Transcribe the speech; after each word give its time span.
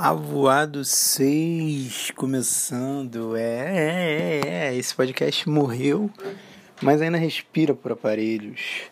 Avoado 0.00 0.84
6 0.84 2.12
começando. 2.12 3.36
É, 3.36 3.42
é, 3.42 4.40
é, 4.46 4.48
é, 4.48 4.76
esse 4.76 4.94
podcast 4.94 5.48
morreu, 5.48 6.08
mas 6.80 7.02
ainda 7.02 7.18
respira 7.18 7.74
por 7.74 7.90
aparelhos. 7.90 8.82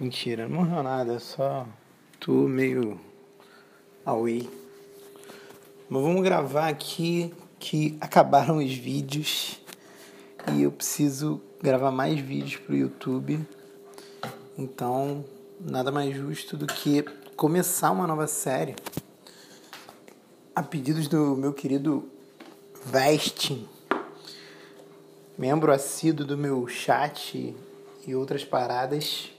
Mentira, 0.00 0.48
não 0.48 0.64
morreu 0.64 0.82
nada, 0.82 1.20
só 1.20 1.64
tô 2.18 2.48
meio 2.48 3.00
away. 4.04 4.50
Mas 5.88 6.02
vamos 6.02 6.24
gravar 6.24 6.66
aqui 6.66 7.32
que 7.60 7.96
acabaram 8.00 8.56
os 8.56 8.74
vídeos 8.74 9.62
e 10.56 10.62
eu 10.62 10.72
preciso 10.72 11.40
gravar 11.62 11.92
mais 11.92 12.18
vídeos 12.18 12.56
pro 12.56 12.74
YouTube. 12.74 13.46
Então, 14.58 15.24
nada 15.60 15.92
mais 15.92 16.16
justo 16.16 16.56
do 16.56 16.66
que 16.66 17.04
começar 17.36 17.92
uma 17.92 18.08
nova 18.08 18.26
série 18.26 18.74
a 20.60 20.62
pedidos 20.62 21.08
do 21.08 21.34
meu 21.36 21.54
querido 21.54 22.06
Vestin, 22.84 23.66
membro 25.38 25.72
assíduo 25.72 26.26
do 26.26 26.36
meu 26.36 26.68
chat 26.68 27.56
e 28.06 28.14
outras 28.14 28.44
paradas. 28.44 29.30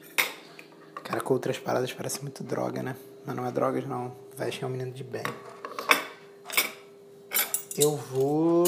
Cara, 1.03 1.21
com 1.21 1.35
outras 1.35 1.59
paradas 1.59 1.93
parece 1.93 2.23
muito 2.23 2.43
droga, 2.43 2.81
né? 2.81 2.95
Mas 3.23 3.35
não 3.35 3.45
é 3.45 3.51
drogas, 3.51 3.85
não. 3.85 4.11
Vestin 4.35 4.63
é 4.63 4.67
um 4.67 4.71
menino 4.71 4.91
de 4.91 5.03
bem. 5.03 5.21
Eu 7.77 7.95
vou 7.95 8.63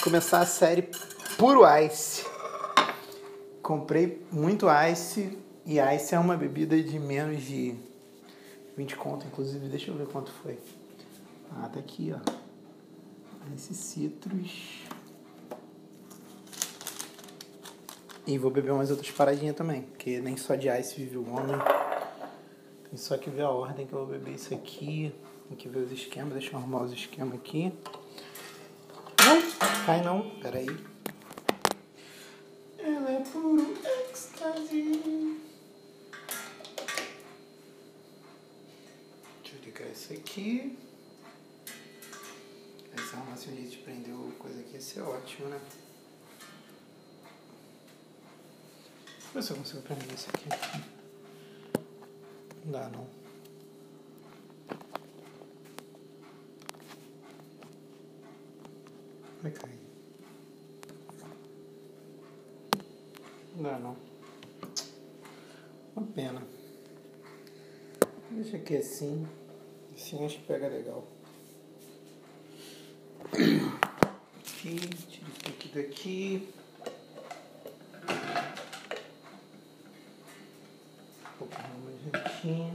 começar 0.00 0.38
a 0.38 0.46
série 0.46 0.88
Puro 1.36 1.62
Ice. 1.80 2.24
Comprei 3.60 4.24
muito 4.30 4.66
Ice 4.92 5.36
e 5.66 5.80
Ice 5.80 6.14
é 6.14 6.18
uma 6.20 6.36
bebida 6.36 6.80
de 6.80 6.96
menos 6.96 7.42
de 7.42 7.74
20 8.76 8.94
conto, 8.94 9.26
inclusive. 9.26 9.68
Deixa 9.68 9.90
eu 9.90 9.96
ver 9.96 10.06
quanto 10.06 10.30
foi. 10.30 10.56
Ah, 11.56 11.68
tá 11.68 11.80
aqui, 11.80 12.12
ó. 12.14 12.48
Esse 13.54 13.74
citrus. 13.74 14.82
E 18.26 18.36
vou 18.36 18.50
beber 18.50 18.72
umas 18.72 18.90
outras 18.90 19.10
paradinhas 19.10 19.56
também, 19.56 19.82
porque 19.82 20.20
nem 20.20 20.36
só 20.36 20.54
de 20.54 20.68
ice 20.68 20.96
vive 20.96 21.16
o 21.16 21.28
homem. 21.30 21.56
Tem 22.88 22.98
só 22.98 23.16
que 23.16 23.30
ver 23.30 23.42
a 23.42 23.50
ordem 23.50 23.86
que 23.86 23.92
eu 23.92 24.00
vou 24.00 24.06
beber 24.06 24.34
isso 24.34 24.54
aqui. 24.54 25.14
Tem 25.48 25.56
que 25.56 25.68
ver 25.68 25.78
os 25.78 25.92
esquemas, 25.92 26.34
deixa 26.34 26.52
eu 26.52 26.58
arrumar 26.58 26.82
os 26.82 26.92
esquemas 26.92 27.34
aqui. 27.34 27.72
Não, 29.24 29.86
cai 29.86 30.02
não, 30.02 30.28
peraí. 30.40 30.68
Ela 32.78 33.10
é 33.10 33.20
puro 33.20 33.74
êxtase. 34.10 35.38
Deixa 39.42 39.56
eu 39.56 39.64
ligar 39.64 39.90
isso 39.90 40.12
aqui 40.12 40.78
se 43.38 43.50
a 43.50 43.52
gente 43.52 43.78
prendeu 43.78 44.32
coisa 44.38 44.60
aqui, 44.60 44.74
ia 44.74 44.80
ser 44.80 45.00
ótimo, 45.00 45.48
né? 45.48 45.60
Deixa 49.32 49.32
eu 49.32 49.34
ver 49.34 49.42
se 49.42 49.50
eu 49.52 49.56
consigo 49.56 49.82
prender 49.82 50.14
isso 50.14 50.28
aqui. 50.30 50.48
Não 52.64 52.72
dá, 52.72 52.88
não. 52.88 53.06
Vai 59.42 59.52
cair. 59.52 59.78
Não 63.54 63.62
dá, 63.62 63.78
não. 63.78 63.96
Uma 65.94 66.06
pena. 66.08 66.42
Deixa 68.30 68.56
aqui 68.56 68.76
assim. 68.76 69.28
Assim 69.94 70.24
acho 70.24 70.38
que 70.38 70.46
pega 70.46 70.68
legal. 70.68 71.17
Aqui, 74.68 74.76
tira 74.76 75.30
isso 75.30 75.48
aqui 75.48 75.68
daqui. 75.74 76.48
Vou 81.38 81.48
pôr 81.48 81.64
mais 81.84 82.22
aqui. 82.22 82.70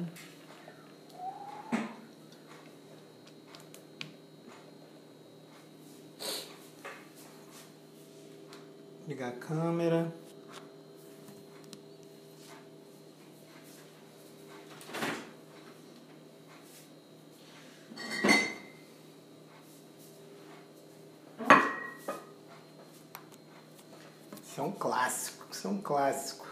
Ligar 9.07 9.29
a 9.29 9.31
câmera. 9.34 10.22
Isso 24.53 24.62
é 24.62 24.64
um 24.66 24.72
clássico, 24.72 25.47
isso 25.52 25.68
é 25.68 25.72
um 25.72 25.81
clássico. 25.81 26.46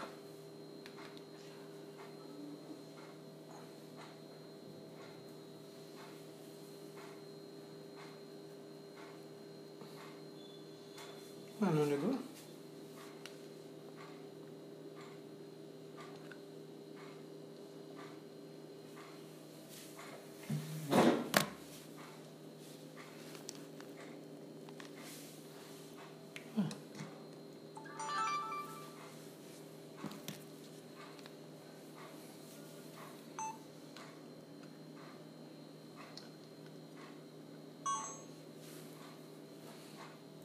Ah, 11.60 11.66
não 11.66 11.84
ligou? 11.84 12.18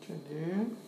Cadê? 0.08 0.88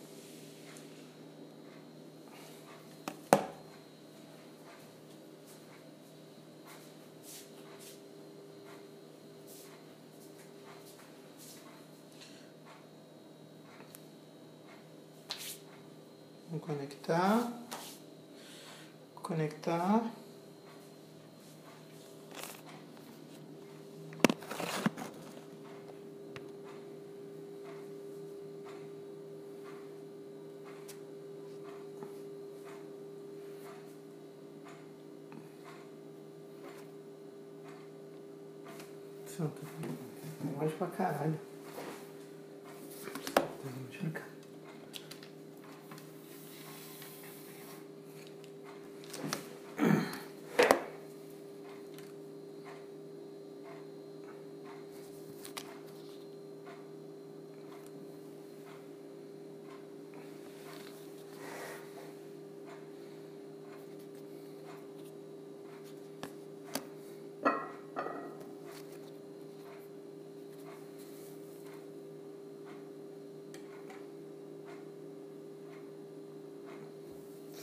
Vamos 16.50 16.66
conectar. 16.66 17.48
Conectar. 19.14 20.02
Santa. 39.24 39.62
Longe 40.58 40.74
pra 40.74 40.88
caralho. 40.88 41.38
Deixa 43.88 44.06
eu 44.06 44.10
cá. 44.10 44.30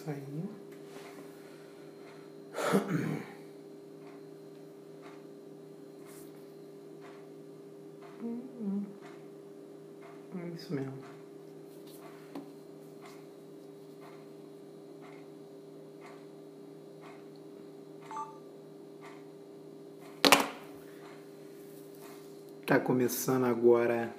Saiu. 0.08 0.50
É 10.34 10.48
isso 10.56 10.74
mesmo. 10.74 10.94
Tá 22.66 22.80
começando 22.80 23.44
agora 23.44 24.16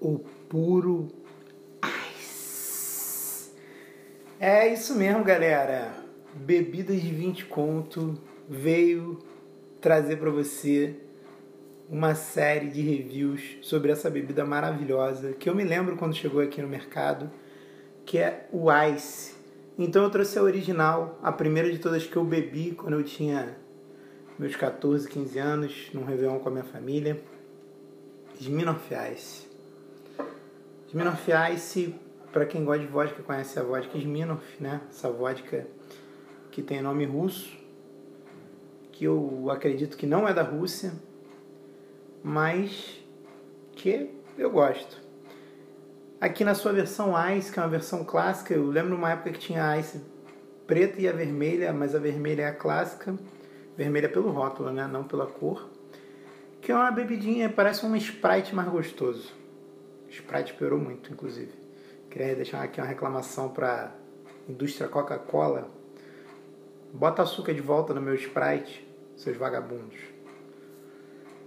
o 0.00 0.18
puro 0.48 1.08
ice. 2.18 3.52
É 4.42 4.72
isso 4.72 4.94
mesmo, 4.94 5.22
galera. 5.22 5.92
Bebidas 6.32 6.98
de 7.02 7.12
20 7.12 7.44
conto 7.44 8.18
veio 8.48 9.18
trazer 9.82 10.16
para 10.16 10.30
você 10.30 10.96
uma 11.90 12.14
série 12.14 12.68
de 12.68 12.80
reviews 12.80 13.58
sobre 13.60 13.92
essa 13.92 14.08
bebida 14.08 14.42
maravilhosa 14.42 15.34
que 15.34 15.46
eu 15.46 15.54
me 15.54 15.62
lembro 15.62 15.94
quando 15.98 16.16
chegou 16.16 16.40
aqui 16.40 16.62
no 16.62 16.68
mercado, 16.68 17.30
que 18.06 18.16
é 18.16 18.48
o 18.50 18.68
Ice. 18.94 19.34
Então 19.78 20.04
eu 20.04 20.08
trouxe 20.08 20.38
a 20.38 20.42
original, 20.42 21.18
a 21.22 21.30
primeira 21.30 21.70
de 21.70 21.78
todas 21.78 22.06
que 22.06 22.16
eu 22.16 22.24
bebi 22.24 22.70
quando 22.70 22.94
eu 22.94 23.04
tinha 23.04 23.58
meus 24.38 24.56
14, 24.56 25.06
15 25.06 25.38
anos, 25.38 25.90
num 25.92 26.02
Réveillon 26.02 26.38
com 26.38 26.48
a 26.48 26.52
minha 26.52 26.64
família. 26.64 27.20
Smirnoff 28.40 28.88
Ice. 29.12 29.46
Smirnoff 30.88 31.30
Ice, 31.54 31.94
para 32.32 32.46
quem 32.46 32.64
gosta 32.64 32.84
de 32.84 32.90
vodka, 32.90 33.22
conhece 33.22 33.58
a 33.58 33.62
vodka 33.62 33.98
Smirnoff, 33.98 34.44
né? 34.60 34.80
Essa 34.88 35.10
vodka 35.10 35.66
que 36.50 36.62
tem 36.62 36.80
nome 36.80 37.04
russo, 37.04 37.56
que 38.92 39.04
eu 39.04 39.48
acredito 39.50 39.96
que 39.96 40.06
não 40.06 40.28
é 40.28 40.34
da 40.34 40.42
Rússia, 40.42 40.92
mas 42.22 43.02
que 43.72 44.10
eu 44.36 44.50
gosto. 44.50 45.00
Aqui 46.20 46.44
na 46.44 46.54
sua 46.54 46.72
versão 46.72 47.14
Ice, 47.34 47.50
que 47.50 47.58
é 47.58 47.62
uma 47.62 47.68
versão 47.68 48.04
clássica, 48.04 48.52
eu 48.52 48.66
lembro 48.66 48.94
uma 48.94 49.10
época 49.10 49.30
que 49.30 49.38
tinha 49.38 49.78
Ice 49.78 50.00
preta 50.66 51.00
e 51.00 51.08
a 51.08 51.12
vermelha, 51.12 51.72
mas 51.72 51.94
a 51.94 51.98
vermelha 51.98 52.42
é 52.42 52.46
a 52.46 52.54
clássica, 52.54 53.16
vermelha 53.76 54.08
pelo 54.08 54.30
rótulo, 54.30 54.70
né? 54.70 54.86
não 54.86 55.02
pela 55.02 55.26
cor 55.26 55.68
que 56.60 56.70
é 56.70 56.74
uma 56.74 56.90
bebidinha, 56.90 57.48
parece 57.48 57.84
um 57.86 57.96
Sprite 57.96 58.54
mais 58.54 58.68
gostoso. 58.68 59.32
Sprite 60.08 60.54
piorou 60.54 60.78
muito, 60.78 61.12
inclusive. 61.12 61.52
Queria 62.10 62.34
deixar 62.34 62.62
aqui 62.62 62.80
uma 62.80 62.86
reclamação 62.88 63.50
para 63.50 63.94
indústria 64.48 64.88
Coca-Cola. 64.88 65.70
Bota 66.92 67.22
açúcar 67.22 67.54
de 67.54 67.60
volta 67.60 67.94
no 67.94 68.00
meu 68.00 68.16
Sprite, 68.16 68.84
seus 69.16 69.36
vagabundos. 69.36 69.96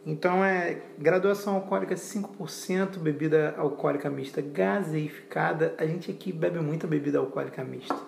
Então 0.05 0.43
é 0.43 0.81
graduação 0.97 1.55
alcoólica 1.55 1.95
5%, 1.95 2.97
bebida 2.97 3.53
alcoólica 3.57 4.09
mista 4.09 4.41
gaseificada. 4.41 5.75
A 5.77 5.85
gente 5.85 6.09
aqui 6.09 6.31
bebe 6.31 6.59
muita 6.59 6.87
bebida 6.87 7.19
alcoólica 7.19 7.61
mista. 7.61 7.99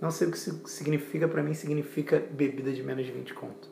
Não 0.00 0.10
sei 0.10 0.28
o 0.28 0.30
que 0.30 0.38
isso 0.38 0.66
significa, 0.66 1.28
para 1.28 1.42
mim 1.42 1.52
significa 1.52 2.18
bebida 2.18 2.72
de 2.72 2.82
menos 2.82 3.04
de 3.04 3.12
20 3.12 3.34
conto. 3.34 3.70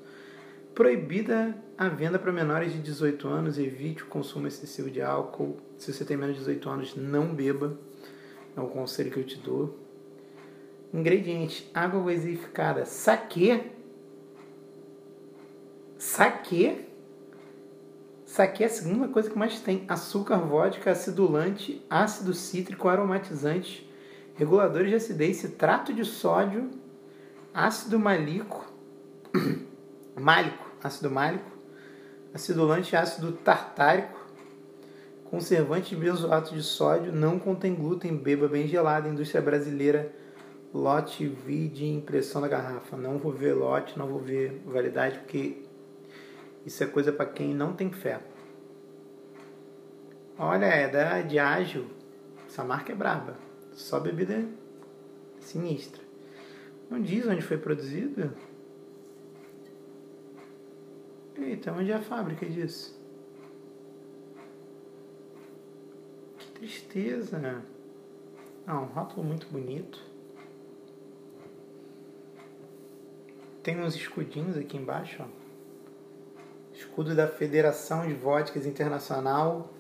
Proibida 0.74 1.56
a 1.76 1.88
venda 1.88 2.18
para 2.18 2.30
menores 2.30 2.72
de 2.72 2.78
18 2.80 3.26
anos, 3.28 3.58
evite 3.58 4.02
o 4.02 4.06
consumo 4.06 4.46
excessivo 4.46 4.90
de 4.90 5.00
álcool. 5.00 5.56
Se 5.78 5.92
você 5.92 6.04
tem 6.04 6.18
menos 6.18 6.34
de 6.34 6.40
18 6.40 6.68
anos, 6.68 6.96
não 6.96 7.34
beba. 7.34 7.76
É 8.56 8.60
o 8.60 8.66
conselho 8.66 9.10
que 9.10 9.18
eu 9.18 9.26
te 9.26 9.36
dou. 9.38 9.78
Ingredientes: 10.92 11.68
água 11.72 12.02
gaseificada, 12.12 12.84
saquê. 12.84 13.70
Saquê? 15.98 16.86
Saquê 18.24 18.62
é 18.62 18.66
a 18.66 18.70
segunda 18.70 19.08
coisa 19.08 19.30
que 19.30 19.38
mais 19.38 19.60
tem: 19.60 19.84
açúcar, 19.88 20.38
vodka, 20.38 20.90
acidulante, 20.90 21.84
ácido 21.90 22.32
cítrico, 22.32 22.88
aromatizante, 22.88 23.88
reguladores 24.34 24.90
de 24.90 24.96
acidez, 24.96 25.38
citrato 25.38 25.92
de 25.92 26.04
sódio, 26.04 26.70
ácido 27.52 27.98
malíco. 27.98 28.66
málico, 30.18 30.64
ácido 30.82 31.10
málico, 31.10 31.50
acidulante 32.34 32.96
ácido 32.96 33.32
tartárico, 33.32 34.19
conservante 35.30 35.94
de 35.94 35.96
benzoato 35.96 36.52
de 36.52 36.62
sódio, 36.62 37.12
não 37.12 37.38
contém 37.38 37.72
glúten, 37.72 38.16
beba 38.16 38.48
bem 38.48 38.66
gelada, 38.66 39.08
indústria 39.08 39.40
brasileira, 39.40 40.12
lote, 40.74 41.24
vide 41.26 41.86
impressão 41.86 42.42
da 42.42 42.48
garrafa. 42.48 42.96
Não 42.96 43.16
vou 43.16 43.32
ver 43.32 43.54
lote, 43.54 43.96
não 43.96 44.08
vou 44.08 44.18
ver 44.18 44.60
validade, 44.66 45.20
porque 45.20 45.62
isso 46.66 46.82
é 46.82 46.86
coisa 46.86 47.12
para 47.12 47.26
quem 47.26 47.54
não 47.54 47.72
tem 47.72 47.92
fé. 47.92 48.20
Olha, 50.36 50.66
é 50.66 50.88
da 50.88 51.22
Diageo. 51.22 51.86
Essa 52.46 52.64
marca 52.64 52.92
é 52.92 52.94
braba. 52.94 53.36
Só 53.72 54.00
bebida 54.00 54.44
sinistra. 55.38 56.02
Não 56.90 57.00
diz 57.00 57.24
onde 57.26 57.40
foi 57.40 57.56
produzida. 57.56 58.34
Eita, 61.38 61.72
onde 61.72 61.92
é 61.92 61.94
a 61.94 62.00
fábrica 62.00 62.44
disso? 62.44 62.99
Tristeza. 66.60 67.62
Ah, 68.66 68.80
um 68.80 68.84
rótulo 68.84 69.24
muito 69.24 69.46
bonito. 69.48 69.98
Tem 73.62 73.80
uns 73.80 73.94
escudinhos 73.94 74.56
aqui 74.56 74.76
embaixo, 74.76 75.22
ó. 75.22 75.40
Escudo 76.74 77.14
da 77.14 77.26
Federação 77.26 78.06
de 78.06 78.14
Vodkas 78.14 78.66
Internacional. 78.66 79.70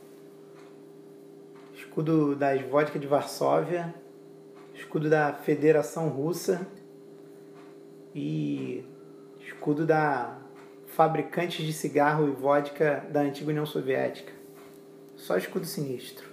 Escudo 1.74 2.34
das 2.34 2.62
Vodkas 2.62 3.00
de 3.00 3.06
Varsóvia. 3.06 3.94
Escudo 4.74 5.08
da 5.10 5.34
Federação 5.34 6.08
Russa. 6.08 6.66
E 8.14 8.84
escudo 9.38 9.86
da 9.86 10.38
fabricantes 10.86 11.64
de 11.64 11.72
cigarro 11.72 12.26
e 12.26 12.32
vodka 12.32 13.06
da 13.10 13.20
antiga 13.20 13.50
União 13.50 13.64
Soviética. 13.64 14.32
Só 15.14 15.36
escudo 15.36 15.64
sinistro. 15.64 16.29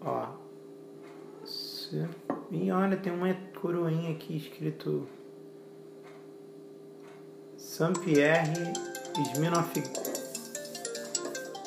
Ó. 0.00 0.28
E 2.50 2.70
olha, 2.70 2.96
tem 2.96 3.12
uma 3.12 3.34
coroinha 3.60 4.12
aqui 4.12 4.36
escrito 4.36 5.06
Saint-Pierre 7.56 8.52
Smirnoff. 9.34 9.80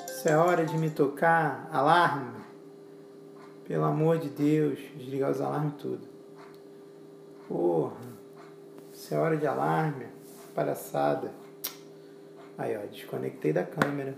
Isso 0.07 0.29
é 0.29 0.37
hora 0.37 0.65
de 0.65 0.77
me 0.77 0.89
tocar. 0.89 1.69
Alarme. 1.71 2.41
Pelo 3.67 3.85
amor 3.85 4.19
de 4.19 4.29
Deus. 4.29 4.79
Desligar 4.95 5.31
os 5.31 5.41
alarmes 5.41 5.73
tudo. 5.75 6.07
Porra. 7.47 7.97
Isso 8.93 9.13
é 9.13 9.17
hora 9.17 9.35
de 9.37 9.47
alarme. 9.47 10.05
Palhaçada. 10.53 11.31
Aí, 12.57 12.77
ó, 12.77 12.85
desconectei 12.85 13.51
da 13.51 13.63
câmera. 13.63 14.15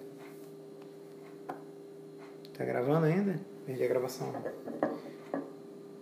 Tá 2.58 2.66
gravando 2.66 3.06
ainda? 3.06 3.53
Perdi 3.66 3.84
a 3.84 3.88
gravação. 3.88 4.34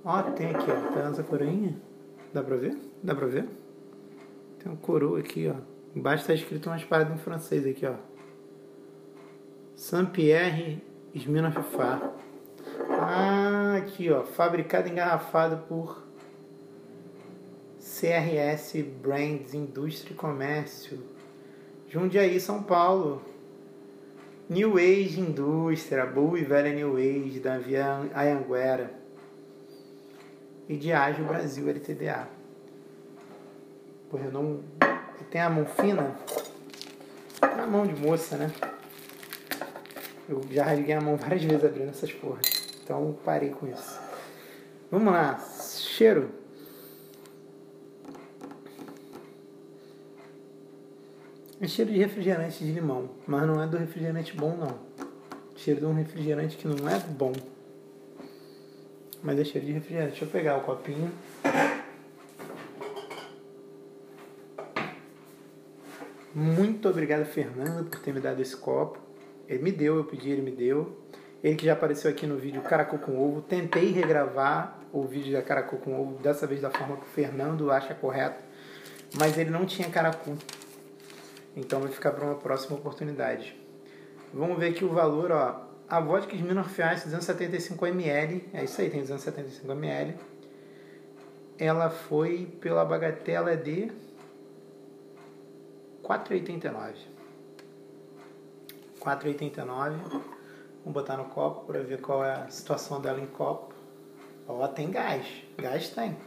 Ó, 0.03 0.21
tem 0.31 0.49
aqui, 0.49 0.71
ó. 0.71 0.93
Tá 0.93 1.09
essa 1.09 1.23
coroinha? 1.23 1.79
Dá 2.33 2.41
pra 2.41 2.55
ver? 2.55 2.77
Dá 3.03 3.13
pra 3.13 3.27
ver? 3.27 3.47
Tem 4.59 4.71
um 4.71 4.75
coroa 4.75 5.19
aqui, 5.19 5.47
ó. 5.47 5.55
Embaixo 5.95 6.25
tá 6.25 6.33
escrito 6.33 6.69
umas 6.69 6.83
paradas 6.83 7.13
em 7.13 7.19
francês 7.19 7.65
aqui, 7.67 7.85
ó. 7.85 7.95
Saint-Pierre 9.75 10.83
Smirnoff 11.13 11.61
Far. 11.75 12.13
Ah, 12.89 13.75
aqui, 13.77 14.09
ó. 14.11 14.23
Fabricado 14.23 14.87
e 14.87 14.91
engarrafado 14.91 15.57
por 15.67 16.03
CRS 17.79 18.81
Brands 19.01 19.53
Indústria 19.53 20.13
e 20.13 20.15
Comércio, 20.15 20.99
Jundiaí, 21.87 22.39
São 22.39 22.63
Paulo. 22.63 23.21
New 24.51 24.77
Age 24.77 25.17
Indústria, 25.17 26.05
boa 26.05 26.37
e 26.37 26.43
velha 26.43 26.73
New 26.73 26.97
Age 26.97 27.39
da 27.39 27.57
Via 27.57 28.01
Ayanguera. 28.13 28.91
E 30.67 30.75
Diageo 30.75 31.23
Brasil 31.23 31.69
LTDA. 31.69 32.27
Porra, 34.09 34.25
eu 34.25 34.31
não. 34.33 34.59
Tem 35.29 35.39
a 35.39 35.49
mão 35.49 35.65
fina? 35.65 36.17
A 37.41 37.65
mão 37.65 37.87
de 37.87 37.95
moça, 37.95 38.35
né? 38.35 38.51
Eu 40.27 40.41
já 40.51 40.65
rasguei 40.65 40.95
a 40.95 40.99
mão 40.99 41.15
várias 41.15 41.41
vezes 41.41 41.63
abrindo 41.63 41.89
essas 41.91 42.11
porras. 42.11 42.45
Então 42.83 43.17
parei 43.23 43.51
com 43.51 43.67
isso. 43.67 44.01
Vamos 44.91 45.13
lá. 45.13 45.39
Cheiro. 45.39 46.29
É 51.61 51.67
cheiro 51.67 51.91
de 51.91 51.99
refrigerante 51.99 52.65
de 52.65 52.71
limão, 52.71 53.11
mas 53.27 53.45
não 53.45 53.61
é 53.61 53.67
do 53.67 53.77
refrigerante 53.77 54.35
bom 54.35 54.57
não. 54.57 54.79
Cheiro 55.55 55.79
de 55.79 55.85
um 55.85 55.93
refrigerante 55.93 56.57
que 56.57 56.67
não 56.67 56.89
é 56.89 56.97
bom. 56.97 57.33
Mas 59.21 59.37
é 59.37 59.43
cheiro 59.43 59.67
de 59.67 59.73
refrigerante. 59.73 60.09
Deixa 60.09 60.25
eu 60.25 60.29
pegar 60.29 60.57
o 60.57 60.61
copinho. 60.61 61.11
Muito 66.33 66.89
obrigado, 66.89 67.25
Fernando, 67.25 67.87
por 67.91 67.99
ter 67.99 68.11
me 68.11 68.19
dado 68.19 68.41
esse 68.41 68.57
copo. 68.57 68.97
Ele 69.47 69.61
me 69.61 69.71
deu, 69.71 69.97
eu 69.97 70.05
pedi, 70.05 70.31
ele 70.31 70.41
me 70.41 70.51
deu. 70.51 70.97
Ele 71.43 71.55
que 71.55 71.65
já 71.65 71.73
apareceu 71.73 72.09
aqui 72.09 72.25
no 72.25 72.37
vídeo 72.37 72.63
Caracol 72.63 72.97
com 72.97 73.21
Ovo. 73.21 73.39
Tentei 73.43 73.91
regravar 73.91 74.79
o 74.91 75.03
vídeo 75.03 75.33
da 75.33 75.43
Caracol 75.43 75.77
com 75.77 76.01
Ovo, 76.01 76.17
dessa 76.23 76.47
vez 76.47 76.59
da 76.59 76.71
forma 76.71 76.95
que 76.95 77.03
o 77.03 77.09
Fernando 77.09 77.69
acha 77.69 77.93
correta. 77.93 78.39
Mas 79.19 79.37
ele 79.37 79.51
não 79.51 79.63
tinha 79.63 79.87
caracol. 79.89 80.35
Então 81.55 81.81
vai 81.81 81.91
ficar 81.91 82.11
para 82.11 82.25
uma 82.25 82.35
próxima 82.35 82.77
oportunidade. 82.77 83.55
Vamos 84.33 84.57
ver 84.57 84.69
aqui 84.69 84.85
o 84.85 84.89
valor, 84.89 85.31
ó. 85.31 85.69
A 85.89 85.99
vodka 85.99 86.33
Smirnoff 86.33 86.81
Ice 86.81 87.09
275ml, 87.09 88.43
é 88.53 88.63
isso 88.63 88.79
aí, 88.79 88.89
tem 88.89 89.03
275ml. 89.03 90.15
Ela 91.59 91.89
foi 91.89 92.45
pela 92.61 92.85
bagatela 92.85 93.57
de 93.57 93.91
4,89. 96.01 96.93
4,89. 99.01 99.97
Vamos 100.83 100.93
botar 100.93 101.17
no 101.17 101.25
copo 101.25 101.65
para 101.65 101.81
ver 101.81 101.99
qual 101.99 102.23
é 102.23 102.33
a 102.33 102.49
situação 102.49 103.01
dela 103.01 103.19
em 103.19 103.27
copo. 103.27 103.73
Ó, 104.47 104.65
tem 104.67 104.89
gás. 104.89 105.25
Gás 105.57 105.89
tem. 105.89 106.17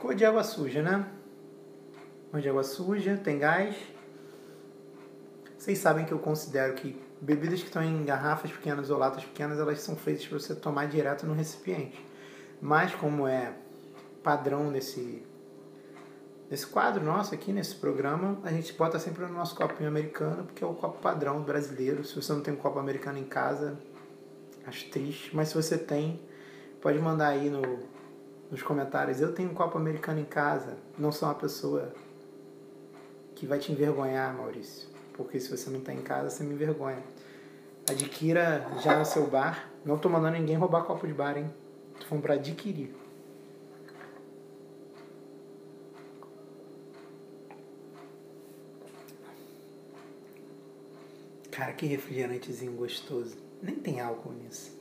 Cor 0.00 0.14
de 0.14 0.24
água 0.24 0.42
suja, 0.42 0.82
né? 0.82 1.17
Cor 2.30 2.40
de 2.40 2.48
água 2.48 2.62
suja, 2.62 3.16
tem 3.16 3.38
gás. 3.38 3.74
Vocês 5.56 5.78
sabem 5.78 6.04
que 6.04 6.12
eu 6.12 6.18
considero 6.18 6.74
que 6.74 7.00
bebidas 7.20 7.60
que 7.60 7.66
estão 7.66 7.82
em 7.82 8.04
garrafas 8.04 8.52
pequenas 8.52 8.90
ou 8.90 8.98
latas 8.98 9.24
pequenas, 9.24 9.58
elas 9.58 9.80
são 9.80 9.96
feitas 9.96 10.26
para 10.26 10.38
você 10.38 10.54
tomar 10.54 10.86
direto 10.86 11.26
no 11.26 11.32
recipiente. 11.32 12.04
Mas 12.60 12.94
como 12.94 13.26
é 13.26 13.54
padrão 14.22 14.70
nesse 14.70 15.22
nesse 16.50 16.66
quadro 16.66 17.04
nosso 17.04 17.34
aqui, 17.34 17.52
nesse 17.52 17.74
programa, 17.74 18.38
a 18.42 18.50
gente 18.50 18.72
bota 18.72 18.98
sempre 18.98 19.24
no 19.26 19.32
nosso 19.32 19.54
copinho 19.54 19.88
americano, 19.88 20.44
porque 20.44 20.64
é 20.64 20.66
o 20.66 20.74
copo 20.74 20.98
padrão 20.98 21.42
brasileiro. 21.42 22.04
Se 22.04 22.14
você 22.16 22.32
não 22.32 22.40
tem 22.40 22.54
um 22.54 22.56
copo 22.56 22.78
americano 22.78 23.18
em 23.18 23.24
casa, 23.24 23.78
acho 24.66 24.88
triste. 24.90 25.34
Mas 25.34 25.48
se 25.48 25.54
você 25.54 25.76
tem, 25.76 26.20
pode 26.80 26.98
mandar 26.98 27.28
aí 27.28 27.50
no, 27.50 27.62
nos 28.50 28.62
comentários. 28.62 29.20
Eu 29.20 29.32
tenho 29.34 29.50
um 29.50 29.54
copo 29.54 29.76
americano 29.76 30.20
em 30.20 30.24
casa. 30.24 30.76
Não 30.98 31.12
sou 31.12 31.28
uma 31.28 31.34
pessoa 31.34 31.92
que 33.38 33.46
vai 33.46 33.60
te 33.60 33.70
envergonhar, 33.70 34.36
Maurício. 34.36 34.88
Porque 35.12 35.38
se 35.38 35.48
você 35.48 35.70
não 35.70 35.80
tem 35.80 35.98
em 35.98 36.02
casa, 36.02 36.28
você 36.28 36.42
me 36.42 36.54
envergonha. 36.54 37.02
Adquira 37.88 38.66
já 38.82 38.98
no 38.98 39.04
seu 39.04 39.28
bar. 39.28 39.70
Não 39.84 39.96
tô 39.96 40.08
mandando 40.08 40.38
ninguém 40.38 40.56
roubar 40.56 40.82
copo 40.82 41.06
de 41.06 41.14
bar, 41.14 41.38
hein? 41.38 41.48
Tô 42.00 42.06
falando 42.06 42.22
pra 42.22 42.34
adquirir. 42.34 42.92
Cara, 51.52 51.72
que 51.72 51.86
refrigerantezinho 51.86 52.72
gostoso. 52.72 53.36
Nem 53.62 53.76
tem 53.76 54.00
álcool 54.00 54.32
nisso. 54.32 54.76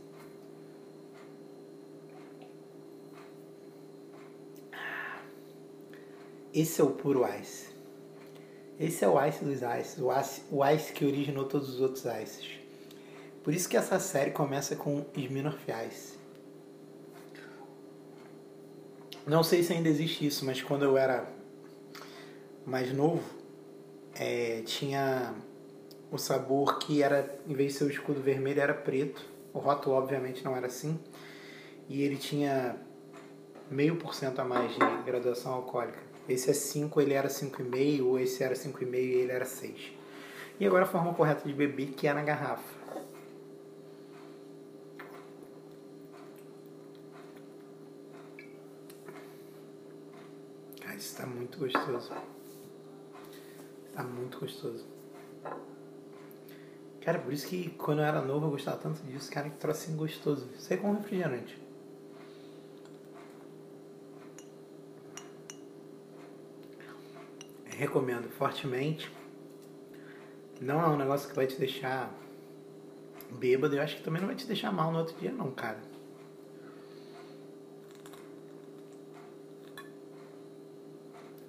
Esse 6.53 6.81
é 6.81 6.83
o 6.83 6.89
puro 6.89 7.23
ice. 7.39 7.76
Esse 8.79 9.03
é 9.03 9.07
o 9.07 9.23
ice 9.25 9.43
dos 9.43 9.61
ices, 9.61 9.97
o 9.97 10.11
ice, 10.19 10.43
o 10.51 10.63
ice 10.65 10.93
que 10.93 11.03
originou 11.03 11.45
todos 11.45 11.69
os 11.69 11.81
outros 11.81 12.05
ices. 12.05 12.59
Por 13.43 13.53
isso 13.53 13.67
que 13.67 13.75
essa 13.75 13.99
série 13.99 14.31
começa 14.31 14.75
com 14.75 15.05
Smirnoff 15.15 15.57
Ice. 15.87 16.17
Não 19.25 19.43
sei 19.43 19.63
se 19.63 19.73
ainda 19.73 19.89
existe 19.89 20.27
isso, 20.27 20.45
mas 20.45 20.61
quando 20.61 20.83
eu 20.83 20.97
era 20.97 21.27
mais 22.65 22.93
novo, 22.93 23.23
é, 24.15 24.61
tinha 24.65 25.33
o 26.11 26.17
sabor 26.17 26.77
que 26.77 27.01
era, 27.01 27.39
em 27.47 27.53
vez 27.53 27.73
de 27.73 27.79
ser 27.79 27.85
o 27.85 27.89
escudo 27.89 28.21
vermelho, 28.21 28.61
era 28.61 28.73
preto. 28.73 29.21
O 29.53 29.59
rótulo, 29.59 29.95
obviamente, 29.95 30.45
não 30.45 30.55
era 30.55 30.67
assim. 30.67 30.99
E 31.89 32.03
ele 32.03 32.17
tinha 32.17 32.77
meio 33.71 33.95
por 33.95 34.13
cento 34.13 34.39
a 34.39 34.45
mais 34.45 34.71
de 34.71 35.03
graduação 35.05 35.53
alcoólica. 35.53 36.06
Esse 36.27 36.49
é 36.49 36.53
5, 36.53 36.99
ele 36.99 37.13
era 37.13 37.29
5,5, 37.29 38.05
ou 38.05 38.19
esse 38.19 38.43
era 38.43 38.53
5,5 38.53 38.93
e 38.93 38.97
ele 38.97 39.31
era 39.31 39.45
6. 39.45 39.93
E 40.59 40.65
agora 40.65 40.83
a 40.83 40.87
forma 40.87 41.13
correta 41.13 41.47
de 41.47 41.53
beber, 41.53 41.93
que 41.93 42.07
é 42.07 42.13
na 42.13 42.23
garrafa. 42.23 42.75
Ah, 50.85 50.95
isso 50.95 51.13
está 51.13 51.25
muito 51.25 51.59
gostoso. 51.59 52.11
Está 53.85 54.03
muito 54.03 54.39
gostoso. 54.39 54.85
Cara, 57.01 57.19
por 57.19 57.31
isso 57.31 57.47
que 57.47 57.69
quando 57.69 57.99
eu 57.99 58.05
era 58.05 58.21
novo 58.21 58.47
eu 58.47 58.51
gostava 58.51 58.77
tanto 58.77 59.01
disso, 59.03 59.31
cara, 59.31 59.49
que 59.49 59.55
trocinho 59.55 59.95
gostoso. 59.95 60.49
Isso 60.57 60.73
é 60.73 60.77
como 60.77 60.95
refrigerante. 60.95 61.66
Recomendo 67.77 68.27
fortemente. 68.29 69.11
Não 70.59 70.81
é 70.81 70.87
um 70.87 70.97
negócio 70.97 71.29
que 71.29 71.35
vai 71.35 71.45
te 71.45 71.57
deixar 71.57 72.11
bêbado. 73.33 73.75
Eu 73.75 73.83
acho 73.83 73.97
que 73.97 74.03
também 74.03 74.19
não 74.19 74.27
vai 74.27 74.35
te 74.35 74.47
deixar 74.47 74.71
mal 74.71 74.91
no 74.91 74.97
outro 74.97 75.15
dia, 75.19 75.31
não, 75.31 75.51
cara. 75.51 75.77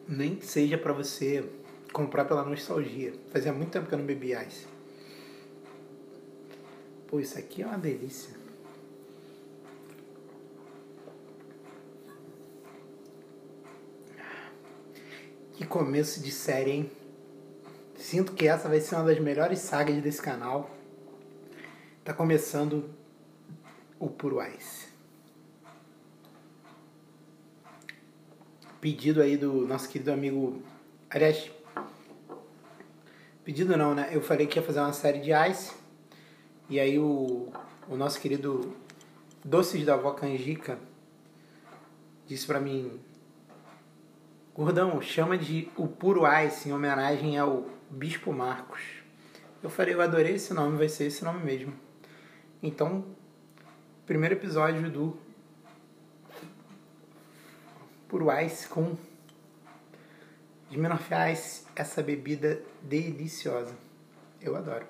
Nem 0.07 0.37
que 0.37 0.47
seja 0.47 0.77
para 0.77 0.93
você 0.93 1.51
comprar 1.95 2.27
pela 2.27 2.45
nostalgia. 2.45 3.15
Fazia 3.33 3.53
muito 3.53 3.71
tempo 3.71 3.89
que 3.89 3.95
eu 3.95 3.99
não 3.99 4.05
bebia 4.05 4.45
ice. 4.45 4.67
Pô, 7.07 7.19
isso 7.19 7.39
aqui 7.39 7.63
é 7.63 7.67
uma 7.67 7.79
delícia. 7.79 8.38
Que 15.59 15.67
começo 15.67 16.23
de 16.23 16.31
série, 16.31 16.71
hein? 16.71 16.91
Sinto 17.97 18.33
que 18.33 18.47
essa 18.47 18.69
vai 18.69 18.81
ser 18.81 18.95
uma 18.95 19.07
das 19.07 19.19
melhores 19.19 19.59
sagas 19.59 20.01
desse 20.01 20.23
canal. 20.23 20.71
Tá 22.05 22.15
começando 22.15 22.89
o 23.99 24.09
Puro 24.09 24.39
Ice. 24.41 24.87
Pedido 28.81 29.21
aí 29.21 29.37
do 29.37 29.67
nosso 29.67 29.89
querido 29.89 30.13
amigo. 30.13 30.63
Aliás, 31.11 31.51
pedido 33.43 33.77
não, 33.77 33.97
né? 33.97 34.11
Eu 34.13 34.23
falei 34.23 34.47
que 34.47 34.61
ia 34.61 34.65
fazer 34.65 34.79
uma 34.79 34.93
série 34.93 35.19
de 35.19 35.33
Ice. 35.51 35.73
E 36.71 36.79
aí 36.79 37.01
o, 37.01 37.49
o 37.89 37.97
nosso 37.97 38.21
querido 38.21 38.77
Doces 39.45 39.85
da 39.85 39.95
Avó 39.95 40.13
Canjica 40.13 40.79
disse 42.29 42.47
para 42.47 42.61
mim, 42.61 43.01
Gordão, 44.59 45.01
chama 45.01 45.39
de 45.39 45.71
o 45.77 45.87
Puro 45.87 46.23
Ice 46.43 46.69
em 46.69 46.73
homenagem 46.73 47.39
ao 47.39 47.71
Bispo 47.89 48.33
Marcos. 48.33 48.83
Eu 49.63 49.71
falei, 49.71 49.95
eu 49.95 50.01
adorei 50.01 50.35
esse 50.35 50.53
nome, 50.53 50.77
vai 50.77 50.89
ser 50.89 51.05
esse 51.05 51.23
nome 51.23 51.45
mesmo. 51.45 51.73
Então, 52.61 53.05
primeiro 54.05 54.35
episódio 54.35 54.91
do 54.91 55.17
Puro 58.09 58.37
Ice 58.41 58.67
com 58.67 58.97
Smirnoff 60.73 61.09
Ice, 61.33 61.65
essa 61.77 62.03
bebida 62.03 62.61
deliciosa. 62.83 63.77
Eu 64.41 64.57
adoro. 64.57 64.89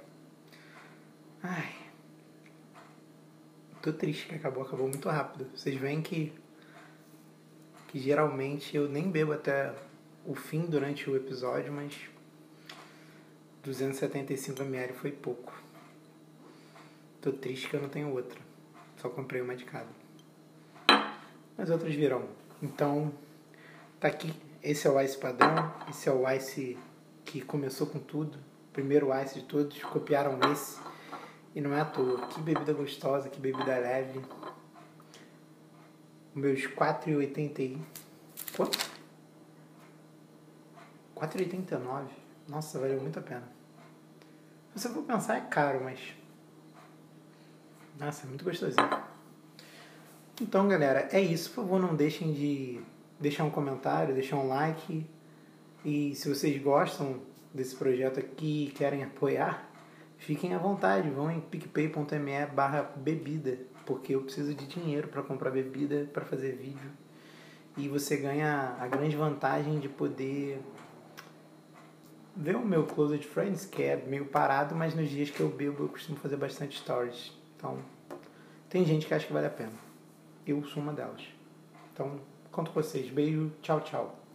Ai. 1.43 1.75
Tô 3.83 3.93
triste 3.93 4.29
que 4.29 4.35
acabou, 4.35 4.63
acabou 4.63 4.89
muito 4.89 5.11
rápido. 5.11 5.47
Vocês 5.55 5.79
veem 5.79 6.01
que 6.01 6.33
que 7.89 7.99
geralmente 7.99 8.77
eu 8.77 8.89
nem 8.89 9.11
bebo 9.11 9.33
até 9.33 9.75
o 10.25 10.35
fim 10.35 10.67
durante 10.67 11.09
o 11.09 11.17
episódio, 11.17 11.73
mas 11.73 11.95
275 13.63 14.63
ml 14.63 14.93
foi 14.93 15.11
pouco. 15.11 15.53
Tô 17.21 17.33
triste 17.33 17.69
que 17.69 17.75
eu 17.75 17.83
não 17.83 17.89
tenho 17.89 18.13
outra. 18.13 18.39
Só 18.99 19.09
comprei 19.09 19.41
uma 19.41 19.57
de 19.57 19.65
cada. 19.65 19.89
Mas 21.57 21.71
outras 21.71 21.95
virão. 21.95 22.29
Então, 22.63 23.13
tá 23.99 24.09
aqui. 24.09 24.33
Esse 24.63 24.87
é 24.87 24.91
o 24.91 25.01
Ice 25.01 25.17
padrão. 25.19 25.75
Esse 25.89 26.09
é 26.09 26.13
o 26.13 26.31
Ice 26.31 26.79
que 27.25 27.41
começou 27.41 27.87
com 27.87 27.99
tudo. 27.99 28.39
Primeiro 28.73 29.09
Ice 29.23 29.41
de 29.41 29.47
todos. 29.47 29.83
Copiaram 29.83 30.39
esse. 30.53 30.79
E 31.55 31.61
não 31.61 31.75
é 31.75 31.81
à 31.81 31.85
toa. 31.85 32.27
Que 32.29 32.41
bebida 32.41 32.73
gostosa, 32.73 33.29
que 33.29 33.41
bebida 33.41 33.77
leve. 33.79 34.21
Meus 36.39 36.63
4,80 36.69 37.77
Quanto? 38.57 38.79
4,89. 41.17 42.07
Nossa, 42.49 42.79
valeu 42.79 43.01
muito 43.01 43.19
a 43.19 43.23
pena. 43.23 43.49
Se 44.75 44.83
você 44.83 44.89
for 44.95 45.03
pensar, 45.03 45.37
é 45.37 45.41
caro, 45.41 45.83
mas. 45.83 45.99
Nossa, 47.99 48.25
é 48.25 48.29
muito 48.29 48.45
gostosinho. 48.45 48.89
Então, 50.41 50.69
galera, 50.69 51.09
é 51.11 51.21
isso. 51.21 51.51
Por 51.51 51.63
favor, 51.63 51.81
não 51.81 51.97
deixem 51.97 52.33
de 52.33 52.81
deixar 53.19 53.43
um 53.45 53.51
comentário, 53.51 54.15
deixar 54.15 54.37
um 54.37 54.47
like. 54.47 55.05
E 55.85 56.15
se 56.15 56.29
vocês 56.29 56.63
gostam 56.63 57.21
desse 57.53 57.75
projeto 57.75 58.21
aqui 58.21 58.67
e 58.69 58.71
querem 58.71 59.03
apoiar, 59.03 59.69
fiquem 60.19 60.55
à 60.55 60.59
vontade, 60.59 61.11
vão 61.11 61.31
em 61.31 61.41
picpay.me 61.41 62.47
barra 62.55 62.83
bebida, 62.97 63.59
porque 63.89 64.15
eu 64.15 64.21
preciso 64.21 64.55
de 64.55 64.67
dinheiro 64.67 65.09
para 65.09 65.23
comprar 65.23 65.51
bebida, 65.51 66.07
para 66.13 66.23
fazer 66.23 66.53
vídeo. 66.53 66.91
E 67.75 67.89
você 67.89 68.19
ganha 68.19 68.77
a 68.79 68.87
grande 68.87 69.17
vantagem 69.17 69.79
de 69.79 69.89
poder 69.89 70.61
ver 72.37 72.55
o 72.55 72.61
meu 72.61 72.85
Closet 72.85 73.27
Friends, 73.27 73.65
que 73.65 73.83
é 73.83 73.97
meio 73.97 74.27
parado, 74.27 74.75
mas 74.75 74.95
nos 74.95 75.09
dias 75.09 75.31
que 75.31 75.41
eu 75.41 75.49
bebo 75.49 75.85
eu 75.85 75.89
costumo 75.89 76.19
fazer 76.19 76.37
bastante 76.37 76.79
stories. 76.79 77.33
Então, 77.57 77.79
tem 78.69 78.85
gente 78.85 79.07
que 79.07 79.15
acha 79.15 79.27
que 79.27 79.33
vale 79.33 79.47
a 79.47 79.51
pena. 79.51 79.73
Eu 80.47 80.63
sou 80.65 80.83
uma 80.83 80.93
delas. 80.93 81.23
Então, 81.95 82.21
conto 82.53 82.71
com 82.71 82.83
vocês. 82.83 83.09
Beijo, 83.09 83.51
tchau, 83.63 83.81
tchau. 83.81 84.28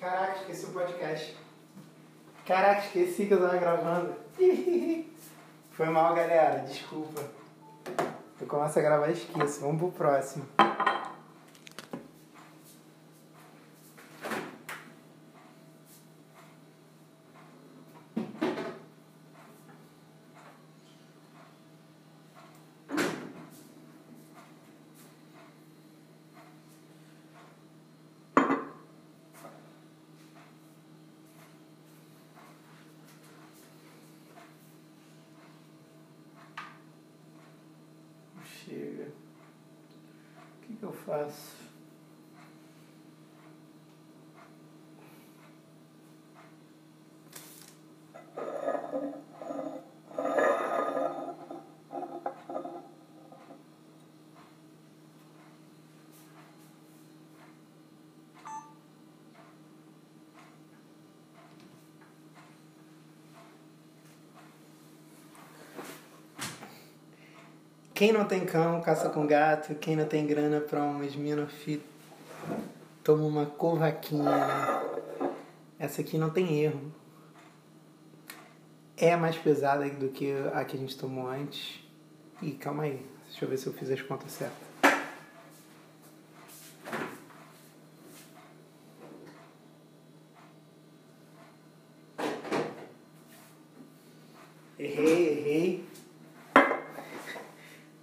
Caraca, 0.00 0.36
esqueci 0.38 0.66
o 0.66 0.68
podcast. 0.68 1.36
Caraca, 2.46 2.80
esqueci 2.82 3.26
que 3.26 3.34
eu 3.34 3.40
tava 3.40 3.56
gravando. 3.56 4.14
Foi 5.72 5.86
mal, 5.86 6.14
galera. 6.14 6.60
Desculpa. 6.60 7.20
Eu 8.40 8.46
começo 8.46 8.78
a 8.78 8.82
gravar 8.82 9.08
e 9.08 9.14
esqueço. 9.14 9.60
Vamos 9.60 9.80
pro 9.80 9.90
próximo. 9.90 10.46
O 41.08 41.57
Quem 67.98 68.12
não 68.12 68.24
tem 68.24 68.46
cão, 68.46 68.80
caça 68.80 69.08
com 69.08 69.26
gato. 69.26 69.74
Quem 69.74 69.96
não 69.96 70.06
tem 70.06 70.24
grana 70.24 70.60
pra 70.60 70.84
uma 70.84 71.04
esminofi, 71.04 71.82
toma 73.02 73.24
uma 73.24 73.44
covaquinha. 73.44 74.22
Essa 75.80 76.02
aqui 76.02 76.16
não 76.16 76.30
tem 76.30 76.60
erro. 76.60 76.92
É 78.96 79.16
mais 79.16 79.36
pesada 79.36 79.90
do 79.90 80.10
que 80.10 80.32
a 80.54 80.64
que 80.64 80.76
a 80.76 80.78
gente 80.78 80.96
tomou 80.96 81.26
antes. 81.26 81.80
Ih, 82.40 82.52
calma 82.52 82.84
aí. 82.84 83.04
Deixa 83.26 83.44
eu 83.44 83.48
ver 83.48 83.56
se 83.56 83.66
eu 83.66 83.72
fiz 83.72 83.90
as 83.90 84.00
contas 84.00 84.30
certas. 84.30 84.67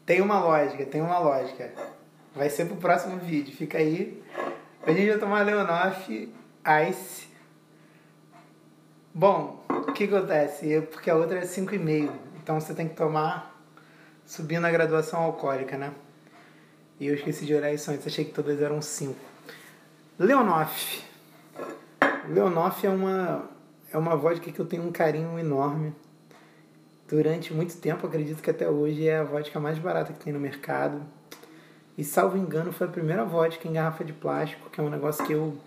Tem 0.05 0.21
uma 0.21 0.39
lógica, 0.39 0.85
tem 0.85 1.01
uma 1.01 1.17
lógica. 1.17 1.73
Vai 2.35 2.49
ser 2.49 2.65
pro 2.65 2.75
próximo 2.75 3.17
vídeo, 3.17 3.55
fica 3.55 3.79
aí. 3.79 4.23
A 4.85 4.91
gente 4.91 5.09
vai 5.09 5.17
tomar 5.17 5.41
Leonoff 5.43 6.31
Ice. 6.89 7.27
Bom, 9.11 9.65
o 9.67 9.91
que 9.93 10.03
acontece? 10.03 10.81
Porque 10.91 11.09
a 11.09 11.15
outra 11.15 11.39
é 11.39 11.41
5,5. 11.41 12.11
Então 12.35 12.59
você 12.59 12.75
tem 12.75 12.87
que 12.87 12.95
tomar 12.95 13.59
subindo 14.25 14.65
a 14.65 14.71
graduação 14.71 15.21
alcoólica, 15.21 15.75
né? 15.75 15.91
E 16.99 17.07
eu 17.07 17.15
esqueci 17.15 17.45
de 17.45 17.55
olhar 17.55 17.73
isso 17.73 17.89
antes, 17.89 18.05
achei 18.05 18.25
que 18.25 18.31
todas 18.31 18.61
eram 18.61 18.81
5. 18.81 19.15
Leonoff. 20.19 21.03
Leonoff 22.29 22.85
é 22.85 22.89
uma, 22.89 23.49
é 23.91 23.97
uma 23.97 24.15
vodka 24.15 24.51
que 24.51 24.59
eu 24.59 24.65
tenho 24.65 24.83
um 24.83 24.91
carinho 24.91 25.39
enorme 25.39 25.95
durante 27.07 27.53
muito 27.53 27.77
tempo, 27.77 28.05
acredito 28.05 28.41
que 28.41 28.49
até 28.49 28.69
hoje 28.69 29.07
é 29.07 29.17
a 29.17 29.23
vodka 29.23 29.59
mais 29.59 29.77
barata 29.77 30.13
que 30.13 30.19
tem 30.19 30.33
no 30.33 30.39
mercado. 30.39 31.01
E 31.97 32.03
salvo 32.03 32.37
engano, 32.37 32.73
foi 32.73 32.87
a 32.87 32.89
primeira 32.89 33.23
vodka 33.23 33.67
em 33.67 33.73
garrafa 33.73 34.03
de 34.03 34.13
plástico, 34.13 34.69
que 34.69 34.81
é 34.81 34.83
um 34.83 34.89
negócio 34.89 35.25
que 35.25 35.33
eu. 35.33 35.57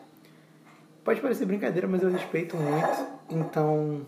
Pode 1.02 1.20
parecer 1.20 1.46
brincadeira, 1.46 1.88
mas 1.88 2.02
eu 2.02 2.10
respeito 2.10 2.56
muito. 2.56 3.06
Então, 3.30 4.06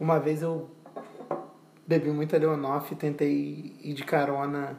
uma 0.00 0.18
vez 0.18 0.40
eu 0.40 0.70
bebi 1.86 2.10
muita 2.10 2.38
Leonoff 2.38 2.92
e 2.92 2.96
tentei 2.96 3.76
ir 3.82 3.92
de 3.92 4.04
carona 4.04 4.78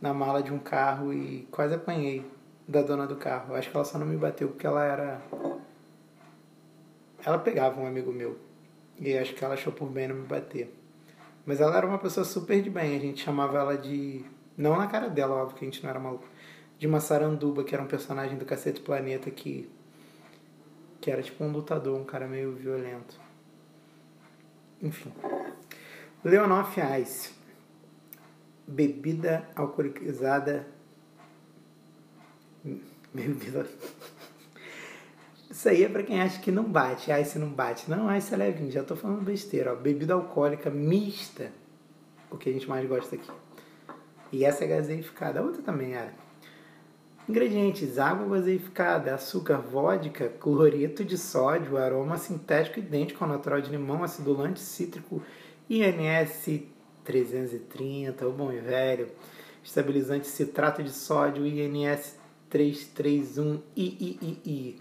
na 0.00 0.14
mala 0.14 0.42
de 0.42 0.50
um 0.50 0.58
carro 0.58 1.12
e 1.12 1.46
quase 1.50 1.74
apanhei 1.74 2.24
da 2.66 2.80
dona 2.80 3.06
do 3.06 3.16
carro. 3.16 3.54
Acho 3.54 3.70
que 3.70 3.76
ela 3.76 3.84
só 3.84 3.98
não 3.98 4.06
me 4.06 4.16
bateu 4.16 4.48
porque 4.48 4.66
ela 4.66 4.82
era. 4.82 5.20
Ela 7.22 7.38
pegava 7.38 7.78
um 7.78 7.86
amigo 7.86 8.10
meu. 8.10 8.49
E 9.00 9.16
acho 9.16 9.34
que 9.34 9.42
ela 9.42 9.54
achou 9.54 9.72
por 9.72 9.88
bem 9.88 10.08
não 10.08 10.16
me 10.16 10.26
bater. 10.26 10.74
Mas 11.46 11.60
ela 11.60 11.76
era 11.76 11.86
uma 11.86 11.98
pessoa 11.98 12.22
super 12.22 12.60
de 12.62 12.68
bem. 12.68 12.96
A 12.96 13.00
gente 13.00 13.22
chamava 13.22 13.58
ela 13.58 13.78
de. 13.78 14.24
Não 14.56 14.76
na 14.76 14.86
cara 14.86 15.08
dela, 15.08 15.36
óbvio 15.36 15.56
que 15.56 15.64
a 15.64 15.68
gente 15.68 15.82
não 15.82 15.88
era 15.88 15.98
maluco. 15.98 16.28
De 16.78 16.86
uma 16.86 17.00
saranduba, 17.00 17.64
que 17.64 17.74
era 17.74 17.82
um 17.82 17.86
personagem 17.86 18.36
do 18.36 18.44
Cacete 18.44 18.80
Planeta 18.80 19.30
que. 19.30 19.70
que 21.00 21.10
era 21.10 21.22
tipo 21.22 21.42
um 21.42 21.50
lutador, 21.50 21.98
um 21.98 22.04
cara 22.04 22.28
meio 22.28 22.52
violento. 22.52 23.18
Enfim. 24.82 25.12
Leonoff 26.22 26.78
Ice. 27.00 27.32
Bebida 28.68 29.48
alcoolizada. 29.56 30.66
Bebida. 33.14 33.66
Isso 35.60 35.68
aí 35.68 35.84
é 35.84 35.90
pra 35.90 36.02
quem 36.02 36.22
acha 36.22 36.40
que 36.40 36.50
não 36.50 36.64
bate. 36.64 37.12
Ah, 37.12 37.22
se 37.22 37.38
não 37.38 37.50
bate. 37.50 37.90
Não, 37.90 38.08
ah, 38.08 38.16
isso 38.16 38.32
é 38.32 38.36
levinho. 38.38 38.70
Já 38.70 38.82
tô 38.82 38.96
falando 38.96 39.20
besteira. 39.20 39.74
Ó. 39.74 39.76
Bebida 39.76 40.14
alcoólica 40.14 40.70
mista. 40.70 41.52
O 42.30 42.38
que 42.38 42.48
a 42.48 42.52
gente 42.54 42.66
mais 42.66 42.88
gosta 42.88 43.14
aqui. 43.14 43.30
E 44.32 44.42
essa 44.42 44.64
é 44.64 44.66
gaseificada. 44.66 45.38
A 45.38 45.42
outra 45.42 45.60
também 45.60 45.92
era. 45.92 46.14
Ingredientes: 47.28 47.98
água 47.98 48.38
gaseificada, 48.38 49.14
açúcar, 49.14 49.58
vodka, 49.58 50.30
cloreto 50.30 51.04
de 51.04 51.18
sódio, 51.18 51.76
aroma 51.76 52.16
sintético 52.16 52.78
idêntico 52.78 53.22
ao 53.22 53.28
natural 53.28 53.60
de 53.60 53.70
limão, 53.70 54.02
acidulante 54.02 54.60
cítrico, 54.60 55.22
INS 55.68 56.62
330, 57.04 58.26
o 58.26 58.32
bom 58.32 58.50
e 58.50 58.60
velho, 58.60 59.08
estabilizante 59.62 60.26
citrato 60.26 60.82
de 60.82 60.90
sódio, 60.90 61.46
INS 61.46 62.18
331 62.48 63.60
III, 63.76 64.80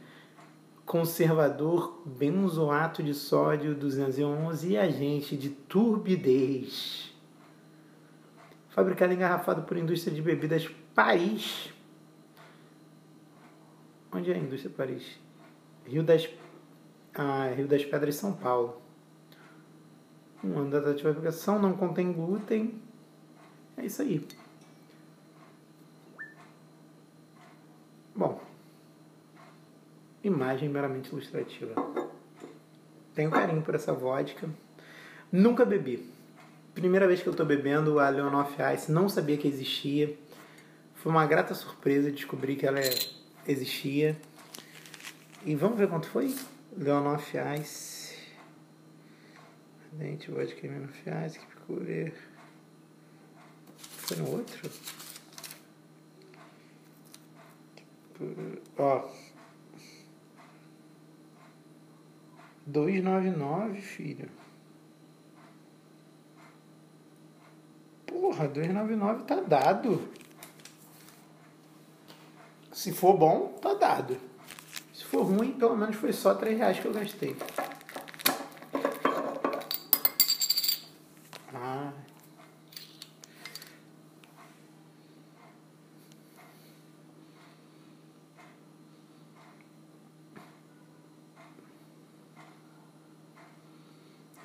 conservador 0.89 2.01
benzoato 2.03 3.03
de 3.03 3.13
sódio 3.13 3.75
211 3.75 4.71
e 4.71 4.75
agente 4.75 5.37
de 5.37 5.51
turbidez. 5.51 7.13
Fabricado 8.69 9.13
e 9.13 9.15
engarrafado 9.15 9.61
por 9.61 9.77
indústria 9.77 10.15
de 10.15 10.19
bebidas 10.19 10.67
Paris 10.95 11.71
Onde 14.11 14.31
é 14.31 14.33
a 14.33 14.39
indústria 14.39 14.73
Paris? 14.75 15.19
Rio 15.85 16.01
das, 16.01 16.27
ah, 17.13 17.53
Rio 17.55 17.67
das 17.67 17.85
Pedras, 17.85 18.15
São 18.15 18.33
Paulo. 18.33 18.81
Um 20.43 20.57
ano 20.57 20.71
da 20.71 20.79
data 20.79 20.95
de 20.95 21.03
fabricação, 21.03 21.59
não 21.61 21.73
contém 21.77 22.11
glúten. 22.11 22.81
É 23.77 23.85
isso 23.85 24.01
aí. 24.01 24.27
Bom, 28.15 28.41
imagem 30.23 30.69
meramente 30.69 31.09
ilustrativa. 31.09 31.73
Tenho 33.13 33.31
carinho 33.31 33.61
por 33.61 33.75
essa 33.75 33.93
vodka. 33.93 34.49
Nunca 35.31 35.65
bebi. 35.65 36.09
Primeira 36.73 37.07
vez 37.07 37.21
que 37.21 37.27
eu 37.27 37.31
estou 37.31 37.45
bebendo 37.45 37.99
a 37.99 38.09
Leonoff 38.09 38.55
Ice, 38.73 38.91
não 38.91 39.09
sabia 39.09 39.37
que 39.37 39.47
existia. 39.47 40.17
Foi 40.95 41.11
uma 41.11 41.25
grata 41.25 41.53
surpresa 41.53 42.11
descobrir 42.11 42.55
que 42.55 42.65
ela 42.65 42.79
é 42.79 42.89
existia. 43.47 44.19
E 45.45 45.55
vamos 45.55 45.77
ver 45.77 45.87
quanto 45.87 46.07
foi? 46.07 46.33
Leonoff 46.77 47.37
Ice. 47.59 48.17
Dente, 49.93 50.29
vodka 50.29 50.67
Leonoff 50.67 51.03
Ice, 51.25 51.39
que 51.39 51.45
procure. 51.47 52.13
Foi 53.77 54.17
no 54.17 54.31
outro? 54.31 54.69
Ó. 58.77 59.18
299, 62.69 63.81
filho. 63.81 64.29
Porra, 68.05 68.47
299 68.47 69.23
tá 69.23 69.41
dado. 69.41 70.07
Se 72.71 72.93
for 72.93 73.17
bom, 73.17 73.57
tá 73.61 73.73
dado. 73.73 74.17
Se 74.93 75.03
for 75.03 75.23
ruim, 75.23 75.53
pelo 75.53 75.75
menos 75.75 75.95
foi 75.95 76.13
só 76.13 76.35
3 76.35 76.57
reais 76.57 76.79
que 76.79 76.85
eu 76.85 76.93
gastei. 76.93 77.35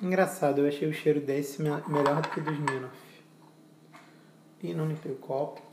Engraçado, 0.05 0.61
eu 0.61 0.67
achei 0.67 0.87
o 0.87 0.93
cheiro 0.93 1.19
desse 1.19 1.61
melhor 1.61 2.21
do 2.21 2.29
que 2.29 2.39
dos 2.39 2.57
Minoff. 2.59 3.23
E 4.61 4.73
não 4.73 4.87
limpei 4.87 5.11
o 5.11 5.15
copo 5.15 5.65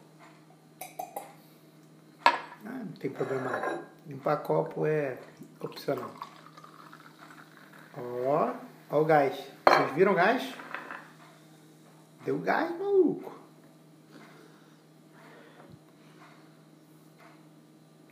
não 2.92 2.92
tem 2.98 3.10
problema. 3.10 3.82
Limpar 4.06 4.36
copo 4.38 4.86
é 4.86 5.18
opcional. 5.60 6.10
Ó, 7.96 8.54
ó 8.90 9.00
o 9.00 9.04
gás. 9.04 9.36
Vocês 9.66 9.92
viram 9.92 10.12
o 10.12 10.14
gás? 10.14 10.54
Deu 12.24 12.38
gás, 12.38 12.70
maluco. 12.78 13.32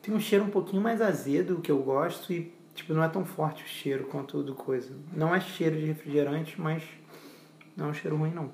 Tem 0.03 0.15
um 0.15 0.21
cheiro 0.21 0.45
um 0.45 0.51
pouquinho 0.51 0.83
mais 0.83 1.01
azedo 1.01 1.61
que 1.61 1.71
eu 1.71 1.83
gosto 1.83 2.33
e 2.33 2.60
tipo 2.81 2.95
não 2.95 3.03
é 3.03 3.09
tão 3.09 3.25
forte 3.25 3.63
o 3.63 3.67
cheiro 3.67 4.05
quanto 4.05 4.43
do 4.43 4.55
coisa. 4.55 4.97
Não 5.13 5.35
é 5.35 5.41
cheiro 5.41 5.77
de 5.77 5.85
refrigerante, 5.87 6.61
mas 6.61 6.83
não 7.77 7.87
é 7.87 7.89
um 7.91 7.95
cheiro 7.95 8.17
ruim 8.17 8.33
não. 8.33 8.53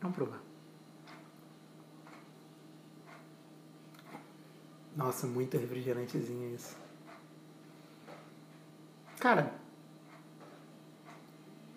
Vamos 0.00 0.16
provar. 0.16 0.40
Nossa, 4.96 5.26
muito 5.26 5.56
refrigerantezinho 5.56 6.54
isso. 6.54 6.76
Cara, 9.20 9.52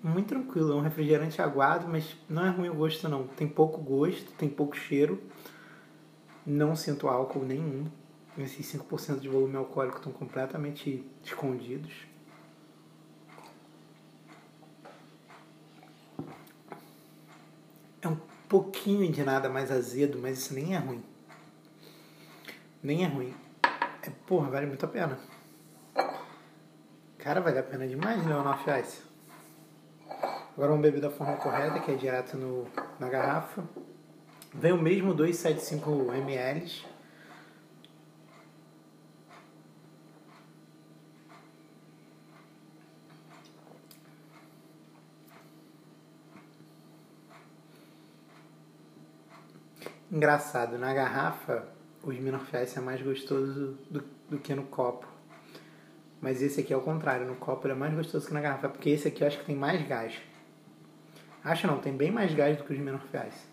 muito 0.02 0.28
tranquilo. 0.28 0.72
É 0.72 0.76
um 0.76 0.82
refrigerante 0.82 1.42
aguado, 1.42 1.88
mas 1.88 2.16
não 2.28 2.46
é 2.46 2.50
ruim 2.50 2.70
o 2.70 2.74
gosto 2.74 3.08
não. 3.08 3.28
Tem 3.28 3.48
pouco 3.48 3.80
gosto, 3.80 4.32
tem 4.34 4.50
pouco 4.50 4.76
cheiro. 4.76 5.22
Não 6.46 6.76
sinto 6.76 7.08
álcool 7.08 7.44
nenhum. 7.46 7.86
Esses 8.38 8.66
5% 8.74 9.20
de 9.20 9.28
volume 9.28 9.58
alcoólico 9.58 9.98
estão 9.98 10.12
completamente 10.12 11.06
escondidos. 11.24 11.94
É 18.02 18.08
um 18.08 18.18
pouquinho 18.48 19.12
de 19.12 19.24
nada 19.24 19.50
mais 19.50 19.72
azedo, 19.72 20.18
mas 20.20 20.40
isso 20.40 20.54
nem 20.54 20.76
é 20.76 20.78
ruim 20.78 21.04
nem 22.84 23.04
é 23.04 23.08
ruim. 23.08 23.34
É, 23.64 24.10
porra, 24.26 24.50
vale 24.50 24.66
muito 24.66 24.86
a 24.86 24.90
pena. 24.90 25.20
Cara, 27.18 27.40
vale 27.40 27.60
a 27.60 27.64
pena 27.64 27.88
demais 27.88 28.26
Leonoff 28.26 28.66
Ice. 28.80 29.04
Agora 30.54 30.70
vamos 30.70 30.82
beber 30.82 31.02
da 31.02 31.10
forma 31.10 31.38
correta, 31.38 31.80
que 31.80 31.92
é 31.92 31.96
direto 31.96 32.36
no, 32.38 32.68
na 33.00 33.08
garrafa. 33.08 33.64
Vem 34.54 34.74
o 34.74 34.82
mesmo 34.82 35.14
275 35.14 36.14
ml. 36.14 36.92
Engraçado, 50.12 50.78
na 50.78 50.94
garrafa 50.94 51.66
o 52.04 52.12
Smirnoff 52.12 52.56
Ice 52.58 52.78
é 52.78 52.82
mais 52.82 53.02
gostoso 53.02 53.78
do, 53.90 54.04
do 54.30 54.38
que 54.38 54.54
no 54.54 54.64
copo. 54.64 55.08
Mas 56.20 56.42
esse 56.42 56.60
aqui 56.60 56.74
é 56.74 56.78
o 56.78 56.82
contrário, 56.82 57.26
no 57.26 57.36
copo 57.36 57.66
ele 57.66 57.74
é 57.74 57.78
mais 57.78 57.94
gostoso 57.94 58.28
que 58.28 58.34
na 58.34 58.42
garrafa, 58.42 58.68
porque 58.68 58.90
esse 58.90 59.08
aqui 59.08 59.24
eu 59.24 59.28
acho 59.28 59.40
que 59.40 59.46
tem 59.46 59.56
mais 59.56 59.88
gás. 59.88 60.14
Acho 61.44 61.66
não, 61.66 61.80
tem 61.80 61.96
bem 61.96 62.12
mais 62.12 62.34
gás 62.34 62.58
do 62.58 62.64
que 62.66 62.74
o 62.74 62.76
Smirnoff 62.76 63.08
Ice. 63.28 63.51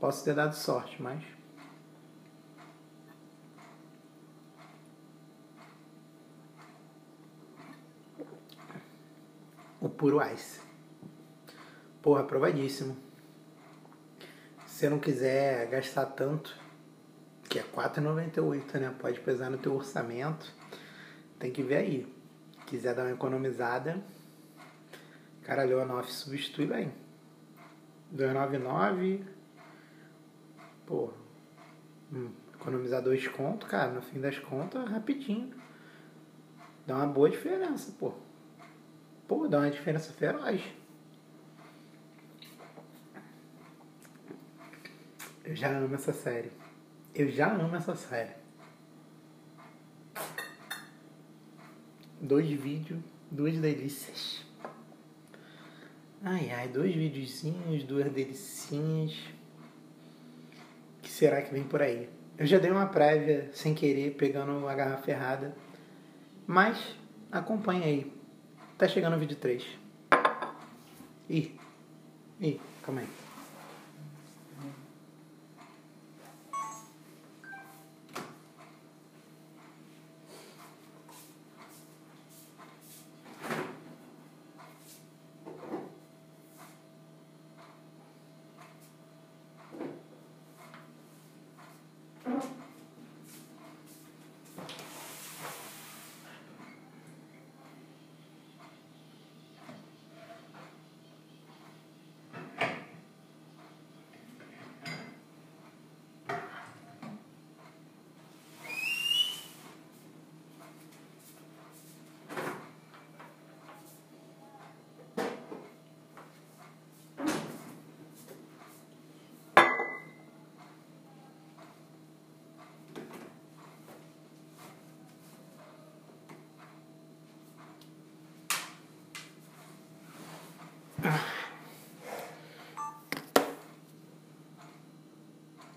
Posso 0.00 0.24
ter 0.24 0.34
dado 0.34 0.54
sorte, 0.54 1.00
mas... 1.00 1.22
O 9.78 9.88
puro 9.88 10.22
ice. 10.32 10.60
Porra, 12.00 12.22
aprovadíssimo. 12.22 12.96
Se 14.66 14.76
você 14.76 14.88
não 14.88 14.98
quiser 14.98 15.68
gastar 15.68 16.06
tanto, 16.06 16.56
que 17.48 17.58
é 17.58 17.62
4,98, 17.62 18.80
né? 18.80 18.94
Pode 18.98 19.20
pesar 19.20 19.50
no 19.50 19.58
teu 19.58 19.74
orçamento. 19.74 20.50
Tem 21.38 21.52
que 21.52 21.62
ver 21.62 21.76
aí. 21.76 22.14
Quiser 22.66 22.94
dar 22.94 23.02
uma 23.02 23.12
economizada, 23.12 24.02
cara, 25.42 25.64
Leonoff 25.64 26.10
substitui 26.12 26.66
bem. 26.66 26.92
2,99. 28.14 29.39
Pô, 30.90 31.08
hum, 32.12 32.32
economizar 32.52 33.00
dois 33.00 33.28
contos, 33.28 33.68
cara, 33.68 33.92
no 33.92 34.02
fim 34.02 34.20
das 34.20 34.40
contas, 34.40 34.90
rapidinho. 34.90 35.54
Dá 36.84 36.96
uma 36.96 37.06
boa 37.06 37.30
diferença, 37.30 37.94
pô. 37.96 38.12
Pô, 39.28 39.46
dá 39.46 39.58
uma 39.58 39.70
diferença 39.70 40.12
feroz. 40.12 40.60
Eu 45.44 45.54
já 45.54 45.78
amo 45.78 45.94
essa 45.94 46.12
série. 46.12 46.50
Eu 47.14 47.30
já 47.30 47.54
amo 47.54 47.76
essa 47.76 47.94
série. 47.94 48.34
Dois 52.20 52.50
vídeos, 52.50 53.00
duas 53.30 53.56
delícias. 53.56 54.44
Ai 56.20 56.50
ai, 56.50 56.66
dois 56.66 56.92
videozinhos, 56.92 57.84
duas 57.84 58.10
delicinhas. 58.12 59.39
Será 61.20 61.42
que 61.42 61.52
vem 61.52 61.64
por 61.64 61.82
aí? 61.82 62.08
Eu 62.38 62.46
já 62.46 62.56
dei 62.56 62.70
uma 62.70 62.86
prévia 62.86 63.50
sem 63.52 63.74
querer, 63.74 64.12
pegando 64.14 64.66
a 64.66 64.74
garrafa 64.74 65.10
errada. 65.10 65.54
Mas 66.46 66.96
acompanha 67.30 67.84
aí. 67.84 68.10
Tá 68.78 68.88
chegando 68.88 69.16
o 69.16 69.18
vídeo 69.18 69.36
3. 69.36 69.62
Ih, 71.28 71.54
ih, 72.40 72.58
calma 72.82 73.02
aí. 73.02 73.19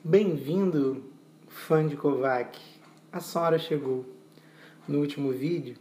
Bem-vindo, 0.03 1.01
fã 1.47 1.87
de 1.87 1.95
Kovac. 1.95 2.59
A 3.11 3.21
Sora 3.21 3.57
chegou. 3.57 4.05
No 4.85 4.99
último 4.99 5.31
vídeo, 5.31 5.77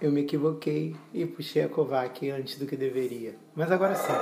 eu 0.00 0.10
me 0.10 0.22
equivoquei 0.22 0.96
e 1.12 1.24
puxei 1.24 1.62
a 1.62 1.68
Kovac 1.68 2.28
antes 2.28 2.58
do 2.58 2.66
que 2.66 2.76
deveria. 2.76 3.36
Mas 3.54 3.70
agora 3.70 3.94
sim. 3.94 4.12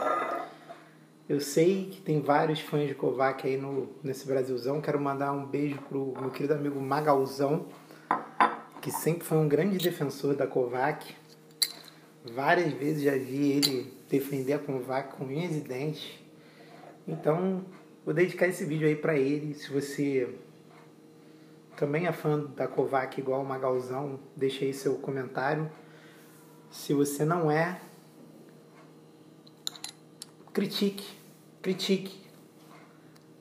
Eu 1.27 1.41
sei 1.41 1.87
que 1.87 2.03
tem 2.03 2.21
vários 2.21 2.61
fãs 2.61 2.87
de 2.87 2.95
Kovac 2.95 3.47
aí 3.47 3.57
no, 3.57 3.89
nesse 4.03 4.27
Brasilzão. 4.27 4.83
Quero 4.83 5.01
mandar 5.01 5.33
um 5.33 5.47
beijo 5.47 5.79
pro 5.89 6.13
meu 6.21 6.31
querido 6.31 6.53
amigo 6.53 6.79
Magalzão, 6.79 7.67
que 8.83 8.91
sempre 8.91 9.25
foi 9.25 9.39
um 9.39 9.49
grande 9.49 9.79
defensor 9.79 10.35
da 10.35 10.47
Kovac 10.47 11.15
Várias 12.25 12.73
vezes 12.73 13.03
já 13.03 13.17
vi 13.17 13.53
ele 13.53 13.93
defender 14.09 14.53
a 14.53 14.59
Kovac 14.59 15.17
com 15.17 15.25
unhas 15.25 15.57
e 15.57 15.61
dentes. 15.61 16.19
Então, 17.07 17.65
vou 18.05 18.15
dedicar 18.15 18.47
esse 18.47 18.65
vídeo 18.65 18.87
aí 18.87 18.95
para 18.95 19.19
ele. 19.19 19.55
Se 19.55 19.73
você 19.73 20.33
também 21.77 22.07
é 22.07 22.13
fã 22.13 22.39
da 22.39 22.69
Kovac 22.69 23.19
igual 23.19 23.43
o 23.43 23.45
Magalzão, 23.45 24.21
deixa 24.37 24.65
aí 24.65 24.73
seu 24.73 24.95
comentário. 24.97 25.69
Se 26.71 26.95
você 26.95 27.25
não 27.25 27.51
é, 27.51 27.81
critique, 30.53 31.17
critique. 31.61 32.23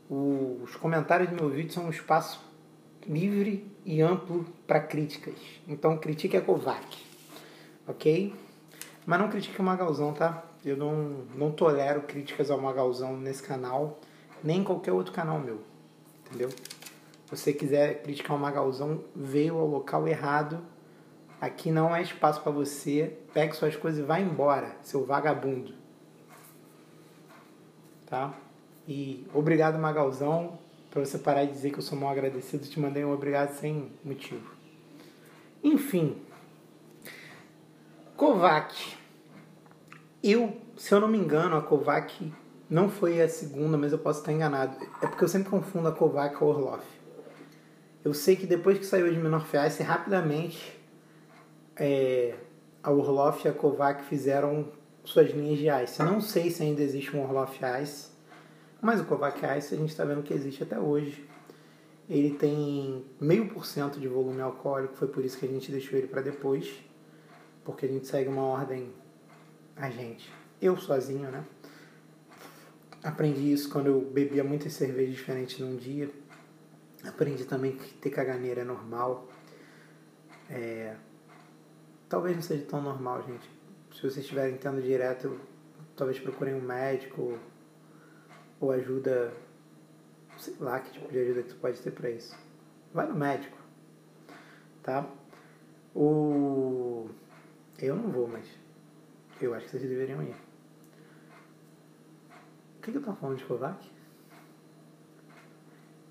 Os 0.10 0.76
comentários 0.76 1.30
do 1.30 1.36
meu 1.36 1.50
vídeo 1.50 1.72
são 1.72 1.86
um 1.86 1.89
espaço 1.89 2.44
livre 3.08 3.65
e 3.86 4.02
amplo 4.02 4.46
para 4.65 4.80
críticas. 4.80 5.36
Então 5.67 5.98
critique 5.98 6.36
a 6.36 6.41
Kovac, 6.41 6.98
ok? 7.88 8.34
Mas 9.06 9.20
não 9.20 9.30
critique 9.30 9.60
o 9.60 9.64
Magalzão, 9.64 10.14
tá? 10.14 10.44
Eu 10.64 10.78
não, 10.78 11.26
não 11.36 11.52
tolero 11.52 12.02
críticas 12.02 12.52
ao 12.52 12.60
Magalzão 12.62 13.18
nesse 13.18 13.42
canal, 13.42 14.00
nem 14.44 14.60
em 14.60 14.64
qualquer 14.64 14.92
outro 14.92 15.12
canal 15.12 15.40
meu, 15.40 15.62
entendeu? 16.26 16.50
Se 16.50 17.38
você 17.38 17.54
quiser 17.54 18.04
criticar 18.04 18.36
o 18.36 18.40
Magalzão, 18.40 19.04
veio 19.16 19.58
ao 19.58 19.66
local 19.66 20.08
errado. 20.08 20.62
Aqui 21.40 21.72
não 21.72 21.96
é 21.96 22.02
espaço 22.02 22.42
para 22.42 22.52
você. 22.52 23.18
Pegue 23.34 23.56
suas 23.56 23.76
coisas 23.76 24.02
e 24.02 24.04
vá 24.04 24.20
embora, 24.20 24.76
seu 24.84 25.06
vagabundo. 25.06 25.74
Tá? 28.06 28.34
E 28.88 29.26
obrigado, 29.34 29.80
Magalzão, 29.80 30.60
para 30.92 31.04
você 31.04 31.18
parar 31.18 31.46
de 31.46 31.54
dizer 31.54 31.72
que 31.72 31.78
eu 31.78 31.82
sou 31.82 31.98
mal 31.98 32.12
agradecido. 32.12 32.68
Te 32.68 32.80
mandei 32.80 33.06
um 33.06 33.14
obrigado 33.14 33.54
sem 33.54 33.92
motivo. 34.04 34.52
Enfim. 35.64 36.22
Kovac. 38.22 38.76
Eu, 40.24 40.56
se 40.78 40.94
eu 40.94 41.00
não 41.00 41.08
me 41.08 41.18
engano, 41.18 41.58
a 41.58 41.62
Kovac 41.64 42.32
não 42.70 42.88
foi 42.88 43.20
a 43.20 43.28
segunda, 43.28 43.80
mas 43.80 43.92
eu 43.94 43.98
posso 43.98 44.20
estar 44.20 44.32
enganado. 44.32 44.78
É 45.02 45.08
porque 45.08 45.24
eu 45.24 45.28
sempre 45.28 45.50
confundo 45.50 45.88
a 45.88 45.92
Kovac 45.92 46.36
com 46.36 46.46
a 46.46 46.50
Orloff. 46.50 46.86
Eu 48.06 48.14
sei 48.14 48.36
que 48.36 48.46
depois 48.46 48.78
que 48.78 48.86
saiu 48.86 49.12
de 49.12 49.18
Menor 49.18 49.44
Ice, 49.66 49.82
rapidamente 49.82 50.80
é, 51.76 52.36
a 52.84 52.92
Orloff 52.92 53.44
e 53.44 53.50
a 53.50 53.54
Kovac 53.54 54.04
fizeram 54.04 54.68
suas 55.04 55.32
linhas 55.32 55.58
de 55.58 55.84
Ice. 55.84 56.04
Não 56.04 56.22
sei 56.22 56.52
se 56.52 56.62
ainda 56.62 56.84
existe 56.84 57.18
um 57.18 57.24
Orloff 57.24 57.60
Ice, 57.82 58.10
mas 58.80 59.02
o 59.02 59.06
Kovac 59.06 59.40
Ice 59.58 59.74
a 59.74 59.78
gente 59.80 59.90
está 59.90 60.06
vendo 60.06 60.22
que 60.22 60.32
existe 60.32 60.62
até 60.62 60.80
hoje. 60.80 61.28
Ele 62.08 62.36
tem 62.36 63.04
meio 63.20 63.50
por 63.50 63.66
cento 63.66 64.00
de 64.00 64.08
volume 64.08 64.42
alcoólico, 64.42 64.94
foi 64.94 65.08
por 65.08 65.26
isso 65.26 65.40
que 65.40 65.48
a 65.48 65.50
gente 65.50 65.72
deixou 65.72 65.98
ele 65.98 66.08
para 66.08 66.22
depois, 66.22 66.72
porque 67.63 67.86
a 67.86 67.89
gente 67.89 68.08
segue 68.08 68.30
uma 68.30 68.43
ordem 68.43 68.93
a 69.76 69.89
gente. 69.89 70.32
Eu 70.62 70.78
sozinho, 70.78 71.32
né? 71.32 71.43
Aprendi 73.04 73.52
isso 73.52 73.69
quando 73.69 73.88
eu 73.88 74.02
bebia 74.02 74.43
muitas 74.43 74.74
cervejas 74.74 75.15
diferentes 75.15 75.60
num 75.60 75.76
dia. 75.76 76.10
Aprendi 77.04 77.45
também 77.45 77.76
que 77.76 77.93
ter 77.95 78.12
caganeira 78.12 78.62
é 78.62 78.63
normal. 78.63 79.28
É... 80.50 80.95
Talvez 82.08 82.36
não 82.36 82.43
seja 82.43 82.63
tão 82.65 82.82
normal, 82.82 83.24
gente. 83.24 83.50
Se 83.93 84.02
vocês 84.02 84.17
estiverem 84.17 84.56
tendo 84.58 84.82
direto, 84.82 85.39
talvez 85.95 86.19
procurem 86.19 86.54
um 86.54 86.62
médico 86.62 87.39
ou 88.60 88.71
ajuda. 88.71 89.34
Sei 90.38 90.56
lá 90.60 90.80
que 90.80 90.91
tipo 90.91 91.12
de 91.12 91.19
ajuda 91.19 91.43
que 91.43 91.50
tu 91.50 91.56
pode 91.56 91.80
ter 91.82 91.91
pra 91.91 92.10
isso. 92.10 92.38
Vai 92.93 93.08
no 93.08 93.15
médico. 93.15 93.58
Tá? 94.84 95.10
O. 95.95 97.10
Eu 97.82 97.96
não 97.96 98.12
vou, 98.12 98.28
mas 98.28 98.46
eu 99.41 99.56
acho 99.56 99.65
que 99.65 99.72
vocês 99.72 99.84
deveriam 99.84 100.22
ir. 100.22 100.36
O 102.78 102.82
que, 102.82 102.91
que 102.91 102.98
eu 102.98 103.02
tô 103.02 103.13
falando 103.13 103.38
de 103.38 103.44
Kovac? 103.44 103.91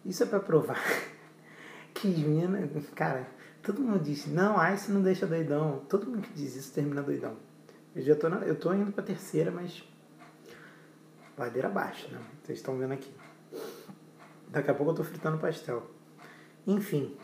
Isso 0.04 0.22
é 0.24 0.26
pra 0.26 0.40
provar 0.40 0.82
que 1.94 2.08
mina, 2.08 2.68
cara, 2.94 3.28
todo 3.62 3.80
mundo 3.80 4.02
diz, 4.02 4.26
não, 4.26 4.56
Ice 4.72 4.90
não 4.90 5.02
deixa 5.02 5.26
doidão. 5.26 5.84
Todo 5.88 6.06
mundo 6.06 6.22
que 6.22 6.32
diz 6.32 6.56
isso 6.56 6.72
termina 6.72 7.02
doidão. 7.02 7.36
Eu 7.94 8.02
já 8.02 8.16
tô, 8.16 8.28
na, 8.28 8.38
eu 8.38 8.58
tô 8.58 8.72
indo 8.72 8.92
pra 8.92 9.04
terceira, 9.04 9.50
mas 9.50 9.84
ladeira 11.36 11.68
abaixo, 11.68 12.10
né? 12.10 12.20
Vocês 12.42 12.58
estão 12.58 12.76
vendo 12.78 12.92
aqui. 12.92 13.12
Daqui 14.48 14.70
a 14.70 14.74
pouco 14.74 14.92
eu 14.92 14.96
tô 14.96 15.04
fritando 15.04 15.38
pastel. 15.38 15.88
Enfim, 16.66 17.16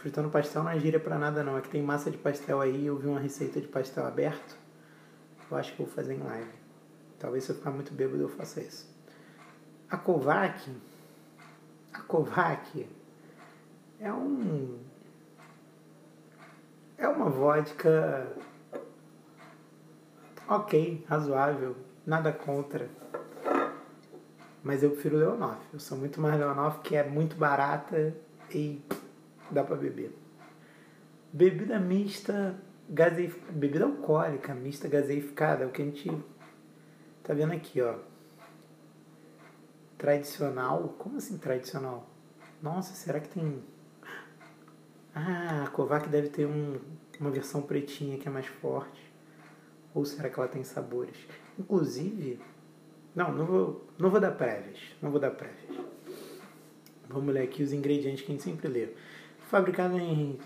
fritando 0.00 0.30
pastel 0.30 0.64
não 0.64 0.70
é 0.70 0.78
gíria 0.78 0.98
pra 1.00 1.18
nada 1.18 1.42
não. 1.44 1.56
É 1.56 1.60
que 1.60 1.68
tem 1.68 1.82
massa 1.82 2.10
de 2.10 2.18
pastel 2.18 2.60
aí, 2.60 2.86
eu 2.86 2.96
vi 2.96 3.06
uma 3.06 3.20
receita 3.20 3.60
de 3.60 3.68
pastel 3.68 4.06
aberto. 4.06 4.56
Eu 5.50 5.56
acho 5.56 5.72
que 5.72 5.82
vou 5.82 5.92
fazer 5.92 6.14
em 6.14 6.22
live. 6.22 6.50
Talvez 7.18 7.44
se 7.44 7.50
eu 7.50 7.56
ficar 7.56 7.70
muito 7.70 7.92
bêbado 7.92 8.22
eu 8.22 8.28
faça 8.28 8.60
isso. 8.60 8.88
A 9.90 9.96
Kovac 9.96 10.70
a 11.92 12.00
Kovac 12.02 12.88
é 13.98 14.12
um. 14.12 14.78
É 16.96 17.08
uma 17.08 17.28
vodka. 17.28 18.26
Ok, 20.48 21.04
razoável, 21.08 21.76
nada 22.06 22.32
contra. 22.32 22.88
Mas 24.62 24.82
eu 24.82 24.90
prefiro 24.90 25.16
Leonoff. 25.16 25.60
Eu 25.72 25.80
sou 25.80 25.96
muito 25.96 26.20
mais 26.20 26.38
Leonoff, 26.38 26.80
que 26.80 26.96
é 26.96 27.08
muito 27.08 27.36
barata 27.36 28.14
e 28.50 28.82
dá 29.54 29.64
pra 29.64 29.76
beber. 29.76 30.12
Bebida 31.32 31.78
mista, 31.78 32.56
gaseif... 32.88 33.38
bebida 33.50 33.84
alcoólica 33.84 34.54
mista 34.54 34.88
gaseificada, 34.88 35.64
é 35.64 35.66
o 35.66 35.70
que 35.70 35.82
a 35.82 35.84
gente 35.84 36.10
tá 37.22 37.34
vendo 37.34 37.52
aqui, 37.52 37.80
ó 37.80 38.10
tradicional. 40.00 40.94
Como 40.98 41.18
assim 41.18 41.36
tradicional? 41.36 42.08
Nossa, 42.62 42.94
será 42.94 43.20
que 43.20 43.28
tem. 43.28 43.62
Ah, 45.14 45.64
a 45.66 45.70
Kovac 45.70 46.08
deve 46.08 46.30
ter 46.30 46.46
um, 46.46 46.80
uma 47.20 47.30
versão 47.30 47.60
pretinha 47.60 48.16
que 48.16 48.26
é 48.26 48.30
mais 48.30 48.46
forte. 48.46 49.12
Ou 49.94 50.04
será 50.04 50.30
que 50.30 50.38
ela 50.38 50.48
tem 50.48 50.64
sabores? 50.64 51.16
Inclusive. 51.58 52.40
Não, 53.14 53.32
não 53.32 53.44
vou, 53.44 53.86
não 53.98 54.08
vou 54.08 54.20
dar 54.20 54.30
prévias. 54.30 54.78
Não 55.02 55.10
vou 55.10 55.20
dar 55.20 55.32
prévias. 55.32 55.84
Vamos 57.06 57.34
ler 57.34 57.42
aqui 57.42 57.62
os 57.62 57.72
ingredientes 57.72 58.24
que 58.24 58.32
a 58.32 58.34
gente 58.34 58.44
sempre 58.44 58.68
lê. 58.68 58.88
Fabricado 59.50 59.98
em. 59.98 60.38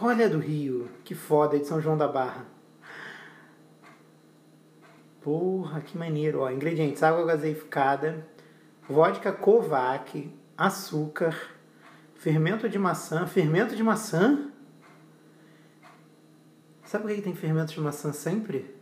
Olha 0.00 0.28
do 0.28 0.38
Rio, 0.38 0.88
que 1.02 1.12
foda, 1.12 1.58
de 1.58 1.66
São 1.66 1.80
João 1.80 1.98
da 1.98 2.06
Barra. 2.06 2.46
Porra, 5.20 5.80
que 5.80 5.98
maneiro. 5.98 6.42
Ó, 6.42 6.50
ingredientes: 6.52 7.02
água 7.02 7.26
gaseificada, 7.26 8.24
vodka 8.88 9.32
Kovac, 9.32 10.32
açúcar, 10.56 11.36
fermento 12.14 12.68
de 12.68 12.78
maçã. 12.78 13.26
Fermento 13.26 13.74
de 13.74 13.82
maçã? 13.82 14.52
Sabe 16.84 17.06
por 17.06 17.12
que 17.12 17.22
tem 17.22 17.34
fermento 17.34 17.72
de 17.72 17.80
maçã 17.80 18.12
sempre? 18.12 18.72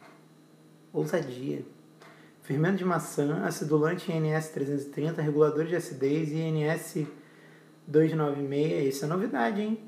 Ousadia. 0.92 1.64
Fermento 2.42 2.77
de 2.77 2.85
maçã, 2.85 3.42
acidulante 3.42 4.12
INS 4.12 4.51
330, 4.51 5.22
regulador 5.22 5.64
de 5.64 5.77
acidez 5.77 6.31
INS 6.31 7.07
296. 7.86 8.94
Isso 8.94 9.04
é 9.04 9.08
novidade, 9.08 9.60
hein? 9.60 9.78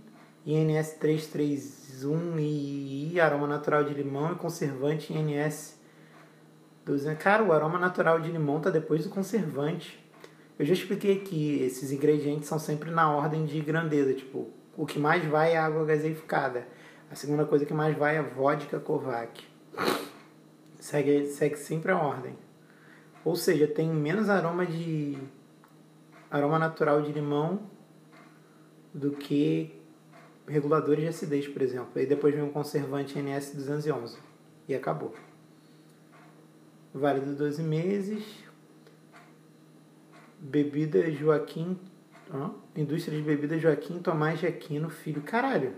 INS 0.47 0.93
331 0.95 2.39
e 2.39 3.21
aroma 3.21 3.47
natural 3.47 3.85
de 3.85 3.95
limão 3.95 4.33
e 4.33 4.35
conservante 4.35 5.13
INS 5.13 5.75
Cara, 7.19 7.43
o 7.43 7.51
aroma 7.51 7.79
natural 7.79 8.21
de 8.21 8.31
limão 8.31 8.61
tá 8.61 8.69
depois 8.69 9.05
do 9.05 9.11
conservante. 9.11 9.99
Eu 10.59 10.67
já 10.67 10.75
expliquei 10.75 11.21
que 11.21 11.63
esses 11.63 11.91
ingredientes 11.91 12.47
são 12.47 12.59
sempre 12.59 12.91
na 12.91 13.11
ordem 13.11 13.47
de 13.47 13.59
grandeza. 13.61 14.13
Tipo, 14.13 14.51
o 14.77 14.85
que 14.85 14.99
mais 14.99 15.25
vai 15.25 15.53
é 15.53 15.57
água 15.57 15.85
gaseificada. 15.87 16.69
A 17.11 17.15
segunda 17.15 17.47
coisa 17.47 17.65
que 17.65 17.73
mais 17.73 17.97
vai 17.97 18.19
é 18.19 18.23
vodka 18.23 18.79
Kovac. 18.79 19.43
Segue, 20.79 21.27
segue 21.29 21.57
sempre 21.57 21.91
a 21.91 21.97
ordem. 21.97 22.37
Ou 23.25 23.35
seja, 23.35 23.67
tem 23.67 23.89
menos 23.89 24.29
aroma 24.29 24.67
de 24.67 25.17
aroma 26.31 26.59
natural 26.59 27.01
de 27.01 27.13
limão 27.13 27.63
do 28.95 29.11
que 29.11 29.75
reguladores 30.47 31.03
de 31.03 31.09
acidez, 31.09 31.49
por 31.49 31.61
exemplo. 31.61 31.91
Aí 31.97 32.07
depois 32.07 32.33
vem 32.33 32.45
um 32.45 32.51
conservante 32.51 33.19
NS211 33.19 34.17
e 34.69 34.75
acabou 34.75 35.13
válido 36.95 37.35
12 37.35 37.63
meses. 37.63 38.25
Bebida 40.39 41.11
Joaquim. 41.11 41.79
Ó, 42.33 42.51
indústria 42.77 43.19
de 43.19 43.25
bebidas 43.25 43.61
Joaquim 43.61 43.99
Tomás 43.99 44.39
de 44.39 44.47
Aquino 44.47 44.89
Filho. 44.89 45.23
Caralho. 45.23 45.75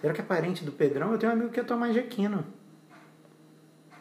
Será 0.00 0.12
que 0.12 0.20
é 0.20 0.24
parente 0.24 0.64
do 0.64 0.72
Pedrão? 0.72 1.12
Eu 1.12 1.18
tenho 1.18 1.32
um 1.32 1.36
amigo 1.36 1.50
que 1.50 1.60
é 1.60 1.64
Tomás 1.64 1.94
de 1.94 2.00
Aquino. 2.00 2.44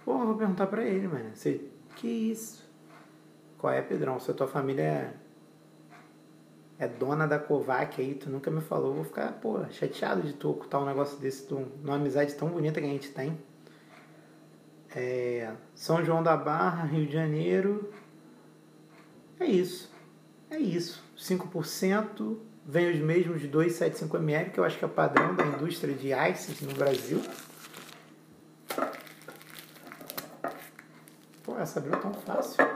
Porra, 0.03 0.25
vou 0.25 0.35
perguntar 0.35 0.67
pra 0.67 0.83
ele, 0.83 1.07
mano. 1.07 1.31
Você, 1.33 1.61
que 1.95 2.07
isso? 2.07 2.69
Qual 3.57 3.71
é, 3.71 3.81
Pedrão? 3.81 4.19
Se 4.19 4.31
a 4.31 4.33
tua 4.33 4.47
família 4.47 4.81
é, 4.81 5.13
é 6.81 6.87
dona 6.87 7.27
da 7.27 7.37
Kovac 7.37 8.01
aí, 8.01 8.15
tu 8.15 8.27
nunca 8.27 8.49
me 8.49 8.59
falou, 8.59 8.95
vou 8.95 9.03
ficar, 9.03 9.33
pô, 9.33 9.63
chateado 9.69 10.23
de 10.23 10.33
tu 10.33 10.49
ocultar 10.49 10.81
um 10.81 10.85
negócio 10.85 11.15
desse, 11.19 11.45
tu, 11.45 11.67
numa 11.83 11.95
amizade 11.95 12.33
tão 12.33 12.49
bonita 12.49 12.81
que 12.81 12.87
a 12.87 12.89
gente 12.89 13.09
tem. 13.09 13.37
É, 14.95 15.53
São 15.75 16.03
João 16.03 16.23
da 16.23 16.35
Barra, 16.35 16.85
Rio 16.85 17.05
de 17.05 17.13
Janeiro. 17.13 17.93
É 19.39 19.45
isso. 19.45 19.91
É 20.49 20.57
isso. 20.57 21.03
5%. 21.15 22.37
Vem 22.65 22.91
os 22.91 22.99
mesmos 22.99 23.41
de 23.41 23.47
275ml, 23.47 24.49
que 24.49 24.59
eu 24.59 24.63
acho 24.63 24.79
que 24.79 24.85
é 24.85 24.87
padrão 24.87 25.35
da 25.35 25.45
indústria 25.45 25.93
de 25.93 26.11
ices 26.31 26.61
no 26.61 26.73
Brasil. 26.73 27.21
Pô, 31.43 31.59
essa 31.59 31.77
abriu 31.77 31.95
tão 31.99 32.11
fácil. 32.11 32.67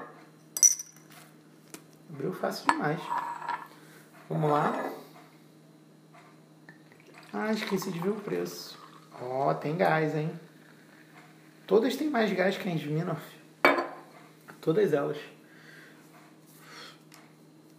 Abriu 2.14 2.32
fácil 2.34 2.68
demais. 2.68 3.02
Vamos 4.28 4.50
lá. 4.50 4.92
Ah, 7.32 7.52
esqueci 7.52 7.92
de 7.92 8.00
ver 8.00 8.10
o 8.10 8.16
preço. 8.16 8.76
Ó, 9.22 9.52
oh, 9.52 9.54
tem 9.54 9.78
gás, 9.78 10.16
hein? 10.16 10.32
Todas 11.68 11.96
têm 11.96 12.10
mais 12.10 12.32
gás 12.34 12.58
que 12.58 12.68
a 12.68 12.74
Smirnoff. 12.74 13.22
Todas 14.60 14.94
elas. 14.94 15.18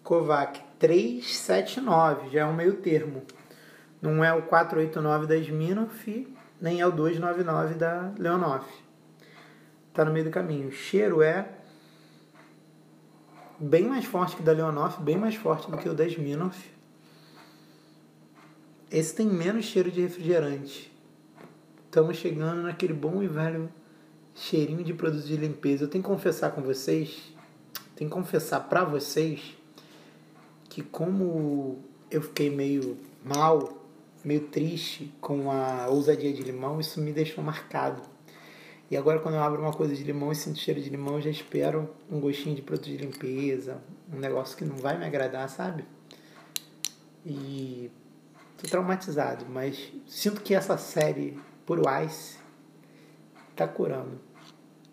Kovac 0.04 0.62
379, 0.78 2.30
já 2.30 2.42
é 2.42 2.44
um 2.44 2.54
meio 2.54 2.74
termo. 2.74 3.24
Não 4.00 4.24
é 4.24 4.32
o 4.32 4.42
489 4.42 5.26
da 5.26 5.36
Smirnoff, 5.38 6.36
nem 6.60 6.80
é 6.80 6.86
o 6.86 6.92
299 6.92 7.74
da 7.74 8.12
Leonoff. 8.16 8.72
Tá 9.92 10.04
no 10.04 10.12
meio 10.12 10.26
do 10.26 10.30
caminho. 10.30 10.68
O 10.68 10.72
cheiro 10.72 11.22
é 11.22 11.55
bem 13.58 13.84
mais 13.84 14.04
forte 14.04 14.36
que 14.36 14.42
o 14.42 14.44
da 14.44 14.52
Leonoff, 14.52 15.02
bem 15.02 15.16
mais 15.16 15.34
forte 15.34 15.70
do 15.70 15.76
que 15.76 15.88
o 15.88 15.94
da 15.94 16.06
Smirnoff. 16.06 16.70
Esse 18.90 19.14
tem 19.14 19.26
menos 19.26 19.64
cheiro 19.64 19.90
de 19.90 20.00
refrigerante 20.00 20.96
estamos 21.96 22.18
chegando 22.18 22.60
naquele 22.60 22.92
bom 22.92 23.22
e 23.22 23.26
velho 23.26 23.70
cheirinho 24.34 24.84
de 24.84 24.92
produto 24.92 25.24
de 25.24 25.34
limpeza. 25.34 25.84
Eu 25.84 25.88
tenho 25.88 26.04
que 26.04 26.10
confessar 26.10 26.50
com 26.50 26.60
vocês, 26.60 27.32
tenho 27.94 28.10
que 28.10 28.14
confessar 28.14 28.60
para 28.68 28.84
vocês 28.84 29.56
que 30.68 30.82
como 30.82 31.78
eu 32.10 32.20
fiquei 32.20 32.50
meio 32.50 32.98
mal, 33.24 33.82
meio 34.22 34.42
triste 34.48 35.10
com 35.22 35.50
a 35.50 35.86
ousadia 35.88 36.34
de 36.34 36.42
limão, 36.42 36.78
isso 36.78 37.00
me 37.00 37.12
deixou 37.12 37.42
marcado. 37.42 38.02
E 38.90 38.96
agora 38.96 39.18
quando 39.18 39.34
eu 39.34 39.42
abro 39.42 39.60
uma 39.60 39.72
coisa 39.72 39.94
de 39.94 40.04
limão 40.04 40.30
e 40.30 40.34
sinto 40.34 40.58
cheiro 40.58 40.80
de 40.80 40.88
limão, 40.88 41.14
eu 41.14 41.22
já 41.22 41.30
espero 41.30 41.90
um 42.10 42.20
gostinho 42.20 42.54
de 42.54 42.62
produto 42.62 42.86
de 42.86 42.96
limpeza, 42.96 43.82
um 44.12 44.18
negócio 44.18 44.56
que 44.56 44.64
não 44.64 44.76
vai 44.76 44.96
me 44.96 45.04
agradar, 45.04 45.48
sabe? 45.48 45.84
E 47.24 47.90
tô 48.56 48.68
traumatizado, 48.68 49.44
mas 49.46 49.92
sinto 50.06 50.40
que 50.40 50.54
essa 50.54 50.78
série 50.78 51.36
por 51.64 51.80
Ice 52.04 52.38
está 53.50 53.66
curando. 53.66 54.20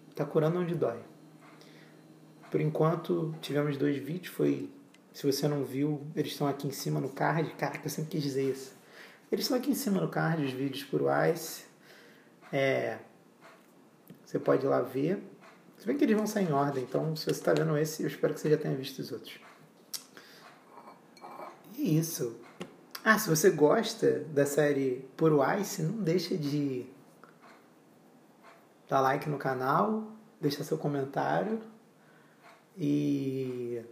Está 0.10 0.26
curando 0.26 0.60
onde 0.60 0.74
dói. 0.74 1.00
Por 2.50 2.62
enquanto, 2.62 3.36
tivemos 3.42 3.78
dois 3.78 3.98
vídeos. 3.98 4.34
Foi, 4.34 4.72
se 5.12 5.26
você 5.26 5.48
não 5.48 5.64
viu, 5.64 6.06
eles 6.16 6.32
estão 6.32 6.48
aqui 6.48 6.68
em 6.68 6.72
cima 6.72 7.00
no 7.00 7.10
card. 7.10 7.52
Cara, 7.56 7.80
eu 7.84 7.90
sempre 7.90 8.12
quis 8.12 8.24
dizer 8.24 8.50
isso. 8.52 8.76
Eles 9.32 9.46
estão 9.46 9.58
aqui 9.58 9.72
em 9.72 9.76
cima 9.76 10.00
no 10.00 10.08
card, 10.08 10.44
os 10.44 10.52
vídeos 10.52 10.84
por 10.84 11.02
Ice. 11.32 11.64
É, 12.52 12.98
você 14.34 14.40
pode 14.40 14.66
ir 14.66 14.70
lá 14.70 14.82
ver. 14.82 15.24
Se 15.78 15.86
bem 15.86 15.96
que 15.96 16.04
eles 16.04 16.18
vão 16.18 16.26
sair 16.26 16.50
em 16.50 16.52
ordem, 16.52 16.84
então 16.84 17.16
se 17.16 17.26
você 17.26 17.32
está 17.32 17.54
vendo 17.54 17.78
esse, 17.78 18.02
eu 18.02 18.08
espero 18.08 18.34
que 18.34 18.40
você 18.40 18.50
já 18.50 18.58
tenha 18.58 18.76
visto 18.76 18.98
os 18.98 19.12
outros. 19.12 19.40
E 21.78 22.00
isso. 22.00 22.36
Ah, 23.06 23.20
se 23.20 23.30
você 23.30 23.52
gosta 23.52 24.22
da 24.34 24.44
série 24.44 25.08
Puro 25.16 25.40
Ice, 25.60 25.84
não 25.84 26.02
deixa 26.02 26.36
de 26.36 26.88
dar 28.90 29.02
like 29.02 29.30
no 29.30 29.38
canal, 29.38 30.12
deixar 30.42 30.64
seu 30.64 30.80
comentário 30.80 31.62
e 32.76 33.84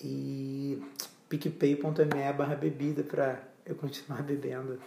e 0.00 0.80
picpay.me 1.28 2.32
barra 2.36 2.54
bebida 2.54 3.02
para 3.02 3.42
eu 3.66 3.74
continuar 3.74 4.22
bebendo 4.22 4.80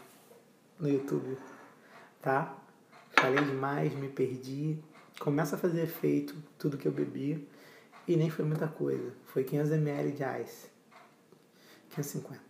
no 0.79 0.87
YouTube, 0.87 1.37
tá? 2.21 2.62
Falei 3.23 3.41
demais, 3.45 3.93
me 3.93 4.09
perdi. 4.09 4.83
Começa 5.17 5.55
a 5.55 5.57
fazer 5.57 5.83
efeito 5.83 6.35
tudo 6.59 6.77
que 6.77 6.85
eu 6.85 6.91
bebi 6.91 7.47
e 8.05 8.17
nem 8.17 8.29
foi 8.29 8.43
muita 8.43 8.67
coisa. 8.67 9.13
Foi 9.27 9.45
500ml 9.45 10.11
de 10.11 10.41
ice. 10.43 10.69
550. 11.91 12.41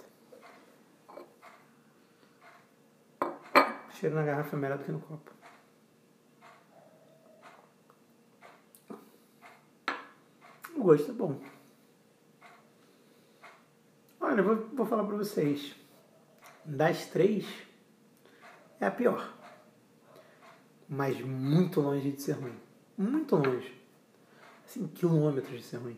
Cheiro 3.91 4.15
na 4.15 4.23
garrafa 4.23 4.55
é 4.55 4.59
melhor 4.59 4.79
do 4.79 4.83
que 4.83 4.91
no 4.91 4.99
copo. 4.99 5.31
O 10.75 10.81
gosto 10.81 11.11
é 11.11 11.13
bom. 11.13 11.39
Olha, 14.19 14.39
eu 14.39 14.43
vou, 14.43 14.55
vou 14.73 14.85
falar 14.87 15.03
pra 15.03 15.17
vocês. 15.17 15.75
Das 16.65 17.05
três, 17.05 17.45
é 18.79 18.87
a 18.87 18.91
pior. 18.91 19.42
Mas 20.87 21.19
muito 21.21 21.81
longe 21.81 22.11
de 22.11 22.21
ser 22.21 22.33
ruim. 22.33 22.59
Muito 22.97 23.35
longe. 23.35 23.81
Assim, 24.65 24.87
quilômetros 24.87 25.59
de 25.59 25.63
ser 25.63 25.77
ruim. 25.77 25.97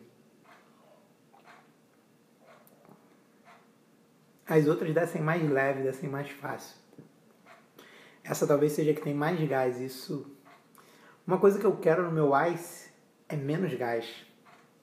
As 4.48 4.66
outras 4.66 4.94
descem 4.94 5.20
mais 5.20 5.42
leve, 5.50 5.82
descem 5.82 6.08
mais 6.08 6.30
fácil. 6.30 6.76
Essa 8.22 8.46
talvez 8.46 8.72
seja 8.72 8.94
que 8.94 9.00
tem 9.00 9.14
mais 9.14 9.40
gás. 9.48 9.80
Isso. 9.80 10.30
Uma 11.26 11.38
coisa 11.38 11.58
que 11.58 11.66
eu 11.66 11.76
quero 11.76 12.04
no 12.04 12.12
meu 12.12 12.30
ice 12.52 12.90
é 13.28 13.36
menos 13.36 13.74
gás. 13.74 14.24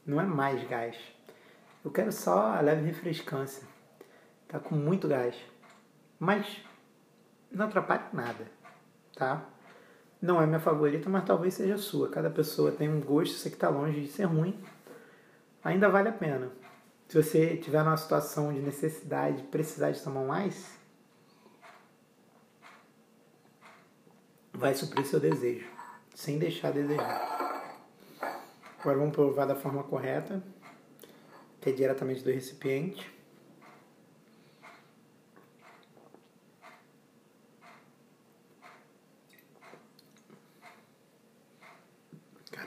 Não 0.06 0.20
é 0.20 0.26
mais 0.26 0.68
gás. 0.68 0.98
Eu 1.84 1.92
quero 1.92 2.12
só 2.12 2.54
a 2.54 2.62
leve 2.62 2.86
refrescância. 2.86 3.66
Tá 4.48 4.60
com 4.60 4.76
muito 4.76 5.08
gás. 5.08 5.36
Mas 6.20 6.62
não 7.52 7.66
atrapalha 7.66 8.10
nada, 8.14 8.52
tá? 9.16 9.53
Não 10.24 10.42
é 10.42 10.46
minha 10.46 10.62
favorita, 10.62 11.10
mas 11.10 11.26
talvez 11.26 11.54
seja 11.54 11.78
sua. 11.78 12.08
Cada 12.08 12.30
pessoa 12.30 12.72
tem 12.72 12.88
um 12.88 13.02
gosto, 13.02 13.34
isso 13.34 13.46
aqui 13.46 13.58
tá 13.58 13.68
longe 13.68 14.00
de 14.00 14.08
ser 14.08 14.24
ruim. 14.24 14.58
Ainda 15.62 15.90
vale 15.90 16.08
a 16.08 16.14
pena. 16.14 16.50
Se 17.10 17.22
você 17.22 17.58
tiver 17.58 17.84
numa 17.84 17.98
situação 17.98 18.54
de 18.54 18.62
necessidade, 18.62 19.44
precisar 19.44 19.92
de 19.92 20.02
tomar 20.02 20.48
ice, 20.48 20.80
vai 24.54 24.74
suprir 24.74 25.06
seu 25.06 25.20
desejo, 25.20 25.68
sem 26.16 26.40
deixar 26.40 26.72
desejar. 26.72 27.78
Agora 28.80 28.98
vamos 28.98 29.14
provar 29.14 29.46
da 29.46 29.58
forma 29.58 29.84
correta, 29.84 30.42
que 31.60 31.70
é 31.70 31.74
diretamente 31.74 32.24
do 32.24 32.32
recipiente. 32.32 33.12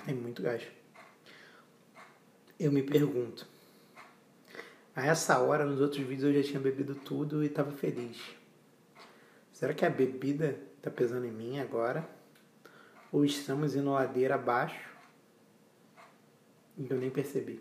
Tem 0.06 0.14
muito 0.14 0.40
gás. 0.40 0.62
Eu 2.60 2.70
me 2.70 2.80
pergunto, 2.80 3.44
a 4.94 5.04
essa 5.04 5.40
hora, 5.40 5.66
nos 5.66 5.80
outros 5.80 6.06
vídeos, 6.06 6.32
eu 6.32 6.42
já 6.42 6.48
tinha 6.48 6.60
bebido 6.60 6.94
tudo 6.94 7.42
e 7.42 7.48
estava 7.48 7.72
feliz. 7.72 8.16
Será 9.52 9.74
que 9.74 9.84
a 9.84 9.90
bebida 9.90 10.60
está 10.76 10.92
pesando 10.92 11.26
em 11.26 11.32
mim 11.32 11.58
agora? 11.58 12.08
Ou 13.10 13.24
estamos 13.24 13.74
indo 13.74 13.90
ladeira 13.90 14.36
abaixo 14.36 14.88
e 16.78 16.86
eu 16.88 16.96
nem 16.98 17.10
percebi? 17.10 17.60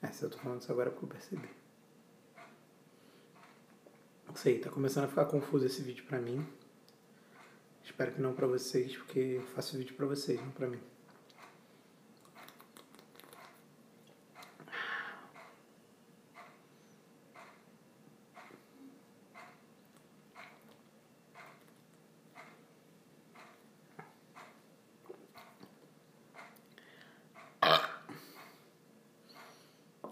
É, 0.00 0.06
se 0.06 0.22
eu 0.22 0.30
tô 0.30 0.38
falando 0.38 0.60
isso 0.60 0.70
agora 0.70 0.90
é 0.90 0.92
porque 0.92 1.06
eu 1.06 1.10
percebi. 1.10 1.50
Não 4.28 4.36
sei, 4.36 4.60
tá 4.60 4.70
começando 4.70 5.06
a 5.06 5.08
ficar 5.08 5.24
confuso 5.24 5.66
esse 5.66 5.82
vídeo 5.82 6.04
pra 6.04 6.20
mim. 6.20 6.46
Espero 7.86 8.12
que 8.12 8.20
não 8.20 8.34
para 8.34 8.46
vocês, 8.48 8.94
porque 8.96 9.40
faço 9.54 9.78
vídeo 9.78 9.94
para 9.94 10.06
vocês, 10.06 10.38
não 10.40 10.50
para 10.50 10.66
mim. 10.66 10.80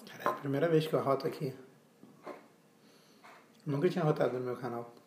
cara 0.07 0.23
é 0.25 0.29
a 0.29 0.33
primeira 0.33 0.69
vez 0.69 0.87
que 0.87 0.95
eu 0.95 1.03
roto 1.03 1.27
aqui. 1.27 1.53
Nunca 3.67 3.91
tinha 3.91 4.05
rotado 4.05 4.39
no 4.39 4.45
meu 4.45 4.57
canal. 4.57 5.04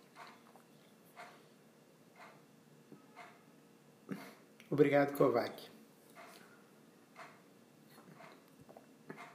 Obrigado, 4.69 5.15
Kovac. 5.17 5.69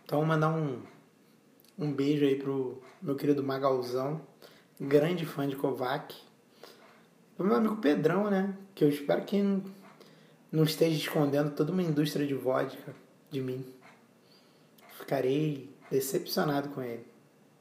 Então, 0.05 0.23
mandar 0.25 0.51
um, 0.51 0.83
um 1.79 1.91
beijo 1.91 2.27
aí 2.27 2.37
pro 2.37 2.83
meu 3.01 3.17
querido 3.17 3.43
Magalzão, 3.43 4.21
grande 4.79 5.25
fã 5.25 5.49
de 5.49 5.57
Kovac. 5.57 6.15
Pro 7.35 7.47
meu 7.47 7.57
amigo 7.57 7.77
Pedrão, 7.77 8.31
né? 8.31 8.55
Que 8.75 8.85
eu 8.85 8.91
espero 8.91 9.25
que 9.25 9.43
não 10.51 10.65
esteja 10.65 10.97
escondendo 10.97 11.55
toda 11.57 11.73
uma 11.73 11.83
indústria 11.83 12.27
de 12.27 12.35
vodka 12.35 12.95
de 13.31 13.41
mim. 13.41 13.65
Ficarei 14.99 15.75
decepcionado 15.91 16.69
com 16.69 16.83
ele. 16.83 17.07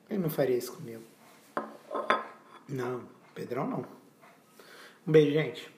Ele 0.09 0.19
não 0.19 0.29
faria 0.29 0.57
isso 0.57 0.73
comigo. 0.75 1.03
Não, 2.67 3.03
Pedrão 3.33 3.65
não. 3.65 3.85
Um 5.07 5.11
beijo, 5.11 5.31
gente. 5.31 5.71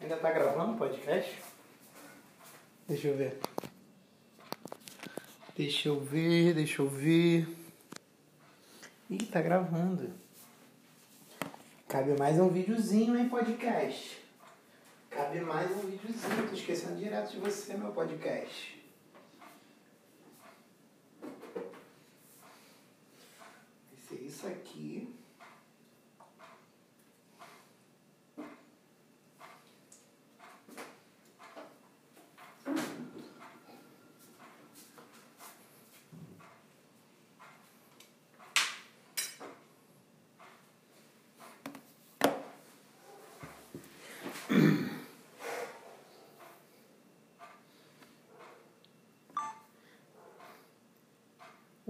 Ainda 0.00 0.16
tá 0.16 0.30
gravando 0.32 0.72
o 0.72 0.76
podcast? 0.76 1.42
Deixa 3.00 3.08
eu 3.08 3.16
ver. 3.16 3.38
Deixa 5.56 5.88
eu 5.88 6.00
ver, 6.00 6.52
deixa 6.52 6.82
eu 6.82 6.86
ver. 6.86 7.48
Ih, 9.08 9.24
tá 9.24 9.40
gravando. 9.40 10.12
Cabe 11.88 12.14
mais 12.18 12.38
um 12.38 12.50
videozinho, 12.50 13.16
hein, 13.16 13.26
podcast. 13.30 14.22
Cabe 15.08 15.40
mais 15.40 15.70
um 15.70 15.80
videozinho. 15.88 16.46
Tô 16.46 16.54
esquecendo 16.54 16.96
direto 16.96 17.30
de 17.30 17.38
você, 17.38 17.74
meu 17.74 17.90
podcast. 17.90 18.78
Vai 23.90 24.00
ser 24.10 24.16
isso 24.16 24.46
aqui. 24.46 25.08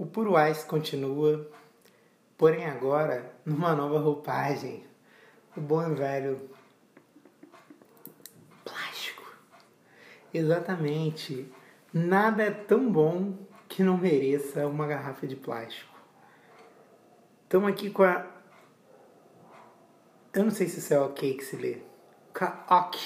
Puro 0.11 0.33
Ice 0.49 0.65
continua, 0.65 1.49
porém 2.37 2.65
agora 2.65 3.33
numa 3.45 3.73
nova 3.73 3.97
roupagem. 3.97 4.85
O 5.55 5.61
bom 5.61 5.89
e 5.89 5.95
velho 5.95 6.49
plástico. 8.65 9.23
Exatamente. 10.33 11.49
Nada 11.93 12.43
é 12.43 12.51
tão 12.51 12.91
bom 12.91 13.37
que 13.69 13.83
não 13.83 13.97
mereça 13.97 14.67
uma 14.67 14.85
garrafa 14.85 15.25
de 15.25 15.37
plástico. 15.37 15.95
Estamos 17.43 17.69
aqui 17.69 17.89
com 17.89 18.03
a. 18.03 18.25
Eu 20.33 20.43
não 20.43 20.51
sei 20.51 20.67
se 20.67 20.79
isso 20.79 20.93
é 20.93 20.99
ok 20.99 21.33
que 21.35 21.43
se 21.43 21.55
lê. 21.55 21.81
Com 22.37 22.45
a 22.45 22.65
Ok 22.69 22.99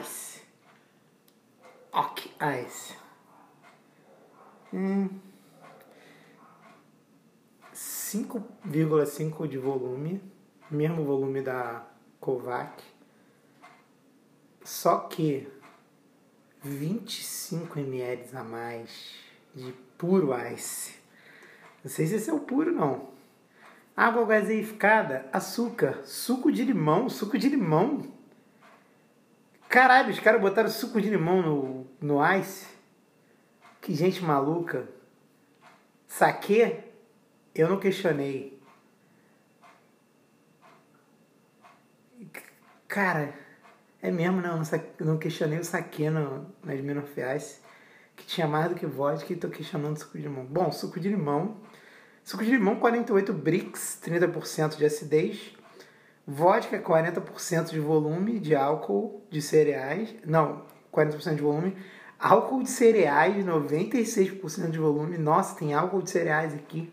Ice. 0.00 0.42
Ok 1.92 2.32
Ice. 2.64 2.96
Hum. 4.72 5.31
5,5 8.12 9.48
de 9.48 9.56
volume, 9.56 10.22
mesmo 10.70 11.02
volume 11.02 11.40
da 11.40 11.86
Kovac, 12.20 12.84
só 14.62 14.98
que 14.98 15.48
25 16.62 17.78
ml 17.78 18.36
a 18.36 18.44
mais 18.44 19.14
de 19.54 19.72
puro 19.96 20.30
ice. 20.52 20.94
Não 21.82 21.90
sei 21.90 22.06
se 22.06 22.16
esse 22.16 22.28
é 22.28 22.34
o 22.34 22.40
puro 22.40 22.70
não. 22.70 23.08
Água 23.96 24.26
gaseificada, 24.26 25.26
açúcar, 25.32 26.02
suco 26.04 26.52
de 26.52 26.64
limão, 26.64 27.08
suco 27.08 27.38
de 27.38 27.48
limão. 27.48 28.12
Caralho, 29.70 30.10
os 30.10 30.20
caras 30.20 30.40
botaram 30.40 30.68
suco 30.68 31.00
de 31.00 31.08
limão 31.08 31.40
no, 31.40 31.86
no 31.98 32.36
ice. 32.36 32.66
Que 33.80 33.94
gente 33.94 34.22
maluca. 34.22 34.86
Saque 36.06 36.91
eu 37.54 37.68
não 37.68 37.78
questionei. 37.78 38.60
Cara, 42.88 43.34
é 44.00 44.10
mesmo, 44.10 44.40
não. 44.40 44.60
Não 45.00 45.18
questionei 45.18 45.58
o 45.58 45.64
saque 45.64 46.08
no, 46.10 46.46
nas 46.62 46.80
Minofiais, 46.80 47.60
que 48.16 48.24
tinha 48.26 48.46
mais 48.46 48.68
do 48.68 48.74
que 48.74 48.86
vodka 48.86 49.32
e 49.32 49.36
tô 49.36 49.48
questionando 49.48 49.98
suco 49.98 50.16
de 50.16 50.24
limão. 50.24 50.44
Bom, 50.44 50.72
suco 50.72 50.98
de 50.98 51.08
limão. 51.08 51.56
Suco 52.24 52.44
de 52.44 52.50
limão, 52.50 52.76
48 52.76 53.32
bricks, 53.32 53.98
30% 54.04 54.76
de 54.76 54.84
acidez. 54.84 55.54
Vodka, 56.26 56.78
40% 56.80 57.70
de 57.70 57.80
volume 57.80 58.38
de 58.38 58.54
álcool 58.54 59.26
de 59.28 59.42
cereais. 59.42 60.14
Não, 60.24 60.64
40% 60.92 61.34
de 61.34 61.42
volume. 61.42 61.76
Álcool 62.18 62.62
de 62.62 62.70
cereais, 62.70 63.44
96% 63.44 64.70
de 64.70 64.78
volume. 64.78 65.18
Nossa, 65.18 65.56
tem 65.56 65.74
álcool 65.74 66.02
de 66.02 66.10
cereais 66.10 66.54
aqui. 66.54 66.92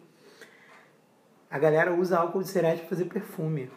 A 1.50 1.58
galera 1.58 1.94
usa 1.94 2.20
álcool 2.20 2.44
de 2.44 2.50
cereais 2.50 2.80
para 2.80 2.90
fazer 2.90 3.06
perfume. 3.06 3.72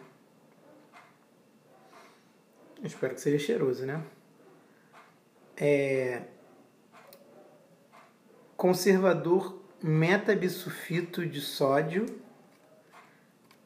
Eu 2.77 2.85
espero 2.85 3.15
que 3.15 3.21
seja 3.21 3.43
cheiroso, 3.43 3.85
né? 3.85 4.03
É... 5.57 6.23
Conservador 8.55 9.59
metabisulfito 9.81 11.25
de 11.25 11.41
sódio. 11.41 12.05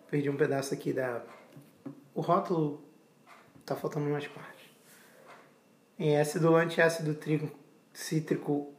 Perdi 0.10 0.30
um 0.30 0.38
pedaço 0.38 0.74
aqui 0.74 0.94
da. 0.94 1.22
O 2.16 2.22
rótulo 2.22 2.82
tá 3.66 3.76
faltando 3.76 4.08
umas 4.08 4.26
partes. 4.28 4.66
É 6.00 6.22
ácido 6.22 6.56
antiácido 6.56 7.18
cítrico 7.92 8.74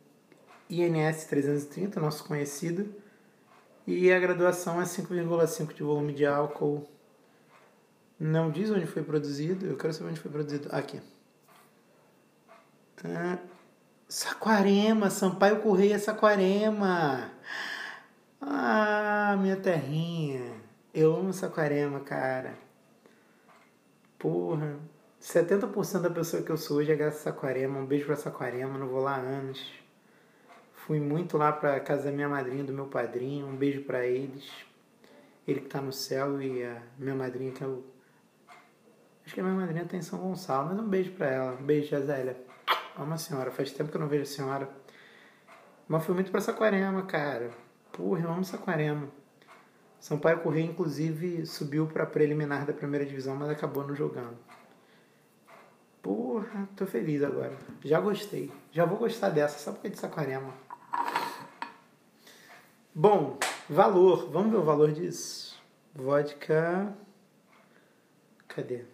INS 0.71 1.25
330, 1.25 2.01
nosso 2.01 2.25
conhecido 2.25 2.95
e 3.89 4.13
a 4.13 4.19
graduação 4.19 4.79
é 4.83 4.85
5,5 4.85 5.73
de 5.73 5.83
volume 5.83 6.13
de 6.13 6.27
álcool. 6.27 6.87
Não 8.21 8.51
diz 8.51 8.71
onde 8.71 8.85
foi 8.85 9.03
produzido. 9.03 9.65
Eu 9.65 9.79
quero 9.79 9.95
saber 9.95 10.11
onde 10.11 10.21
foi 10.21 10.31
produzido. 10.31 10.69
Aqui. 10.71 11.01
Ah, 13.03 13.39
Saquarema, 14.07 15.09
Sampaio 15.09 15.63
Correia 15.63 15.99
Saquarema. 15.99 17.31
Ah, 18.43 19.35
minha 19.41 19.57
terrinha. 19.57 20.61
Eu 20.93 21.17
amo 21.17 21.33
Saquarema, 21.33 22.01
cara. 22.01 22.59
Porra. 24.19 24.77
70% 25.19 26.03
da 26.03 26.11
pessoa 26.11 26.43
que 26.43 26.51
eu 26.51 26.59
sou 26.59 26.77
hoje 26.77 26.93
é 26.93 26.95
graças 26.95 27.23
a 27.23 27.25
Saquarema. 27.25 27.79
Um 27.79 27.87
beijo 27.87 28.05
pra 28.05 28.17
Saquarema, 28.17 28.77
não 28.77 28.87
vou 28.87 29.01
lá 29.01 29.17
há 29.17 29.21
anos. 29.21 29.88
Fui 30.89 30.99
muito 30.99 31.37
lá 31.37 31.53
para 31.53 31.79
casa 31.81 32.05
da 32.05 32.11
minha 32.11 32.31
madrinha, 32.31 32.65
do 32.65 32.73
meu 32.73 32.87
padrinho. 32.87 33.47
Um 33.47 33.55
beijo 33.55 33.83
para 33.83 34.07
eles. 34.07 34.51
Ele 35.47 35.61
que 35.61 35.67
está 35.67 35.83
no 35.83 35.93
céu 35.93 36.41
e 36.41 36.65
a 36.65 36.81
minha 36.99 37.15
madrinha 37.15 37.53
que 37.53 37.63
é 37.63 37.67
o. 37.67 37.85
Acho 39.23 39.35
que 39.35 39.41
a 39.41 39.45
minha 39.45 39.55
madrinha 39.55 39.83
está 39.83 39.99
em 39.99 40.01
São 40.01 40.19
Gonçalo, 40.19 40.71
mas 40.71 40.79
um 40.79 40.89
beijo 40.89 41.13
para 41.13 41.27
ela. 41.27 41.53
Um 41.61 41.63
beijo, 41.63 41.95
Zélia. 42.01 42.39
Amo 42.97 43.13
a 43.13 43.19
senhora. 43.19 43.51
Faz 43.51 43.71
tempo 43.71 43.91
que 43.91 43.99
eu 43.99 44.01
não 44.01 44.09
vejo 44.09 44.23
a 44.23 44.27
senhora. 44.35 44.67
Mas 45.87 46.03
fui 46.07 46.15
muito 46.15 46.31
para 46.31 46.41
Saquarema, 46.41 47.03
cara. 47.03 47.51
Porra, 47.93 48.23
eu 48.23 48.31
amo 48.31 48.43
Saquarema. 48.43 49.09
Sampaio 50.01 50.41
Corrêa, 50.41 50.65
inclusive, 50.65 51.45
subiu 51.45 51.87
para 51.87 52.07
preliminar 52.07 52.65
da 52.65 52.73
primeira 52.73 53.05
divisão, 53.05 53.37
mas 53.37 53.51
acabou 53.51 53.87
não 53.87 53.95
jogando. 53.95 54.39
Porra, 56.01 56.67
tô 56.75 56.87
feliz 56.87 57.23
agora. 57.23 57.59
Já 57.85 58.01
gostei. 58.01 58.51
Já 58.73 58.87
vou 58.87 58.97
gostar 58.97 59.29
dessa, 59.29 59.59
só 59.59 59.73
porque 59.73 59.89
é 59.89 59.91
de 59.91 59.99
Saquarema. 59.99 60.68
Bom, 63.01 63.39
valor. 63.71 64.29
Vamos 64.29 64.51
ver 64.51 64.57
o 64.57 64.65
valor 64.65 64.91
disso. 64.91 65.57
Vodka. 65.95 66.93
Cadê? 68.49 68.85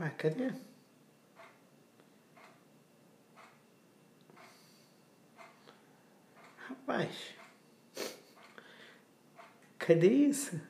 Ué, 0.00 0.10
cadê? 0.18 0.52
Rapaz. 6.56 7.36
Cadê 9.78 10.08
isso? 10.08 10.60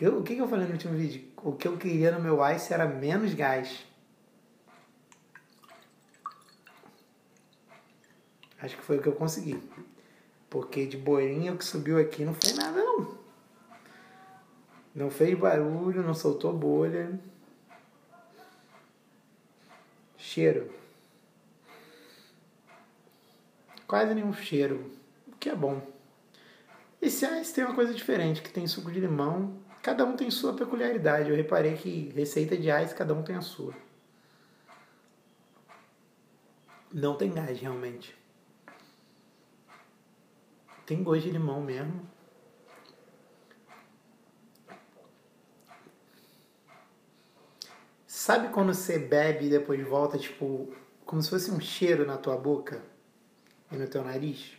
O 0.00 0.22
que, 0.22 0.34
que 0.34 0.40
eu 0.40 0.48
falei 0.48 0.66
no 0.66 0.72
último 0.72 0.96
vídeo? 0.96 1.28
O 1.42 1.52
que 1.52 1.66
eu 1.66 1.76
queria 1.76 2.12
no 2.12 2.20
meu 2.20 2.44
ice 2.54 2.72
era 2.72 2.86
menos 2.86 3.34
gás. 3.34 3.84
Acho 8.60 8.76
que 8.76 8.82
foi 8.82 8.98
o 8.98 9.02
que 9.02 9.08
eu 9.08 9.14
consegui. 9.14 9.60
Porque 10.50 10.86
de 10.86 10.96
boirinha 10.96 11.52
o 11.52 11.58
que 11.58 11.64
subiu 11.64 11.98
aqui 11.98 12.24
não 12.24 12.34
foi 12.34 12.52
nada 12.54 12.82
não. 12.82 13.18
Não 14.94 15.10
fez 15.10 15.38
barulho, 15.38 16.02
não 16.02 16.14
soltou 16.14 16.52
bolha. 16.52 17.18
Cheiro. 20.16 20.77
Quase 23.88 24.14
nenhum 24.14 24.34
cheiro, 24.34 24.92
o 25.26 25.36
que 25.36 25.48
é 25.48 25.54
bom. 25.54 25.80
Esse 27.00 27.24
ice 27.24 27.54
tem 27.54 27.64
uma 27.64 27.74
coisa 27.74 27.94
diferente, 27.94 28.42
que 28.42 28.50
tem 28.50 28.66
suco 28.66 28.92
de 28.92 29.00
limão. 29.00 29.56
Cada 29.82 30.04
um 30.04 30.14
tem 30.14 30.30
sua 30.30 30.52
peculiaridade. 30.52 31.30
Eu 31.30 31.36
reparei 31.36 31.74
que 31.74 32.10
receita 32.14 32.54
de 32.54 32.68
ice, 32.68 32.94
cada 32.94 33.14
um 33.14 33.22
tem 33.22 33.34
a 33.34 33.40
sua. 33.40 33.72
Não 36.92 37.16
tem 37.16 37.32
gás, 37.32 37.58
realmente. 37.58 38.14
Tem 40.84 41.02
gosto 41.02 41.22
de 41.22 41.30
limão 41.30 41.62
mesmo. 41.62 42.06
Sabe 48.06 48.48
quando 48.48 48.74
você 48.74 48.98
bebe 48.98 49.46
e 49.46 49.50
depois 49.50 49.82
volta, 49.88 50.18
tipo, 50.18 50.70
como 51.06 51.22
se 51.22 51.30
fosse 51.30 51.50
um 51.50 51.58
cheiro 51.58 52.04
na 52.04 52.18
tua 52.18 52.36
boca 52.36 52.82
e 53.70 53.76
no 53.76 53.86
teu 53.86 54.04
nariz? 54.04 54.56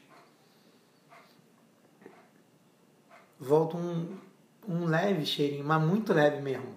Volta 3.39 3.77
um, 3.77 4.17
um 4.67 4.85
leve 4.85 5.25
cheirinho, 5.25 5.63
mas 5.63 5.81
muito 5.81 6.13
leve 6.13 6.41
mesmo. 6.41 6.75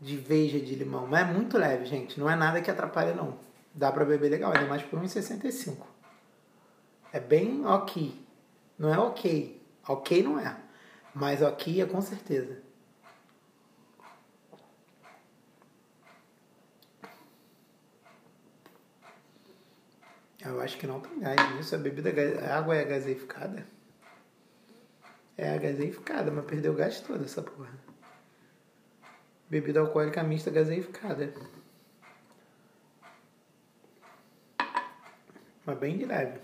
De 0.00 0.16
veja 0.16 0.60
de 0.60 0.74
limão. 0.74 1.06
Mas 1.06 1.28
é 1.28 1.32
muito 1.32 1.56
leve, 1.56 1.86
gente. 1.86 2.18
Não 2.18 2.28
é 2.28 2.36
nada 2.36 2.60
que 2.60 2.70
atrapalha, 2.70 3.14
não. 3.14 3.38
Dá 3.74 3.90
pra 3.90 4.04
beber 4.04 4.30
legal, 4.30 4.52
ainda 4.52 4.68
mais 4.68 4.82
por 4.82 5.00
1,65. 5.00 5.76
É 7.12 7.20
bem 7.20 7.64
ok. 7.64 8.14
Não 8.78 8.92
é 8.92 8.98
ok. 8.98 9.60
Ok 9.88 10.22
não 10.22 10.38
é. 10.38 10.56
Mas 11.14 11.42
ok 11.42 11.80
é 11.80 11.86
com 11.86 12.00
certeza. 12.00 12.60
Eu 20.44 20.60
acho 20.60 20.76
que 20.76 20.86
não 20.86 21.00
tem 21.00 21.20
gás 21.20 21.54
nisso. 21.54 21.74
A 21.74 21.78
bebida 21.78 22.10
a 22.44 22.58
água 22.58 22.76
é 22.76 22.84
gaseificada. 22.84 23.64
É 25.36 25.58
gaseificada, 25.58 26.30
mas 26.30 26.44
perdeu 26.44 26.72
o 26.72 26.76
gás 26.76 27.00
todo 27.00 27.24
essa 27.24 27.42
porra. 27.42 27.72
Bebida 29.48 29.80
alcoólica 29.80 30.22
mista 30.22 30.50
gaseificada. 30.50 31.32
Mas 35.64 35.78
bem 35.78 36.04
leve. 36.04 36.40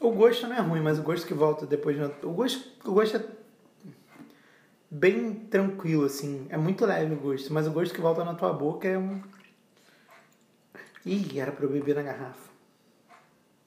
O 0.00 0.12
gosto 0.12 0.46
não 0.46 0.56
é 0.56 0.60
ruim, 0.60 0.80
mas 0.80 0.98
o 0.98 1.02
gosto 1.02 1.26
que 1.26 1.34
volta 1.34 1.66
depois 1.66 1.96
de... 1.96 2.26
O 2.26 2.32
gosto, 2.32 2.88
o 2.88 2.94
gosto 2.94 3.16
é 3.16 3.24
bem 4.90 5.34
tranquilo, 5.34 6.04
assim. 6.04 6.46
É 6.48 6.56
muito 6.56 6.86
leve 6.86 7.14
o 7.14 7.18
gosto, 7.18 7.52
mas 7.52 7.66
o 7.66 7.72
gosto 7.72 7.94
que 7.94 8.00
volta 8.00 8.24
na 8.24 8.34
tua 8.34 8.52
boca 8.52 8.88
é 8.88 8.96
um... 8.96 9.20
Ih, 11.06 11.38
era 11.38 11.52
pra 11.52 11.64
eu 11.64 11.70
beber 11.70 11.94
na 11.94 12.02
garrafa. 12.02 12.50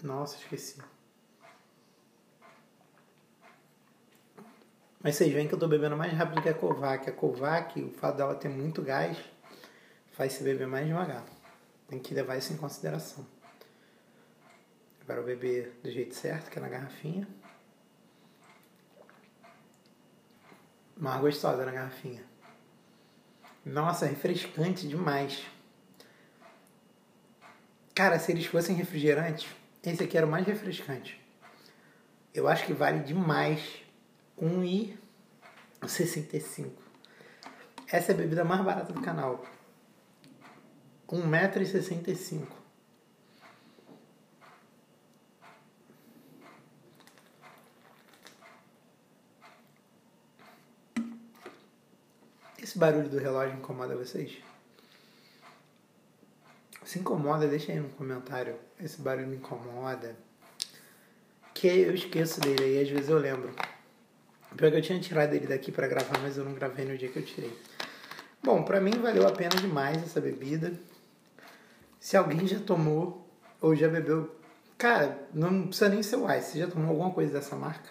Nossa, 0.03 0.37
esqueci. 0.37 0.81
Mas 5.03 5.15
vocês 5.15 5.33
veem 5.33 5.47
que 5.47 5.53
eu 5.53 5.59
tô 5.59 5.67
bebendo 5.67 5.97
mais 5.97 6.13
rápido 6.13 6.41
que 6.41 6.49
a 6.49 6.53
Kovac. 6.53 7.09
A 7.09 7.13
Kovac, 7.13 7.81
o 7.81 7.89
fato 7.91 8.17
dela 8.17 8.35
ter 8.35 8.49
muito 8.49 8.81
gás, 8.81 9.17
faz 10.11 10.33
se 10.33 10.43
beber 10.43 10.67
mais 10.67 10.85
devagar. 10.85 11.25
Tem 11.87 11.99
que 11.99 12.13
levar 12.13 12.37
isso 12.37 12.53
em 12.53 12.57
consideração. 12.57 13.25
Agora 15.01 15.19
eu 15.19 15.25
beber 15.25 15.79
do 15.83 15.89
jeito 15.89 16.13
certo, 16.13 16.49
que 16.49 16.59
é 16.59 16.61
na 16.61 16.69
garrafinha. 16.69 17.27
Mais 20.95 21.19
gostosa 21.19 21.65
na 21.65 21.71
garrafinha. 21.71 22.23
Nossa, 23.65 24.05
refrescante 24.05 24.87
demais. 24.87 25.43
Cara, 27.93 28.17
se 28.19 28.31
eles 28.31 28.45
fossem 28.45 28.73
refrigerantes, 28.75 29.49
esse 29.83 30.03
aqui 30.03 30.17
era 30.17 30.25
o 30.25 30.29
mais 30.29 30.45
refrescante. 30.45 31.19
Eu 32.33 32.47
acho 32.47 32.65
que 32.65 32.71
vale 32.73 32.99
demais. 32.99 33.81
1,65. 34.41 36.71
Essa 37.87 38.11
é 38.11 38.15
a 38.15 38.17
bebida 38.17 38.43
mais 38.43 38.63
barata 38.63 38.91
do 38.91 38.99
canal. 39.01 39.45
1,65m. 41.07 42.47
Esse 52.57 52.79
barulho 52.79 53.09
do 53.09 53.19
relógio 53.19 53.57
incomoda 53.57 53.95
vocês? 53.95 54.50
Se 56.91 56.99
incomoda, 56.99 57.47
deixa 57.47 57.71
aí 57.71 57.79
no 57.79 57.87
comentário. 57.87 58.53
Esse 58.77 59.01
barulho 59.01 59.25
me 59.25 59.37
incomoda. 59.37 60.13
Que 61.53 61.67
eu 61.67 61.95
esqueço 61.95 62.41
dele 62.41 62.65
aí, 62.65 62.81
às 62.81 62.89
vezes 62.89 63.07
eu 63.07 63.17
lembro. 63.17 63.49
Pior 64.57 64.69
que 64.69 64.77
eu 64.77 64.81
tinha 64.81 64.99
tirado 64.99 65.33
ele 65.33 65.47
daqui 65.47 65.71
para 65.71 65.87
gravar, 65.87 66.19
mas 66.19 66.35
eu 66.35 66.43
não 66.43 66.53
gravei 66.53 66.83
no 66.83 66.97
dia 66.97 67.07
que 67.07 67.17
eu 67.17 67.23
tirei. 67.23 67.57
Bom, 68.43 68.63
pra 68.63 68.81
mim 68.81 68.91
valeu 69.01 69.25
a 69.25 69.31
pena 69.31 69.55
demais 69.55 70.03
essa 70.03 70.19
bebida. 70.19 70.73
Se 71.97 72.17
alguém 72.17 72.45
já 72.45 72.59
tomou 72.59 73.25
ou 73.61 73.73
já 73.73 73.87
bebeu, 73.87 74.29
cara, 74.77 75.17
não 75.33 75.67
precisa 75.67 75.87
nem 75.87 76.03
ser 76.03 76.17
o 76.17 76.29
Ice. 76.33 76.51
Você 76.51 76.59
já 76.59 76.67
tomou 76.67 76.89
alguma 76.89 77.11
coisa 77.11 77.31
dessa 77.31 77.55
marca? 77.55 77.89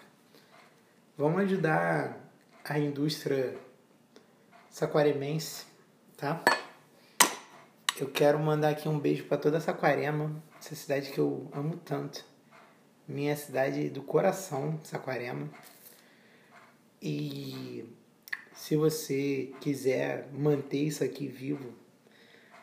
Vamos 1.17 1.41
ajudar 1.41 2.19
a 2.63 2.77
indústria 2.77 3.57
saquaremense, 4.69 5.65
tá? 6.15 6.43
Eu 7.99 8.09
quero 8.09 8.39
mandar 8.39 8.69
aqui 8.69 8.87
um 8.87 8.97
beijo 8.97 9.25
para 9.25 9.37
toda 9.37 9.59
Saquarema, 9.59 10.41
essa 10.57 10.73
cidade 10.75 11.11
que 11.11 11.19
eu 11.19 11.49
amo 11.51 11.77
tanto. 11.77 12.25
Minha 13.07 13.35
cidade 13.35 13.89
do 13.89 14.01
coração, 14.01 14.79
Saquarema. 14.83 15.49
E 17.01 17.85
se 18.53 18.75
você 18.75 19.51
quiser 19.59 20.29
manter 20.31 20.77
isso 20.77 21.03
aqui 21.03 21.27
vivo, 21.27 21.73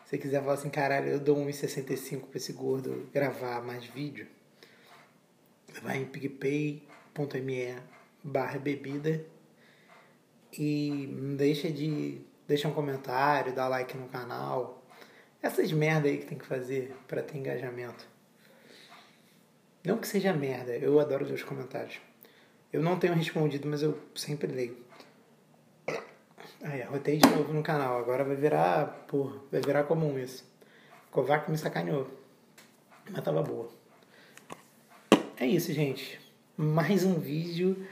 Se 0.05 0.17
você 0.17 0.19
quiser 0.19 0.41
falar 0.41 0.55
assim, 0.55 0.71
caralho, 0.71 1.09
eu 1.09 1.21
dou 1.21 1.37
1,65 1.37 2.23
pra 2.29 2.39
esse 2.39 2.55
gordo 2.55 3.11
gravar 3.13 3.61
mais 3.61 3.85
vídeo, 3.85 4.27
vai 5.83 5.99
em 5.99 6.07
pigpay.me 6.07 7.77
barra 8.25 8.59
bebida 8.59 9.23
e 10.51 11.35
deixa 11.37 11.71
de 11.71 12.23
deixar 12.47 12.69
um 12.71 12.75
comentário, 12.75 13.55
dar 13.55 13.69
like 13.69 13.95
no 13.99 14.09
canal. 14.09 14.78
Essas 15.41 15.73
merda 15.73 16.09
aí 16.09 16.19
que 16.19 16.27
tem 16.27 16.39
que 16.39 16.47
fazer 16.47 16.95
para 17.07 17.23
ter 17.23 17.39
engajamento. 17.39 18.07
Não 19.85 19.99
que 19.99 20.09
seja 20.09 20.33
merda, 20.33 20.77
eu 20.77 20.99
adoro 20.99 21.25
ler 21.25 21.35
os 21.35 21.45
comentários. 21.45 22.01
Eu 22.73 22.83
não 22.83 22.99
tenho 22.99 23.15
respondido, 23.15 23.67
mas 23.69 23.83
eu 23.83 23.99
sempre 24.15 24.47
leio. 24.49 24.77
Aí, 26.61 26.83
arrotei 26.83 27.19
de 27.19 27.29
novo 27.29 27.53
no 27.53 27.63
canal. 27.63 27.99
Agora 27.99 28.25
vai 28.25 28.35
virar, 28.35 28.87
porra, 29.07 29.41
vai 29.51 29.61
virar 29.61 29.85
comum 29.85 30.19
isso. 30.19 30.45
Kovac 31.11 31.49
me 31.51 31.57
sacaneou. 31.57 32.11
Mas 33.09 33.25
tava 33.25 33.43
boa. 33.43 33.71
É 35.37 35.47
isso, 35.47 35.73
gente. 35.73 36.21
Mais 36.57 37.05
um 37.05 37.15
vídeo 37.15 37.87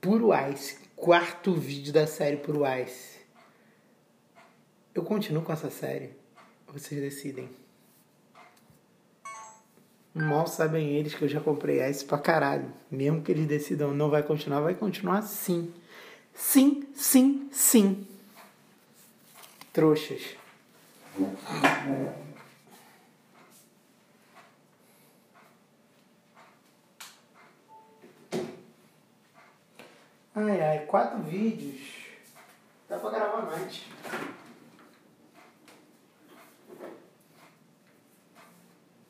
Puro 0.00 0.30
Ice. 0.52 0.78
Quarto 0.94 1.54
vídeo 1.54 1.92
da 1.92 2.06
série 2.06 2.36
Puro 2.36 2.62
Ice. 2.82 3.20
Eu 4.94 5.02
continuo 5.02 5.42
com 5.42 5.52
essa 5.52 5.70
série. 5.70 6.23
Vocês 6.74 7.00
decidem. 7.00 7.48
Mal 10.12 10.44
sabem 10.48 10.88
eles 10.96 11.14
que 11.14 11.22
eu 11.22 11.28
já 11.28 11.40
comprei 11.40 11.88
Ice 11.88 12.04
pra 12.04 12.18
caralho. 12.18 12.74
Mesmo 12.90 13.22
que 13.22 13.30
eles 13.30 13.46
decidam 13.46 13.94
não 13.94 14.10
vai 14.10 14.24
continuar, 14.24 14.60
vai 14.60 14.74
continuar 14.74 15.22
sim. 15.22 15.72
Sim, 16.34 16.84
sim, 16.92 17.48
sim. 17.52 18.04
Trouxas. 19.72 20.36
Ai, 30.34 30.60
ai, 30.60 30.86
quatro 30.86 31.22
vídeos. 31.22 31.80
Dá 32.88 32.98
pra 32.98 33.10
gravar 33.10 33.42
mais. 33.42 33.84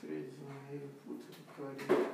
Três 0.00 0.28
e 0.28 0.36
meio, 0.70 0.88
puta 1.04 1.26
que 1.32 1.42
pariu. 1.56 2.06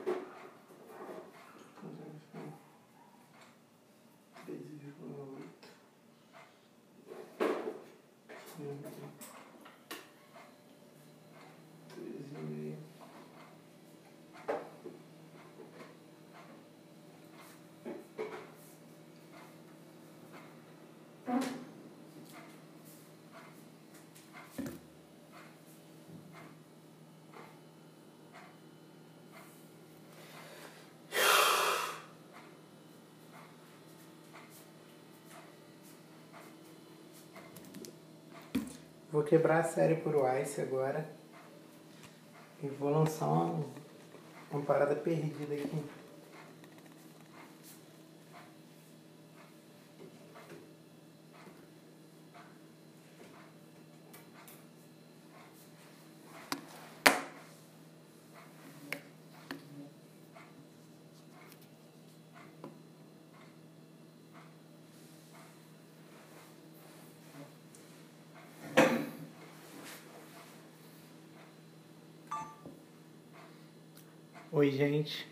Três 4.46 4.66
vírgula 4.80 5.20
oito. 5.34 5.68
Três 11.94 12.26
e 12.30 12.38
meio. 12.38 12.78
Vou 39.12 39.22
quebrar 39.22 39.60
a 39.60 39.62
série 39.62 39.96
por 39.96 40.14
Ice 40.40 40.62
agora. 40.62 41.06
E 42.62 42.66
vou 42.66 42.88
lançar 42.88 43.26
uma, 43.26 43.62
uma 44.50 44.62
parada 44.62 44.96
perdida 44.96 45.52
aqui. 45.52 45.84
Oi, 74.54 74.70
gente. 74.70 75.26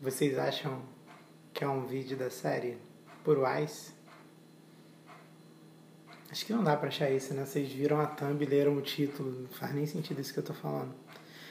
Vocês 0.00 0.38
acham 0.38 0.80
que 1.52 1.64
é 1.64 1.68
um 1.68 1.84
vídeo 1.84 2.16
da 2.16 2.30
série 2.30 2.78
Puro 3.24 3.42
Ice? 3.64 3.90
Acho 6.30 6.46
que 6.46 6.52
não 6.52 6.62
dá 6.62 6.76
pra 6.76 6.86
achar 6.86 7.10
isso, 7.10 7.34
né? 7.34 7.44
Vocês 7.44 7.68
viram 7.68 8.00
a 8.00 8.06
thumb 8.06 8.46
leram 8.46 8.76
o 8.76 8.80
título. 8.80 9.40
Não 9.40 9.48
faz 9.48 9.74
nem 9.74 9.84
sentido 9.86 10.20
isso 10.20 10.32
que 10.32 10.38
eu 10.38 10.44
tô 10.44 10.54
falando. 10.54 10.94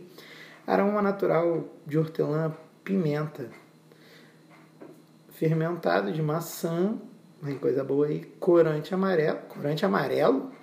aroma 0.65 1.01
natural 1.01 1.65
de 1.85 1.97
hortelã, 1.97 2.55
pimenta. 2.83 3.49
fermentado 5.31 6.13
de 6.13 6.21
maçã, 6.21 6.97
tem 7.43 7.57
coisa 7.57 7.83
boa 7.83 8.07
aí, 8.07 8.23
corante 8.39 8.93
amarelo. 8.93 9.39
Corante 9.49 9.85
amarelo? 9.85 10.57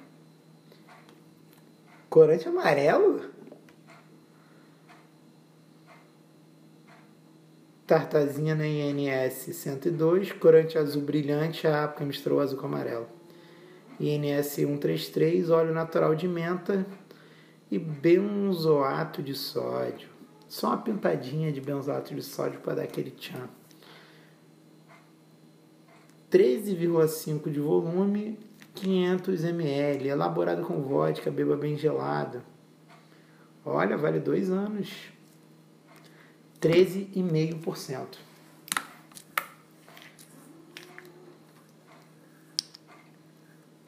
Corante 2.16 2.48
amarelo? 2.48 3.28
Tartazinha 7.86 8.54
na 8.54 8.66
INS 8.66 9.54
102, 9.54 10.32
corante 10.32 10.78
azul 10.78 11.02
brilhante, 11.02 11.66
a 11.66 11.86
porque 11.86 12.06
misturou 12.06 12.40
azul 12.40 12.58
com 12.58 12.68
amarelo. 12.68 13.06
INS 14.00 14.46
133, 14.46 15.50
óleo 15.50 15.74
natural 15.74 16.14
de 16.14 16.26
menta 16.26 16.86
e 17.70 17.78
benzoato 17.78 19.22
de 19.22 19.34
sódio. 19.34 20.08
Só 20.48 20.68
uma 20.68 20.78
pintadinha 20.78 21.52
de 21.52 21.60
benzoato 21.60 22.14
de 22.14 22.22
sódio 22.22 22.60
para 22.60 22.76
dar 22.76 22.84
aquele 22.84 23.10
tchan. 23.10 23.46
13,5 26.30 27.50
de 27.50 27.60
volume, 27.60 28.38
500 28.76 29.44
ml, 29.44 30.08
elaborado 30.08 30.62
com 30.62 30.82
vodka, 30.82 31.30
beba 31.30 31.56
bem 31.56 31.76
gelado. 31.76 32.42
Olha, 33.64 33.96
vale 33.96 34.20
dois 34.20 34.50
anos. 34.50 35.10
13,5%. 36.60 38.18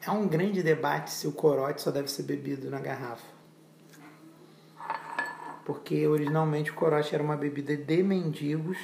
É 0.01 0.11
um 0.11 0.27
grande 0.27 0.63
debate 0.63 1.11
se 1.11 1.27
o 1.27 1.31
corote 1.31 1.81
só 1.81 1.91
deve 1.91 2.09
ser 2.09 2.23
bebido 2.23 2.69
na 2.69 2.79
garrafa. 2.79 3.27
Porque 5.65 6.07
originalmente 6.07 6.71
o 6.71 6.73
corote 6.73 7.13
era 7.13 7.23
uma 7.23 7.37
bebida 7.37 7.77
de 7.77 8.01
mendigos 8.01 8.77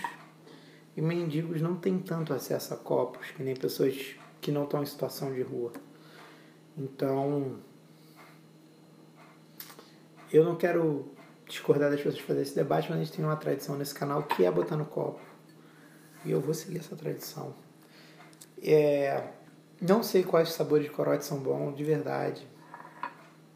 e 0.96 1.02
mendigos 1.02 1.62
não 1.62 1.76
têm 1.76 1.98
tanto 1.98 2.32
acesso 2.32 2.74
a 2.76 2.78
copos 2.78 3.32
que 3.32 3.42
nem 3.42 3.56
pessoas 3.56 4.16
que 4.40 4.52
não 4.52 4.66
estão 4.66 4.84
em 4.84 4.86
situação 4.86 5.34
de 5.34 5.42
rua. 5.42 5.74
Então, 6.78 7.58
eu 10.32 10.44
não 10.44 10.56
quero 10.56 11.12
discordar 11.48 11.90
das 11.90 12.02
pessoas 12.02 12.20
fazer 12.20 12.42
esse 12.42 12.56
debate, 12.56 12.90
mas 12.90 13.00
a 13.00 13.04
gente 13.04 13.16
tem 13.16 13.24
uma 13.24 13.36
tradição 13.36 13.78
nesse 13.78 13.94
canal 13.94 14.24
que 14.24 14.44
é 14.44 14.52
botar 14.52 14.76
no 14.76 14.86
copo. 14.86 15.22
E 16.26 16.32
eu 16.32 16.42
vou 16.42 16.54
seguir 16.54 16.80
essa 16.80 16.96
tradição. 16.96 17.54
É, 18.62 19.24
não 19.80 20.02
sei 20.02 20.24
quais 20.24 20.50
sabores 20.50 20.86
de 20.86 20.92
corote 20.92 21.24
são 21.24 21.40
bons, 21.40 21.76
de 21.76 21.84
verdade. 21.84 22.48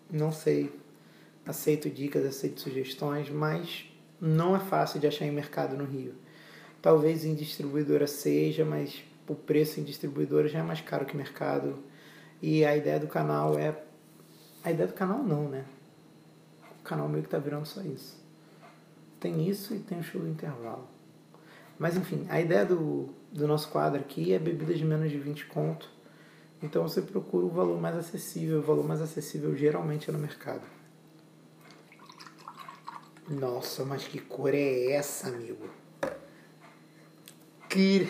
Não 0.09 0.31
sei. 0.31 0.71
Aceito 1.45 1.89
dicas, 1.89 2.25
aceito 2.25 2.61
sugestões, 2.61 3.29
mas 3.29 3.85
não 4.21 4.55
é 4.55 4.59
fácil 4.59 4.99
de 4.99 5.07
achar 5.07 5.25
em 5.25 5.31
mercado 5.31 5.75
no 5.75 5.85
Rio. 5.85 6.13
Talvez 6.81 7.25
em 7.25 7.33
distribuidora 7.33 8.05
seja, 8.05 8.63
mas 8.63 9.03
o 9.27 9.33
preço 9.33 9.79
em 9.79 9.83
distribuidora 9.83 10.47
já 10.47 10.59
é 10.59 10.63
mais 10.63 10.81
caro 10.81 11.05
que 11.05 11.17
mercado. 11.17 11.83
E 12.41 12.65
a 12.65 12.75
ideia 12.75 12.99
do 12.99 13.07
canal 13.07 13.57
é. 13.57 13.75
A 14.63 14.71
ideia 14.71 14.87
do 14.87 14.93
canal 14.93 15.23
não, 15.23 15.49
né? 15.49 15.65
O 16.79 16.83
canal 16.83 17.07
meio 17.07 17.23
que 17.23 17.29
tá 17.29 17.37
virando 17.37 17.65
só 17.65 17.81
isso. 17.81 18.17
Tem 19.19 19.47
isso 19.47 19.73
e 19.73 19.79
tem 19.79 19.99
o 19.99 20.03
show 20.03 20.21
do 20.21 20.27
intervalo. 20.27 20.87
Mas 21.77 21.95
enfim, 21.95 22.25
a 22.29 22.39
ideia 22.39 22.65
do, 22.65 23.09
do 23.31 23.47
nosso 23.47 23.69
quadro 23.69 23.99
aqui 23.99 24.33
é 24.33 24.39
bebidas 24.39 24.77
de 24.77 24.85
menos 24.85 25.09
de 25.09 25.17
20 25.17 25.45
conto. 25.47 25.89
Então 26.61 26.83
você 26.83 27.01
procura 27.01 27.45
o 27.45 27.49
valor 27.49 27.79
mais 27.79 27.95
acessível. 27.95 28.59
O 28.59 28.63
valor 28.63 28.85
mais 28.85 29.01
acessível 29.01 29.55
geralmente 29.55 30.09
é 30.09 30.13
no 30.13 30.19
mercado. 30.19 30.63
Nossa, 33.29 33.85
mas 33.85 34.05
que 34.05 34.19
cor 34.19 34.53
é 34.53 34.91
essa, 34.91 35.29
amigo? 35.29 35.69
Que. 37.69 38.07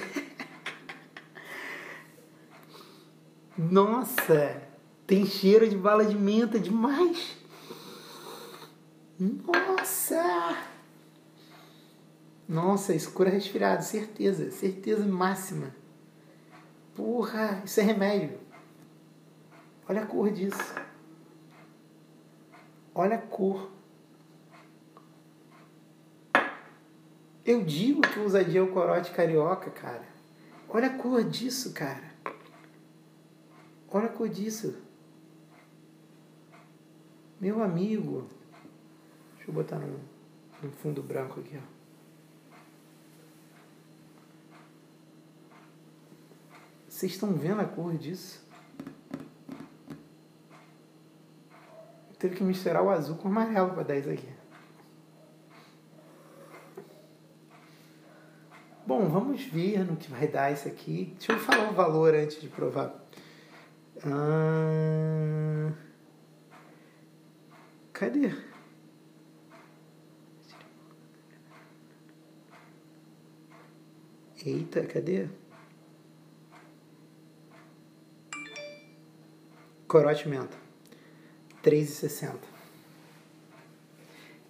Nossa, 3.60 4.62
tem 5.06 5.26
cheiro 5.26 5.68
de 5.68 5.76
bala 5.76 6.06
de 6.06 6.16
menta 6.16 6.58
demais. 6.58 7.36
Nossa! 9.20 10.58
Nossa, 12.48 12.96
escura 12.96 13.30
resfriado, 13.30 13.84
certeza, 13.84 14.50
certeza 14.50 15.06
máxima. 15.06 15.76
Porra, 16.96 17.62
isso 17.66 17.82
é 17.82 17.84
remédio. 17.84 18.40
Olha 19.90 20.04
a 20.04 20.06
cor 20.06 20.32
disso. 20.32 20.76
Olha 22.96 23.18
a 23.18 23.22
cor. 23.22 23.70
Eu 27.46 27.62
digo 27.66 28.02
que 28.04 28.22
usadia 28.22 28.64
o 28.64 28.72
corote 28.72 29.12
carioca, 29.12 29.70
cara. 29.70 30.08
Olha 30.70 30.88
a 30.88 30.98
cor 30.98 31.26
disso, 31.26 31.74
cara. 31.74 32.09
Olha 33.92 34.06
a 34.06 34.10
cor 34.10 34.30
disso. 34.30 34.78
Meu 37.40 37.64
amigo. 37.64 38.28
Deixa 39.36 39.50
eu 39.50 39.54
botar 39.54 39.80
no, 39.80 40.00
no 40.62 40.72
fundo 40.72 41.02
branco 41.02 41.40
aqui, 41.40 41.58
ó. 41.58 41.80
Vocês 46.88 47.14
estão 47.14 47.34
vendo 47.34 47.62
a 47.62 47.66
cor 47.66 47.98
disso? 47.98 48.46
Teve 52.20 52.36
que 52.36 52.44
misturar 52.44 52.84
o 52.84 52.90
azul 52.90 53.16
com 53.16 53.30
o 53.30 53.32
amarelo 53.32 53.70
para 53.74 53.84
dar 53.84 53.96
isso 53.96 54.10
aqui. 54.10 54.28
Bom, 58.86 59.08
vamos 59.08 59.46
ver 59.46 59.86
no 59.86 59.96
que 59.96 60.12
vai 60.12 60.28
dar 60.28 60.52
isso 60.52 60.68
aqui. 60.68 61.16
Deixa 61.18 61.32
eu 61.32 61.40
falar 61.40 61.70
o 61.70 61.74
valor 61.74 62.14
antes 62.14 62.42
de 62.42 62.50
provar. 62.50 62.90
Ah, 64.06 65.74
cadê? 67.92 68.32
Eita, 74.46 74.86
cadê? 74.86 75.28
Corote 79.88 80.30
menta. 80.30 80.58
3,60. 81.64 82.38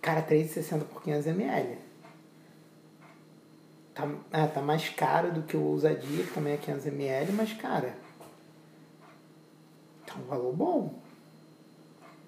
Cara, 0.01 0.21
3,60 0.21 0.83
por 0.85 1.01
500 1.01 1.27
ml 1.27 1.89
tá, 3.99 4.07
ah, 4.31 4.47
tá 4.47 4.61
mais 4.61 4.87
caro 4.89 5.31
do 5.31 5.43
que 5.43 5.57
o 5.57 5.61
Ousadia, 5.61 6.23
que 6.23 6.33
também 6.33 6.53
é 6.53 6.57
500ml, 6.57 7.31
mas, 7.33 7.53
cara, 7.53 7.95
tá 10.09 10.19
um 10.19 10.25
valor 10.25 10.53
bom. 10.53 10.99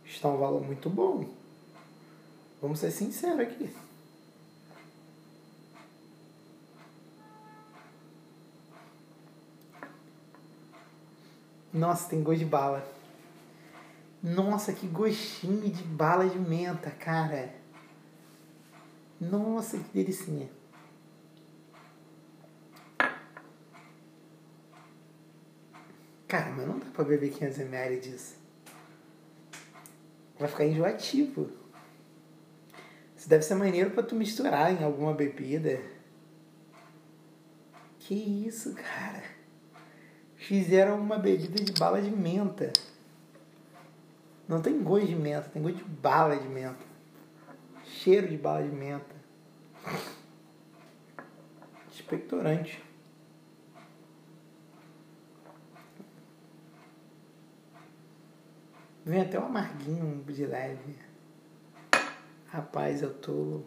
Está 0.05 0.29
um 0.29 0.37
valor 0.37 0.61
muito 0.61 0.89
bom. 0.89 1.25
Vamos 2.61 2.79
ser 2.79 2.91
sinceros 2.91 3.39
aqui. 3.39 3.73
Nossa, 11.73 12.09
tem 12.09 12.21
gosto 12.21 12.39
de 12.39 12.45
bala. 12.45 12.85
Nossa, 14.21 14.73
que 14.73 14.85
gostinho 14.85 15.69
de 15.69 15.83
bala 15.83 16.29
de 16.29 16.37
menta, 16.37 16.91
cara. 16.91 17.55
Nossa, 19.19 19.77
que 19.79 19.89
delicinha. 19.93 20.49
Cara, 26.31 26.49
mas 26.51 26.65
não 26.65 26.79
dá 26.79 26.85
pra 26.85 27.03
beber 27.03 27.33
500ml 27.33 27.99
disso. 27.99 28.37
Vai 30.39 30.47
ficar 30.47 30.65
enjoativo. 30.65 31.51
Isso 33.17 33.27
deve 33.27 33.43
ser 33.43 33.55
maneiro 33.55 33.91
pra 33.91 34.01
tu 34.01 34.15
misturar 34.15 34.71
em 34.71 34.81
alguma 34.81 35.13
bebida. 35.13 35.81
Que 37.99 38.15
isso, 38.15 38.73
cara? 38.75 39.21
Fizeram 40.37 41.01
uma 41.01 41.17
bebida 41.17 41.61
de 41.61 41.73
bala 41.73 42.01
de 42.01 42.09
menta. 42.09 42.71
Não 44.47 44.61
tem 44.61 44.81
gosto 44.81 45.07
de 45.07 45.15
menta, 45.17 45.49
tem 45.49 45.61
gosto 45.61 45.79
de 45.79 45.83
bala 45.83 46.37
de 46.37 46.47
menta. 46.47 46.85
Cheiro 47.83 48.29
de 48.29 48.37
bala 48.37 48.63
de 48.63 48.73
menta. 48.73 49.15
Expectorante. 51.91 52.81
Vem 59.03 59.21
até 59.21 59.39
um 59.39 59.45
amarguinho 59.45 60.23
de 60.25 60.45
leve. 60.45 60.95
Rapaz, 62.47 63.01
eu 63.01 63.11
tô 63.11 63.63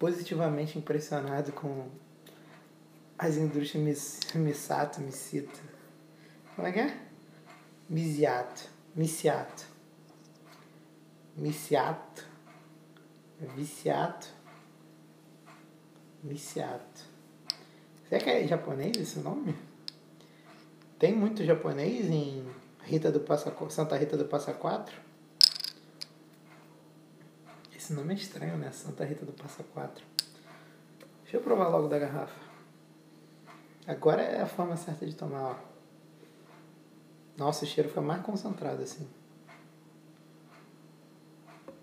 positivamente 0.00 0.76
impressionado 0.76 1.52
com 1.52 1.88
as 3.16 3.36
indústrias 3.36 4.18
Missato, 4.34 5.00
Missita. 5.00 5.60
Como 6.56 6.66
é 6.66 6.72
que 6.72 6.80
é? 6.80 7.00
Misiato. 7.88 8.68
Misiato. 8.96 9.64
Misiato. 11.36 12.26
Viciato. 13.54 14.26
Misiato. 16.20 17.00
Será 18.08 18.24
que 18.24 18.30
é 18.30 18.48
japonês 18.48 18.96
esse 18.96 19.20
nome? 19.20 19.54
Tem 20.98 21.14
muito 21.14 21.44
japonês 21.44 22.06
em 22.06 22.44
Rita 22.84 23.10
do 23.10 23.20
Passa, 23.20 23.52
Santa 23.70 23.96
Rita 23.96 24.16
do 24.16 24.26
Passa 24.26 24.52
Quatro? 24.52 24.94
Esse 27.74 27.94
nome 27.94 28.12
é 28.12 28.16
estranho, 28.16 28.58
né? 28.58 28.70
Santa 28.70 29.04
Rita 29.04 29.24
do 29.24 29.32
Passa 29.32 29.62
Quatro. 29.62 30.04
Deixa 31.22 31.38
eu 31.38 31.40
provar 31.40 31.68
logo 31.68 31.88
da 31.88 31.98
garrafa. 31.98 32.38
Agora 33.86 34.20
é 34.20 34.42
a 34.42 34.46
forma 34.46 34.76
certa 34.76 35.06
de 35.06 35.14
tomar, 35.14 35.42
ó. 35.42 35.56
Nossa, 37.38 37.64
o 37.64 37.68
cheiro 37.68 37.88
fica 37.88 38.02
mais 38.02 38.22
concentrado 38.22 38.82
assim. 38.82 39.08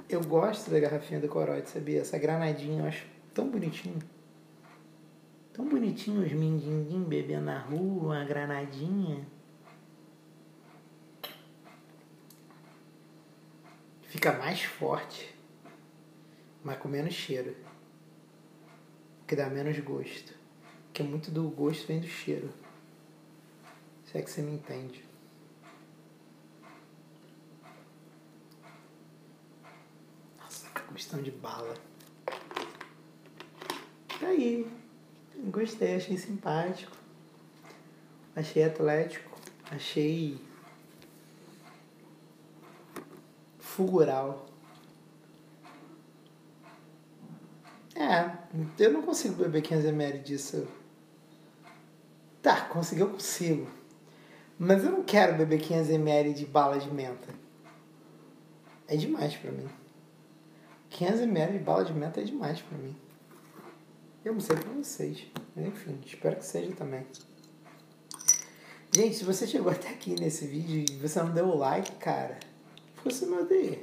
Eu 0.07 0.21
gosto 0.23 0.69
da 0.69 0.79
garrafinha 0.79 1.19
do 1.19 1.27
Corote, 1.27 1.69
sabia? 1.69 2.01
Essa 2.01 2.17
granadinha 2.19 2.83
eu 2.83 2.85
acho 2.85 3.07
tão 3.33 3.49
bonitinho. 3.49 3.99
Tão 5.51 5.67
bonitinho 5.67 6.23
os 6.23 6.31
mindinguim 6.31 7.03
bebendo 7.03 7.45
na 7.45 7.59
rua, 7.59 8.15
uma 8.15 8.23
granadinha. 8.23 9.27
Fica 14.11 14.33
mais 14.33 14.61
forte, 14.61 15.33
mas 16.61 16.77
com 16.79 16.89
menos 16.89 17.13
cheiro. 17.13 17.55
Que 19.25 19.37
dá 19.37 19.49
menos 19.49 19.79
gosto. 19.79 20.33
Porque 20.87 21.01
muito 21.01 21.31
do 21.31 21.47
gosto 21.47 21.87
vem 21.87 22.01
do 22.01 22.07
cheiro. 22.07 22.53
Se 24.03 24.17
é 24.17 24.21
que 24.21 24.29
você 24.29 24.41
me 24.41 24.51
entende. 24.51 25.05
Nossa, 30.37 30.69
que 30.71 30.81
gostão 30.91 31.21
de 31.21 31.31
bala. 31.31 31.73
Tá 34.19 34.27
aí. 34.27 34.69
Gostei, 35.45 35.95
achei 35.95 36.17
simpático. 36.17 36.97
Achei 38.35 38.65
atlético. 38.65 39.39
Achei 39.71 40.50
fulgural. 43.71 44.45
É, 47.95 48.31
eu 48.79 48.91
não 48.91 49.01
consigo 49.01 49.35
beber 49.35 49.61
500ml 49.61 50.21
disso. 50.21 50.67
Tá, 52.41 52.61
conseguir 52.65 53.01
eu 53.01 53.09
consigo. 53.09 53.67
Mas 54.57 54.83
eu 54.83 54.91
não 54.91 55.03
quero 55.03 55.37
beber 55.37 55.61
500ml 55.61 56.33
de 56.33 56.45
bala 56.45 56.77
de 56.79 56.91
menta. 56.91 57.33
É 58.87 58.95
demais 58.95 59.35
pra 59.35 59.51
mim. 59.51 59.69
500ml 60.91 61.53
de 61.53 61.59
bala 61.59 61.85
de 61.85 61.93
menta 61.93 62.19
é 62.19 62.23
demais 62.23 62.61
pra 62.61 62.77
mim. 62.77 62.95
Eu 64.23 64.33
não 64.33 64.41
sei 64.41 64.57
pra 64.57 64.71
vocês. 64.73 65.25
Mas 65.55 65.67
enfim, 65.67 65.99
espero 66.05 66.35
que 66.35 66.45
seja 66.45 66.75
também. 66.75 67.05
Gente, 68.93 69.15
se 69.15 69.23
você 69.23 69.47
chegou 69.47 69.71
até 69.71 69.89
aqui 69.89 70.19
nesse 70.19 70.45
vídeo 70.45 70.83
e 70.89 70.97
você 70.97 71.21
não 71.23 71.31
deu 71.31 71.45
o 71.45 71.57
like, 71.57 71.93
cara, 71.93 72.37
você 73.03 73.25
me 73.25 73.37
odeia. 73.37 73.79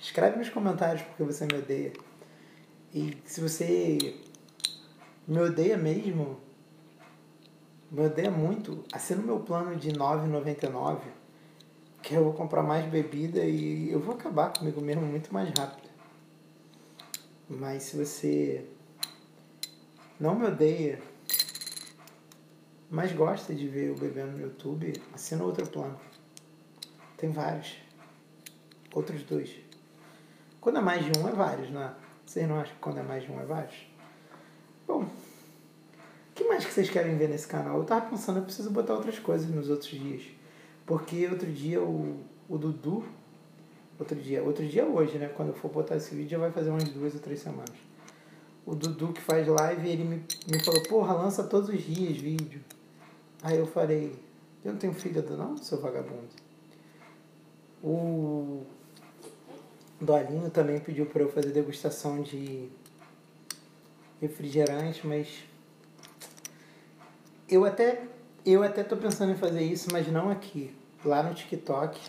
Escreve 0.00 0.38
nos 0.38 0.48
comentários 0.48 1.02
porque 1.02 1.22
você 1.22 1.46
me 1.46 1.58
odeia. 1.58 1.92
E 2.94 3.16
se 3.24 3.40
você 3.40 4.16
me 5.26 5.38
odeia 5.40 5.76
mesmo, 5.76 6.40
me 7.90 8.06
odeia 8.06 8.30
muito, 8.30 8.84
assina 8.92 9.20
o 9.20 9.24
meu 9.24 9.40
plano 9.40 9.76
de 9.76 9.88
R$ 9.90 9.96
9,99, 9.96 11.00
que 12.02 12.14
eu 12.14 12.24
vou 12.24 12.32
comprar 12.32 12.62
mais 12.62 12.86
bebida 12.86 13.44
e 13.44 13.90
eu 13.90 14.00
vou 14.00 14.14
acabar 14.14 14.52
comigo 14.52 14.80
mesmo 14.80 15.02
muito 15.02 15.32
mais 15.32 15.48
rápido. 15.58 15.88
Mas 17.48 17.84
se 17.84 17.96
você 17.96 18.66
não 20.18 20.34
me 20.34 20.46
odeia, 20.46 21.00
mas 22.90 23.12
gosta 23.12 23.54
de 23.54 23.68
ver 23.68 23.88
eu 23.88 23.94
bebendo 23.94 24.32
no 24.32 24.40
YouTube, 24.40 24.92
assina 25.12 25.44
outro 25.44 25.66
plano. 25.66 25.98
Tem 27.16 27.30
vários. 27.30 27.85
Outros 28.96 29.22
dois. 29.22 29.50
Quando 30.60 30.78
é 30.78 30.80
mais 30.80 31.04
de 31.04 31.18
um, 31.18 31.28
é 31.28 31.32
vários, 31.32 31.70
né? 31.70 31.94
Vocês 32.24 32.48
não 32.48 32.58
acham 32.58 32.74
que 32.74 32.80
quando 32.80 32.98
é 32.98 33.02
mais 33.02 33.22
de 33.22 33.30
um, 33.30 33.38
é 33.38 33.44
vários? 33.44 33.76
Bom, 34.88 35.02
o 35.02 35.08
que 36.34 36.44
mais 36.44 36.64
que 36.64 36.72
vocês 36.72 36.88
querem 36.88 37.16
ver 37.16 37.28
nesse 37.28 37.46
canal? 37.46 37.78
Eu 37.78 37.84
tava 37.84 38.06
pensando, 38.10 38.38
eu 38.38 38.44
preciso 38.44 38.70
botar 38.70 38.94
outras 38.94 39.18
coisas 39.18 39.48
nos 39.48 39.68
outros 39.68 39.90
dias. 39.90 40.22
Porque 40.86 41.26
outro 41.28 41.52
dia 41.52 41.82
o, 41.82 42.24
o 42.48 42.56
Dudu, 42.56 43.04
outro 43.98 44.16
dia, 44.16 44.42
outro 44.42 44.66
dia 44.66 44.86
hoje, 44.86 45.18
né? 45.18 45.28
Quando 45.28 45.48
eu 45.48 45.54
for 45.54 45.70
botar 45.70 45.96
esse 45.96 46.14
vídeo, 46.14 46.30
já 46.30 46.38
vai 46.38 46.50
fazer 46.50 46.70
umas 46.70 46.88
duas 46.88 47.14
ou 47.14 47.20
três 47.20 47.40
semanas 47.40 47.76
o 48.66 48.74
Dudu 48.74 49.12
que 49.12 49.20
faz 49.20 49.46
live, 49.46 49.88
ele 49.88 50.02
me, 50.02 50.24
me 50.50 50.64
falou, 50.64 50.82
porra, 50.82 51.14
lança 51.14 51.44
todos 51.44 51.68
os 51.68 51.80
dias 51.80 52.16
vídeo. 52.16 52.60
Aí 53.40 53.56
eu 53.56 53.66
falei, 53.66 54.12
eu 54.64 54.72
não 54.72 54.78
tenho 54.78 54.92
fígado 54.92 55.36
não, 55.36 55.56
seu 55.56 55.80
vagabundo. 55.80 56.26
O 57.80 58.66
Dolinho 60.00 60.50
também 60.50 60.78
pediu 60.78 61.06
para 61.06 61.22
eu 61.22 61.32
fazer 61.32 61.52
degustação 61.52 62.22
de 62.22 62.68
refrigerante, 64.20 65.06
mas 65.06 65.44
eu 67.48 67.64
até 67.64 68.02
eu 68.44 68.62
até 68.62 68.84
tô 68.84 68.96
pensando 68.96 69.32
em 69.32 69.36
fazer 69.36 69.62
isso, 69.62 69.88
mas 69.92 70.06
não 70.06 70.30
aqui, 70.30 70.72
lá 71.04 71.22
no 71.22 71.34
TikTok. 71.34 72.00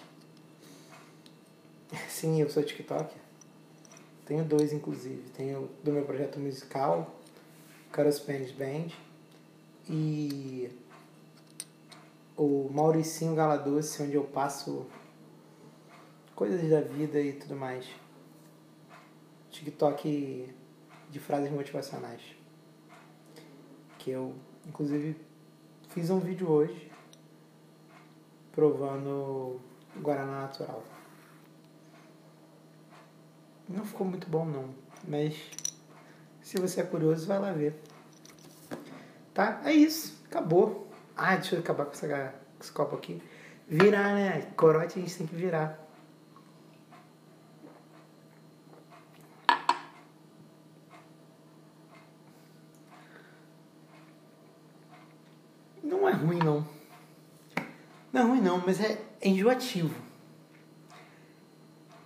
Sim, 2.08 2.42
eu 2.42 2.50
sou 2.50 2.62
TikTok. 2.62 3.16
Tenho 4.26 4.44
dois, 4.44 4.74
inclusive. 4.74 5.24
Tenho 5.36 5.70
do 5.84 5.92
meu 5.92 6.04
projeto 6.04 6.38
musical, 6.40 7.16
Cara 7.92 8.12
Spanish 8.12 8.52
Band, 8.52 8.90
e 9.90 10.70
o 12.36 12.70
Mauricinho 12.72 13.34
Galadoce, 13.34 14.04
onde 14.04 14.16
eu 14.16 14.24
passo 14.24 14.86
coisas 16.38 16.70
da 16.70 16.82
vida 16.82 17.20
e 17.20 17.34
tudo 17.34 17.56
mais. 17.56 17.84
TikTok 19.50 20.54
de 21.10 21.20
frases 21.20 21.52
motivacionais. 21.52 22.22
Que 23.98 24.12
eu, 24.12 24.36
inclusive, 24.68 25.20
fiz 25.90 26.12
um 26.12 26.20
vídeo 26.20 26.48
hoje 26.48 26.92
provando 28.52 29.60
Guaraná 30.00 30.44
Natural. 30.44 30.84
Não 33.68 33.84
ficou 33.84 34.06
muito 34.06 34.30
bom 34.30 34.46
não, 34.46 34.76
mas 35.08 35.36
se 36.40 36.60
você 36.60 36.82
é 36.82 36.84
curioso, 36.84 37.26
vai 37.26 37.40
lá 37.40 37.52
ver. 37.52 37.82
Tá? 39.34 39.60
É 39.66 39.74
isso, 39.74 40.22
acabou. 40.26 40.88
Ah, 41.16 41.36
deixa 41.36 41.56
eu 41.56 41.62
acabar 41.62 41.86
com, 41.86 41.94
essa, 41.94 42.08
com 42.08 42.64
esse 42.64 42.72
copo 42.72 42.96
aqui. 42.96 43.24
Virar, 43.68 44.14
né? 44.14 44.42
Corote 44.56 45.00
a 45.00 45.02
gente 45.02 45.18
tem 45.18 45.26
que 45.26 45.36
virar. 45.36 45.88
Não 55.88 56.08
é 56.08 56.12
ruim 56.12 56.40
não. 56.40 56.68
Não 58.18 58.24
é 58.24 58.26
ruim 58.30 58.42
não, 58.42 58.58
mas 58.66 58.82
é 58.82 59.00
enjoativo. 59.22 59.94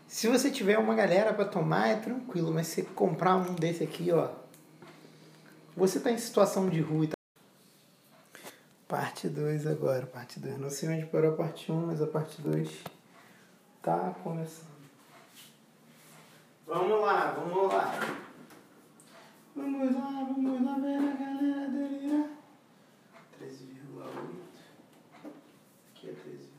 Se 0.10 0.28
você 0.28 0.52
tiver 0.52 0.78
uma 0.78 0.94
galera 0.94 1.34
para 1.34 1.46
tomar, 1.46 1.88
é 1.88 1.96
tranquilo, 1.96 2.54
mas 2.54 2.68
se 2.68 2.84
comprar 2.84 3.38
um 3.38 3.56
desse 3.56 3.82
aqui, 3.82 4.12
ó, 4.12 4.30
você 5.74 6.02
tá 6.02 6.12
em 6.12 6.18
situação 6.18 6.68
de 6.68 6.82
rua 6.82 7.06
e 7.06 7.08
tá... 7.08 7.16
Parte 8.90 9.30
2 9.30 9.66
agora, 9.66 10.06
parte 10.06 10.38
2. 10.38 10.60
Não 10.60 10.70
sei 10.70 10.90
onde 10.90 11.06
parou 11.06 11.34
a 11.34 11.38
parte 11.38 11.72
1, 11.72 11.76
um, 11.76 11.88
mas 11.88 12.02
a 12.02 12.08
parte 12.08 12.42
2 12.42 12.70
tá 13.82 14.14
começando. 14.22 14.68
Vamos 16.68 17.00
lá, 17.00 17.32
vamos 17.32 17.72
lá. 17.72 18.00
Vamos 19.56 19.96
lá, 19.96 20.26
vamos 20.28 20.66
lá 20.66 20.76
ver 20.76 20.98
a 20.98 21.14
galera 21.14 21.70
delirar. 21.70 22.28
13,8. 23.42 24.52
Aqui 26.02 26.10
é 26.10 26.14
13,5. 26.14 26.52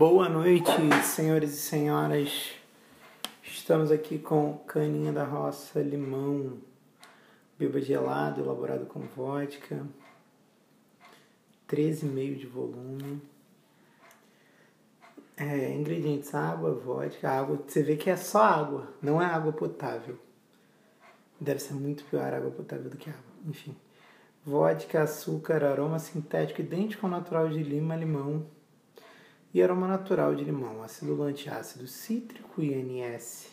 Boa 0.00 0.29
noite, 0.40 0.70
senhores 1.04 1.52
e 1.52 1.58
senhoras. 1.58 2.52
Estamos 3.42 3.90
aqui 3.90 4.18
com 4.18 4.56
caninha 4.66 5.12
da 5.12 5.22
roça, 5.22 5.82
limão, 5.82 6.56
beba 7.58 7.78
gelado, 7.78 8.40
elaborado 8.40 8.86
com 8.86 9.00
vodka, 9.00 9.86
13,5 11.68 12.38
de 12.38 12.46
volume. 12.46 13.20
É, 15.36 15.74
ingredientes: 15.74 16.34
água, 16.34 16.72
vodka, 16.72 17.28
água. 17.28 17.62
Você 17.68 17.82
vê 17.82 17.96
que 17.96 18.08
é 18.08 18.16
só 18.16 18.42
água, 18.42 18.88
não 19.02 19.20
é 19.20 19.26
água 19.26 19.52
potável. 19.52 20.18
Deve 21.38 21.60
ser 21.60 21.74
muito 21.74 22.02
pior 22.04 22.32
água 22.32 22.50
potável 22.50 22.88
do 22.88 22.96
que 22.96 23.10
água. 23.10 23.22
Enfim. 23.46 23.76
Vodka, 24.42 25.02
açúcar, 25.02 25.62
aroma 25.62 25.98
sintético 25.98 26.62
idêntico 26.62 27.04
ao 27.04 27.12
natural 27.12 27.50
de 27.50 27.62
lima, 27.62 27.94
limão 27.94 28.46
e 29.52 29.62
aroma 29.62 29.86
natural 29.86 30.34
de 30.34 30.44
limão. 30.44 30.82
Acidulante 30.82 31.48
ácido 31.48 31.86
cítrico, 31.86 32.62
INS 32.62 33.48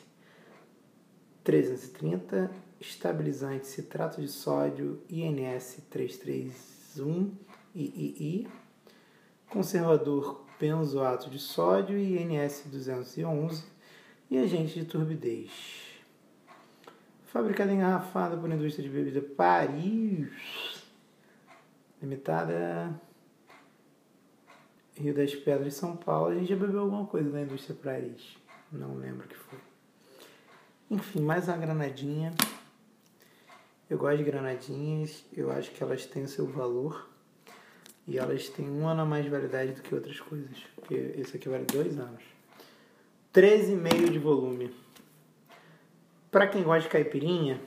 330. 1.44 2.52
Estabilizante 2.80 3.66
citrato 3.66 4.22
de 4.22 4.28
sódio, 4.28 5.02
INS 5.10 5.80
331, 5.90 7.36
III. 7.74 8.48
Conservador 9.50 10.46
benzoato 10.60 11.30
de 11.30 11.40
sódio, 11.40 11.98
INS 11.98 12.64
211. 12.68 13.64
E 14.30 14.38
agente 14.38 14.80
de 14.80 14.86
turbidez 14.86 15.88
fabricada 17.38 17.72
engarrafada 17.72 18.36
por 18.36 18.50
indústria 18.50 18.88
de 18.88 18.94
bebida 18.94 19.22
Paris, 19.22 20.84
limitada 22.02 23.00
Rio 25.00 25.14
das 25.14 25.36
Pedras, 25.36 25.76
São 25.76 25.96
Paulo. 25.96 26.32
A 26.32 26.36
gente 26.36 26.50
já 26.50 26.56
bebeu 26.56 26.82
alguma 26.82 27.06
coisa 27.06 27.30
da 27.30 27.42
indústria 27.42 27.76
Paris, 27.76 28.38
não 28.72 28.96
lembro 28.96 29.26
o 29.26 29.30
que 29.30 29.38
foi. 29.38 29.60
Enfim, 30.90 31.22
mais 31.22 31.48
uma 31.48 31.58
granadinha. 31.58 32.34
Eu 33.90 33.98
gosto 33.98 34.18
de 34.18 34.24
granadinhas, 34.24 35.24
eu 35.32 35.52
acho 35.52 35.72
que 35.72 35.82
elas 35.82 36.06
têm 36.06 36.24
o 36.24 36.28
seu 36.28 36.46
valor 36.48 37.10
e 38.08 38.18
elas 38.18 38.50
têm 38.50 38.70
um 38.70 38.88
ano 38.88 39.02
a 39.02 39.06
mais 39.06 39.24
de 39.24 39.30
validade 39.30 39.74
do 39.74 39.82
que 39.82 39.94
outras 39.94 40.20
coisas, 40.20 40.58
porque 40.76 40.96
esse 41.18 41.38
aqui 41.38 41.48
vale 41.48 41.66
dois 41.66 41.98
anos. 42.00 42.24
13,5 43.34 44.10
de 44.10 44.20
volume. 44.20 44.74
Para 46.32 46.48
quem 46.48 46.64
gosta 46.64 46.84
de 46.84 46.90
caipirinha, 46.90 47.62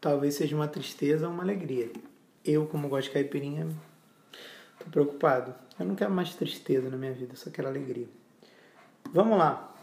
talvez 0.00 0.34
seja 0.34 0.56
uma 0.56 0.66
tristeza 0.66 1.26
ou 1.26 1.32
uma 1.32 1.42
alegria. 1.42 1.90
Eu, 2.44 2.66
como 2.66 2.88
gosto 2.88 3.08
de 3.08 3.14
caipirinha, 3.14 3.68
tô 4.78 4.90
preocupado. 4.90 5.54
Eu 5.78 5.86
não 5.86 5.94
quero 5.94 6.10
mais 6.10 6.34
tristeza 6.34 6.88
na 6.88 6.96
minha 6.96 7.12
vida, 7.12 7.34
só 7.36 7.50
quero 7.50 7.68
alegria. 7.68 8.08
Vamos 9.12 9.38
lá. 9.38 9.74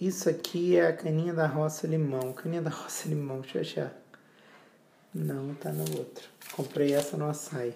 Isso 0.00 0.28
aqui 0.28 0.76
é 0.76 0.88
a 0.88 0.96
caninha 0.96 1.32
da 1.32 1.46
roça 1.46 1.86
limão. 1.86 2.32
Caninha 2.32 2.62
da 2.62 2.70
roça 2.70 3.08
limão, 3.08 3.40
deixa 3.40 3.58
eu 3.58 3.62
achar. 3.62 3.92
Não, 5.14 5.54
tá 5.54 5.72
no 5.72 5.98
outro. 5.98 6.28
Comprei 6.52 6.92
essa 6.92 7.16
no 7.16 7.28
açaí. 7.28 7.74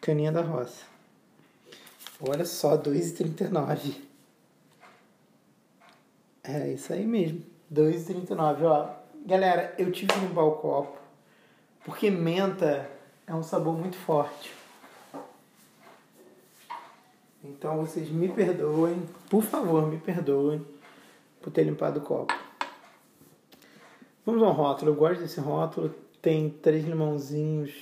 Caninha 0.00 0.32
da 0.32 0.40
roça. 0.40 0.84
Olha 2.20 2.44
só, 2.44 2.76
2,39. 2.76 3.94
É 6.42 6.72
isso 6.72 6.92
aí 6.92 7.06
mesmo. 7.06 7.44
2,39, 7.72 8.62
ó. 8.64 8.96
Galera, 9.24 9.74
eu 9.78 9.92
tive 9.92 10.12
que 10.12 10.18
limpar 10.20 10.42
o 10.42 10.56
copo. 10.56 10.99
Porque 11.84 12.10
menta 12.10 12.90
é 13.26 13.34
um 13.34 13.42
sabor 13.42 13.76
muito 13.76 13.96
forte. 13.96 14.52
Então 17.42 17.78
vocês 17.78 18.10
me 18.10 18.28
perdoem, 18.28 19.02
por 19.28 19.42
favor, 19.42 19.86
me 19.86 19.98
perdoem 19.98 20.64
por 21.40 21.50
ter 21.50 21.64
limpado 21.64 22.00
o 22.00 22.02
copo. 22.02 22.34
Vamos 24.26 24.42
ao 24.42 24.52
rótulo. 24.52 24.92
Eu 24.92 24.96
gosto 24.96 25.20
desse 25.20 25.40
rótulo. 25.40 25.94
Tem 26.20 26.50
três 26.50 26.84
limãozinhos, 26.84 27.72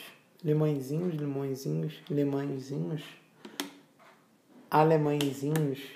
limãozinhos, 0.45 1.15
limõezinhos, 1.15 2.01
limãozinhos 2.09 3.03
alemãezinhos. 4.71 5.93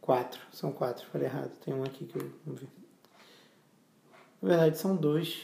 Quatro, 0.00 0.40
são 0.52 0.72
quatro, 0.72 1.06
falei 1.06 1.28
errado, 1.28 1.52
tem 1.64 1.72
um 1.72 1.84
aqui 1.84 2.04
que 2.04 2.16
eu 2.16 2.30
não 2.46 2.54
vi. 2.54 2.79
Na 4.40 4.48
verdade, 4.48 4.78
são 4.78 4.96
dois 4.96 5.42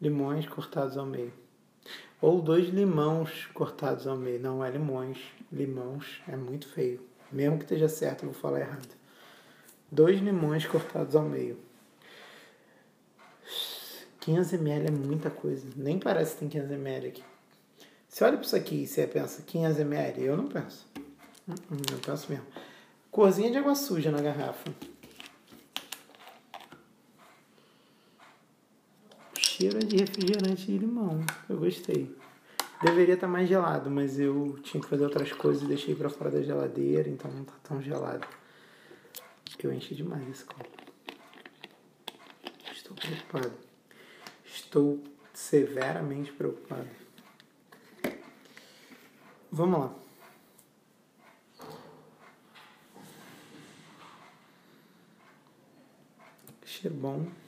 limões 0.00 0.46
cortados 0.46 0.96
ao 0.96 1.06
meio. 1.06 1.32
Ou 2.20 2.40
dois 2.40 2.68
limãos 2.68 3.46
cortados 3.52 4.06
ao 4.06 4.16
meio. 4.16 4.40
Não 4.40 4.64
é 4.64 4.70
limões, 4.70 5.18
limãos 5.52 6.20
é 6.26 6.36
muito 6.36 6.68
feio. 6.68 7.00
Mesmo 7.30 7.58
que 7.58 7.64
esteja 7.64 7.88
certo, 7.88 8.24
eu 8.24 8.30
vou 8.30 8.40
falar 8.40 8.60
errado. 8.60 8.88
Dois 9.90 10.20
limões 10.20 10.66
cortados 10.66 11.14
ao 11.14 11.24
meio. 11.24 11.58
500 14.20 14.52
ml 14.54 14.86
é 14.86 14.90
muita 14.90 15.30
coisa. 15.30 15.66
Nem 15.76 15.98
parece 15.98 16.34
que 16.34 16.40
tem 16.40 16.48
500 16.48 16.70
ml 16.72 17.08
aqui. 17.08 17.24
Você 18.08 18.24
olha 18.24 18.36
para 18.36 18.46
isso 18.46 18.56
aqui 18.56 18.82
e 18.82 18.86
você 18.86 19.06
pensa 19.06 19.42
500 19.42 19.78
ml? 19.80 20.24
Eu 20.24 20.36
não 20.36 20.48
penso. 20.48 20.86
Não 21.46 21.54
hum, 21.70 22.00
penso 22.04 22.30
mesmo. 22.30 22.46
Corzinha 23.10 23.50
de 23.50 23.58
água 23.58 23.74
suja 23.74 24.10
na 24.10 24.20
garrafa. 24.20 24.70
Cheiro 29.58 29.80
de 29.80 29.96
refrigerante 29.96 30.66
de 30.66 30.78
limão. 30.78 31.18
Eu 31.48 31.58
gostei. 31.58 32.16
Deveria 32.80 33.14
estar 33.14 33.26
tá 33.26 33.32
mais 33.32 33.48
gelado, 33.48 33.90
mas 33.90 34.16
eu 34.20 34.56
tinha 34.62 34.80
que 34.80 34.88
fazer 34.88 35.02
outras 35.02 35.32
coisas 35.32 35.64
e 35.64 35.66
deixei 35.66 35.96
para 35.96 36.08
fora 36.08 36.30
da 36.30 36.40
geladeira, 36.40 37.08
então 37.08 37.28
não 37.28 37.42
está 37.42 37.54
tão 37.64 37.82
gelado. 37.82 38.24
Eu 39.60 39.72
enchi 39.72 39.96
demais 39.96 40.28
esse 40.28 40.44
copo. 40.44 40.70
Estou 42.70 42.96
preocupado. 42.96 43.52
Estou 44.46 45.02
severamente 45.34 46.30
preocupado. 46.30 46.86
Vamos 49.50 49.80
lá. 49.80 49.94
Cheiro 56.64 56.94
bom. 56.94 57.47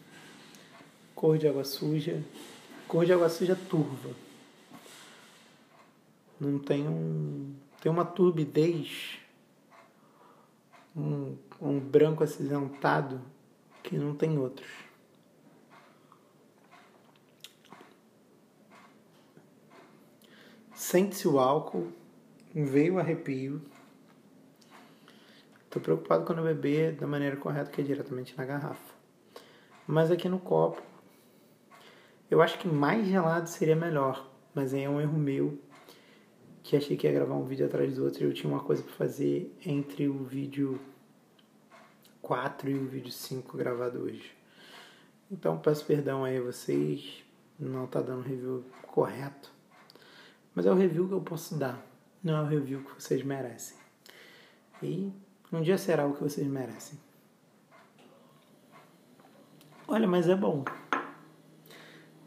Cor 1.21 1.37
de 1.37 1.47
água 1.47 1.65
suja. 1.65 2.25
Cor 2.89 3.05
de 3.05 3.13
água 3.13 3.29
suja 3.29 3.55
turva. 3.55 4.09
Não 6.41 6.59
tem 6.59 6.89
um. 6.89 7.55
Tem 7.79 7.93
uma 7.93 8.07
turbidez. 8.07 9.19
Um, 10.97 11.37
um 11.61 11.79
branco 11.79 12.25
acinzentado 12.25 13.21
que 13.83 13.99
não 13.99 14.15
tem 14.17 14.39
outros. 14.39 14.67
Sente-se 20.73 21.29
o 21.29 21.39
álcool, 21.39 21.93
veio 22.55 22.95
o 22.95 22.99
arrepio. 22.99 23.61
Estou 25.67 25.83
preocupado 25.83 26.25
quando 26.25 26.43
beber 26.43 26.95
da 26.95 27.07
maneira 27.07 27.37
correta, 27.37 27.71
que 27.71 27.83
é 27.83 27.85
diretamente 27.85 28.35
na 28.39 28.47
garrafa. 28.47 28.95
Mas 29.87 30.11
aqui 30.11 30.27
no 30.27 30.39
copo, 30.39 30.90
eu 32.31 32.41
acho 32.41 32.59
que 32.59 32.69
mais 32.69 33.07
gelado 33.07 33.49
seria 33.49 33.77
melhor. 33.77 34.31
Mas 34.55 34.73
aí 34.73 34.83
é 34.83 34.91
um 34.91 35.01
erro 35.01 35.19
meu, 35.19 35.59
que 36.63 36.77
achei 36.77 36.97
que 36.97 37.07
ia 37.07 37.13
gravar 37.13 37.35
um 37.35 37.45
vídeo 37.45 37.67
atrás 37.67 37.95
do 37.95 38.05
outro 38.05 38.23
e 38.23 38.27
eu 38.27 38.33
tinha 38.35 38.53
uma 38.53 38.63
coisa 38.63 38.83
para 38.83 38.93
fazer 38.93 39.55
entre 39.65 40.09
o 40.09 40.25
vídeo 40.25 40.81
4 42.23 42.71
e 42.71 42.75
o 42.75 42.87
vídeo 42.87 43.13
5 43.13 43.57
gravado 43.57 44.01
hoje. 44.01 44.33
Então 45.31 45.59
peço 45.59 45.85
perdão 45.85 46.25
aí 46.25 46.39
a 46.39 46.43
vocês, 46.43 47.25
não 47.59 47.87
tá 47.87 48.01
dando 48.01 48.23
review 48.23 48.65
correto. 48.83 49.53
Mas 50.55 50.67
é 50.67 50.73
o 50.73 50.75
review 50.75 51.07
que 51.07 51.15
eu 51.15 51.21
posso 51.21 51.57
dar, 51.57 51.85
não 52.23 52.37
é 52.37 52.43
o 52.43 52.47
review 52.47 52.83
que 52.83 53.01
vocês 53.01 53.23
merecem. 53.23 53.79
E 54.83 55.13
um 55.53 55.63
dia 55.63 55.79
será 55.79 56.07
o 56.07 56.15
que 56.15 56.23
vocês 56.23 56.47
merecem. 56.47 56.99
Olha, 59.87 60.07
mas 60.07 60.29
é 60.29 60.37
bom. 60.37 60.65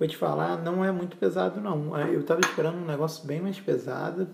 Vou 0.04 0.08
te 0.10 0.18
falar, 0.18 0.62
não 0.62 0.84
é 0.84 0.92
muito 0.92 1.16
pesado 1.16 1.62
não. 1.62 1.98
Eu 1.98 2.20
estava 2.20 2.42
esperando 2.42 2.76
um 2.76 2.84
negócio 2.84 3.26
bem 3.26 3.40
mais 3.40 3.58
pesado. 3.58 4.28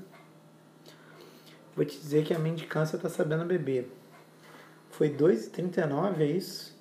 Vou 1.75 1.85
te 1.85 1.95
dizer 1.95 2.25
que 2.25 2.33
a 2.33 2.39
mendicância 2.39 2.95
está 2.95 3.07
sabendo 3.07 3.45
beber. 3.45 3.95
Foi 4.89 5.15
2,39, 5.15 6.21
é 6.21 6.25
isso? 6.25 6.75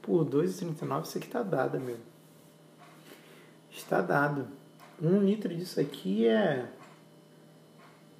Por 0.00 0.24
2,39 0.24 1.02
isso 1.02 1.18
aqui 1.18 1.26
tá 1.26 1.42
dado, 1.42 1.80
meu. 1.80 1.96
Está 3.72 4.00
dado. 4.00 4.46
Um 5.02 5.18
litro 5.18 5.52
disso 5.52 5.80
aqui 5.80 6.28
é. 6.28 6.68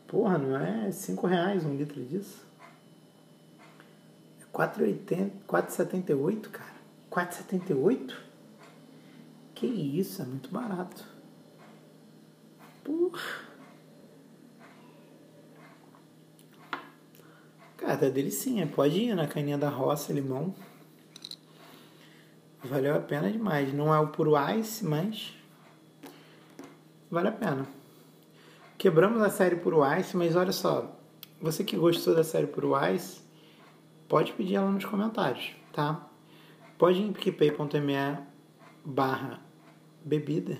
Porra, 0.08 0.36
não 0.36 0.56
é 0.58 0.90
5 0.90 1.28
reais 1.28 1.64
um 1.64 1.76
litro 1.76 2.04
disso? 2.04 2.44
É 4.40 4.44
4,78, 4.52 6.50
cara. 6.50 6.74
4,78? 7.08 8.27
Que 9.58 9.66
isso, 9.66 10.22
é 10.22 10.24
muito 10.24 10.50
barato. 10.50 11.04
Porra. 12.84 13.20
Cara, 17.76 17.96
tá 17.96 18.08
delicinha. 18.08 18.68
Pode 18.68 19.00
ir 19.00 19.16
na 19.16 19.26
caninha 19.26 19.58
da 19.58 19.68
roça, 19.68 20.12
limão. 20.12 20.54
Valeu 22.62 22.94
a 22.94 23.00
pena 23.00 23.32
demais. 23.32 23.74
Não 23.74 23.92
é 23.92 23.98
o 23.98 24.06
puro 24.06 24.34
ice, 24.56 24.84
mas 24.84 25.34
vale 27.10 27.26
a 27.26 27.32
pena. 27.32 27.66
Quebramos 28.76 29.20
a 29.22 29.28
série 29.28 29.56
por 29.56 29.74
Ice, 29.98 30.16
mas 30.16 30.36
olha 30.36 30.52
só, 30.52 30.96
você 31.42 31.64
que 31.64 31.76
gostou 31.76 32.14
da 32.14 32.22
série 32.22 32.46
por 32.46 32.64
Wise, 32.64 33.22
pode 34.08 34.32
pedir 34.34 34.54
ela 34.54 34.70
nos 34.70 34.84
comentários, 34.84 35.50
tá? 35.72 36.08
Pode 36.78 37.00
ir 37.00 37.08
em 37.08 37.12
picpay.me 37.12 38.18
barra 38.84 39.47
bebida 40.08 40.58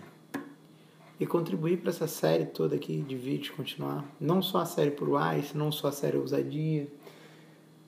e 1.18 1.26
contribuir 1.26 1.78
para 1.78 1.90
essa 1.90 2.06
série 2.06 2.44
toda 2.46 2.76
aqui 2.76 3.00
de 3.00 3.16
vídeos 3.16 3.50
continuar. 3.56 4.04
Não 4.20 4.40
só 4.42 4.58
a 4.58 4.66
série 4.66 4.90
por 4.90 5.08
Wise, 5.08 5.56
não 5.56 5.72
só 5.72 5.88
a 5.88 5.92
série 5.92 6.18
Ousadia, 6.18 6.86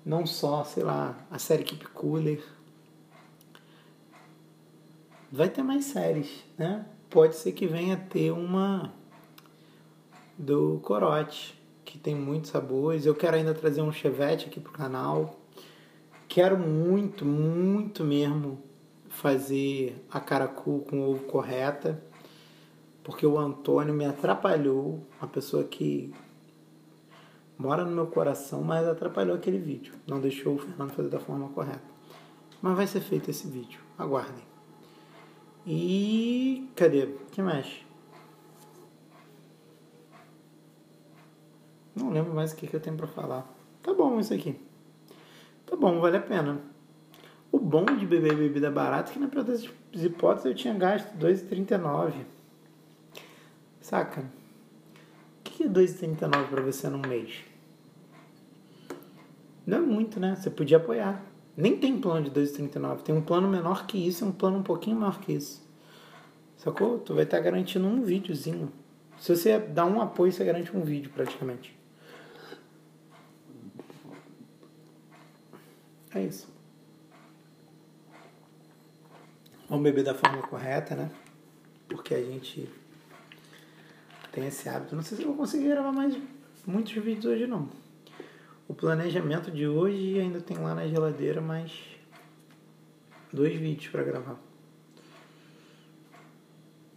não 0.05 0.27
só, 0.27 0.65
sei 0.65 0.83
lá, 0.83 1.17
a 1.31 1.39
série 1.39 1.63
Keep 1.63 1.89
Cooler. 1.91 2.43
Vai 5.31 5.49
ter 5.49 5.63
mais 5.63 5.85
séries, 5.85 6.45
né? 6.59 6.87
Pode 7.09 7.37
ser 7.37 7.53
que 7.53 7.67
venha 7.67 7.97
ter 7.97 8.33
uma 8.33 8.93
do 10.37 10.81
Corote, 10.83 11.61
que 11.85 11.99
tem 11.99 12.15
muitos 12.15 12.51
sabores. 12.51 13.05
Eu 13.05 13.15
quero 13.15 13.37
ainda 13.37 13.55
trazer 13.55 13.83
um 13.83 13.93
chevette 13.93 14.47
aqui 14.47 14.59
pro 14.59 14.73
canal. 14.73 15.39
Quero 16.27 16.59
muito, 16.59 17.25
muito 17.25 18.03
mesmo 18.03 18.70
fazer 19.11 20.03
a 20.11 20.21
caracu 20.21 20.87
com 20.89 21.03
ovo 21.03 21.25
correta, 21.25 22.03
porque 23.03 23.27
o 23.27 23.39
Antônio 23.39 23.93
me 23.93 24.07
atrapalhou, 24.07 25.05
uma 25.21 25.29
pessoa 25.29 25.65
que 25.65 26.15
mora 27.59 27.85
no 27.85 27.91
meu 27.91 28.07
coração, 28.07 28.63
mas 28.63 28.87
atrapalhou 28.87 29.37
aquele 29.37 29.59
vídeo. 29.59 29.93
Não 30.07 30.21
deixou 30.21 30.55
o 30.55 30.59
Fernando 30.59 30.93
fazer 30.93 31.09
da 31.09 31.19
forma 31.19 31.49
correta. 31.49 31.83
Mas 32.63 32.77
vai 32.77 32.87
ser 32.87 33.01
feito 33.01 33.31
esse 33.31 33.49
vídeo. 33.49 33.81
Aguardem. 33.99 34.45
E 35.67 36.71
cadê? 36.77 37.09
Que 37.33 37.43
mais? 37.43 37.85
Não 41.95 42.11
lembro 42.11 42.33
mais 42.33 42.53
o 42.53 42.57
que, 42.57 42.67
que 42.67 42.77
eu 42.77 42.81
tenho 42.81 42.97
para 42.97 43.09
falar. 43.09 43.47
Tá 43.83 43.93
bom 43.93 44.19
isso 44.21 44.33
aqui. 44.33 44.59
Tá 45.67 45.77
bom, 45.77 46.01
vale 46.01 46.17
a 46.17 46.23
pena. 46.23 46.70
O 47.53 47.59
bom 47.59 47.85
de 47.85 48.07
beber 48.07 48.37
bebida 48.37 48.71
barata 48.71 49.11
é 49.11 49.15
que 49.15 49.19
na 49.19 49.29
pior 49.29 49.45
das 49.45 49.65
hipóteses 49.95 50.47
eu 50.47 50.55
tinha 50.55 50.75
gasto 50.75 51.13
2,39. 51.19 52.13
Saca? 53.81 54.21
O 54.21 54.25
que 55.43 55.65
é 55.65 55.69
2,39 55.69 56.49
para 56.49 56.63
você 56.63 56.89
num 56.89 57.03
mês? 57.07 57.45
Não 59.67 59.79
é 59.79 59.81
muito, 59.81 60.21
né? 60.21 60.37
Você 60.37 60.49
podia 60.49 60.77
apoiar. 60.77 61.25
Nem 61.57 61.77
tem 61.77 62.01
plano 62.01 62.31
de 62.31 62.31
2,39. 62.31 63.03
Tem 63.03 63.15
um 63.15 63.21
plano 63.21 63.49
menor 63.49 63.87
que 63.87 63.99
isso 63.99 64.25
e 64.25 64.29
um 64.29 64.33
plano 64.33 64.59
um 64.59 64.63
pouquinho 64.63 64.97
maior 64.97 65.21
que 65.21 65.33
isso. 65.33 65.69
Sacou? 66.57 66.99
Tu 66.99 67.15
vai 67.15 67.25
estar 67.25 67.41
garantindo 67.41 67.87
um 67.87 68.03
videozinho. 68.03 68.73
Se 69.19 69.35
você 69.35 69.59
dá 69.59 69.85
um 69.85 70.01
apoio, 70.01 70.33
você 70.33 70.45
garante 70.45 70.75
um 70.77 70.83
vídeo 70.83 71.11
praticamente. 71.11 71.77
É 76.15 76.23
isso. 76.23 76.49
Vamos 79.71 79.85
beber 79.85 80.03
da 80.03 80.15
forma 80.15 80.43
correta, 80.43 80.97
né? 80.97 81.09
Porque 81.89 82.13
a 82.13 82.21
gente 82.21 82.69
tem 84.33 84.49
esse 84.49 84.69
hábito. 84.69 84.97
Não 84.97 85.03
sei 85.05 85.17
se 85.17 85.23
eu 85.23 85.29
vou 85.29 85.37
conseguir 85.37 85.69
gravar 85.69 85.93
mais 85.93 86.19
muitos 86.67 86.93
vídeos 86.93 87.27
hoje, 87.27 87.47
não. 87.47 87.69
O 88.67 88.75
planejamento 88.75 89.49
de 89.49 89.69
hoje 89.69 90.19
ainda 90.19 90.41
tem 90.41 90.59
lá 90.59 90.75
na 90.75 90.89
geladeira 90.89 91.41
mais 91.41 91.73
dois 93.33 93.55
vídeos 93.55 93.93
para 93.93 94.03
gravar. 94.03 94.37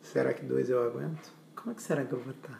Será 0.01 0.34
que 0.34 0.43
dois 0.43 0.67
eu 0.67 0.82
aguento? 0.82 1.32
Como 1.55 1.74
é 1.74 1.76
que 1.76 1.84
será 1.84 2.03
que 2.03 2.11
eu 2.11 2.19
vou 2.19 2.34
estar? 2.34 2.59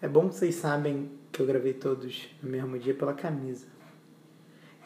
É 0.00 0.06
bom 0.06 0.28
que 0.28 0.36
vocês 0.36 0.54
sabem 0.54 1.10
que 1.32 1.42
eu 1.42 1.46
gravei 1.46 1.74
todos 1.74 2.28
no 2.40 2.48
mesmo 2.48 2.78
dia 2.78 2.94
pela 2.94 3.14
camisa. 3.14 3.66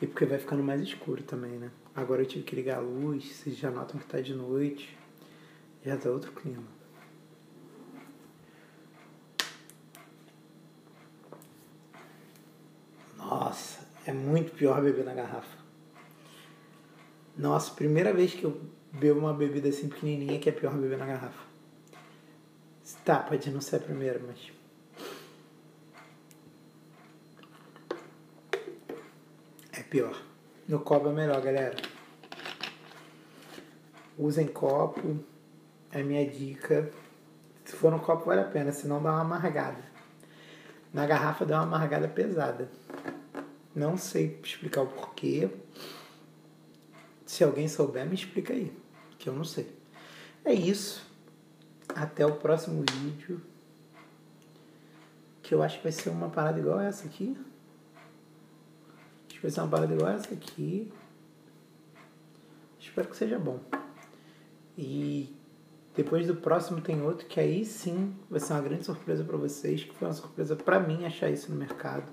E 0.01 0.07
porque 0.07 0.25
vai 0.25 0.39
ficando 0.39 0.63
mais 0.63 0.81
escuro 0.81 1.23
também, 1.23 1.59
né? 1.59 1.71
Agora 1.95 2.23
eu 2.23 2.27
tive 2.27 2.45
que 2.45 2.57
ligar 2.57 2.79
a 2.79 2.81
luz, 2.81 3.25
vocês 3.25 3.57
já 3.57 3.71
notam 3.71 4.01
que 4.01 4.07
tá 4.07 4.21
de 4.21 4.35
noite. 4.35 4.97
Já 5.85 5.97
tá 5.97 6.11
outro 6.11 6.33
clima. 6.33 6.65
Nossa, 13.17 13.87
é 14.07 14.13
muito 14.13 14.53
pior 14.53 14.81
beber 14.81 15.05
na 15.05 15.13
garrafa. 15.13 15.59
Nossa, 17.37 17.75
primeira 17.75 18.13
vez 18.13 18.33
que 18.33 18.45
eu 18.45 18.61
bebo 18.93 19.21
uma 19.21 19.35
bebida 19.35 19.69
assim 19.69 19.89
pequenininha 19.89 20.39
que 20.39 20.49
é 20.49 20.53
pior 20.53 20.75
beber 20.77 20.99
na 20.99 21.07
garrafa. 21.07 21.53
Tá, 23.05 23.19
pode 23.19 23.51
não 23.51 23.61
ser 23.61 23.77
a 23.77 23.81
primeira, 23.81 24.21
mas. 24.25 24.53
É 29.73 29.83
pior. 29.83 30.32
No 30.69 30.81
copo 30.81 31.09
é 31.09 31.13
melhor, 31.13 31.41
galera. 31.41 31.77
Usem 34.17 34.47
copo. 34.47 35.19
É 35.91 36.03
minha 36.03 36.29
dica. 36.29 36.91
Se 37.65 37.77
for 37.77 37.91
no 37.91 38.01
copo, 38.01 38.27
vale 38.27 38.41
a 38.41 38.45
pena, 38.45 38.73
senão 38.73 39.03
dá 39.03 39.11
uma 39.11 39.21
amargada. 39.21 39.85
Na 40.93 41.07
garrafa 41.07 41.45
dá 41.45 41.63
uma 41.63 41.77
amargada 41.77 42.09
pesada. 42.09 42.71
Não 43.75 43.97
sei 43.97 44.39
explicar 44.43 44.83
o 44.83 44.87
porquê. 44.87 45.51
Se 47.25 47.43
alguém 47.43 47.67
souber, 47.67 48.07
me 48.07 48.15
explica 48.15 48.53
aí, 48.53 48.71
que 49.19 49.29
eu 49.29 49.33
não 49.33 49.45
sei. 49.45 49.75
É 50.45 50.53
isso. 50.53 51.11
Até 51.95 52.27
o 52.27 52.37
próximo 52.37 52.85
vídeo. 52.93 53.41
Que 55.43 55.55
eu 55.55 55.63
acho 55.63 55.79
que 55.79 55.85
vai 55.85 55.93
ser 55.93 56.11
uma 56.11 56.29
parada 56.29 56.59
igual 56.61 56.81
essa 56.81 57.07
aqui. 57.07 57.37
Vai 59.43 59.51
ser 59.51 59.61
uma 59.61 59.69
parada 59.69 59.93
igual 59.93 60.11
essa 60.11 60.33
aqui. 60.33 60.93
Espero 62.79 63.09
que 63.09 63.17
seja 63.17 63.39
bom. 63.39 63.61
E 64.79 65.35
depois 65.95 66.27
do 66.27 66.37
próximo 66.37 66.81
tem 66.81 67.03
outro 67.03 67.27
que 67.27 67.41
aí 67.41 67.65
sim 67.65 68.17
vai 68.31 68.41
ser 68.41 68.53
uma 68.53 68.63
grande 68.63 68.85
surpresa 68.85 69.25
para 69.25 69.37
vocês, 69.37 69.85
que 69.85 69.93
foi 69.95 70.09
uma 70.09 70.15
surpresa 70.15 70.55
para 70.55 70.81
mim 70.81 71.05
achar 71.05 71.29
isso 71.29 71.51
no 71.51 71.59
mercado. 71.59 72.11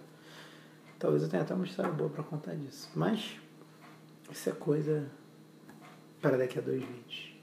Talvez 0.98 1.24
eu 1.24 1.30
tenha 1.30 1.44
até 1.44 1.54
uma 1.54 1.66
história 1.66 1.92
boa 1.92 2.10
para 2.10 2.24
contar 2.24 2.56
disso. 2.56 2.90
Mas 2.96 3.38
isso 4.32 4.50
é 4.50 4.52
coisa 4.52 5.10
para 6.22 6.36
daqui 6.36 6.60
a 6.60 6.62
dois 6.62 6.84
vídeos. 6.84 7.34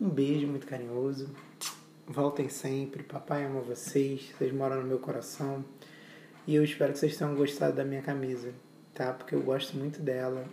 Um 0.00 0.10
beijo 0.10 0.46
muito 0.46 0.66
carinhoso. 0.66 1.30
Voltem 2.06 2.48
sempre. 2.48 3.04
Papai 3.04 3.46
ama 3.46 3.60
vocês. 3.60 4.30
Vocês 4.36 4.52
moram 4.52 4.82
no 4.82 4.86
meu 4.86 4.98
coração. 4.98 5.64
E 6.46 6.54
eu 6.54 6.64
espero 6.64 6.92
que 6.92 6.98
vocês 6.98 7.16
tenham 7.16 7.34
gostado 7.34 7.76
da 7.76 7.84
minha 7.84 8.02
camisa, 8.02 8.52
tá? 9.02 9.12
Porque 9.12 9.34
eu 9.34 9.42
gosto 9.42 9.76
muito 9.76 10.00
dela. 10.00 10.44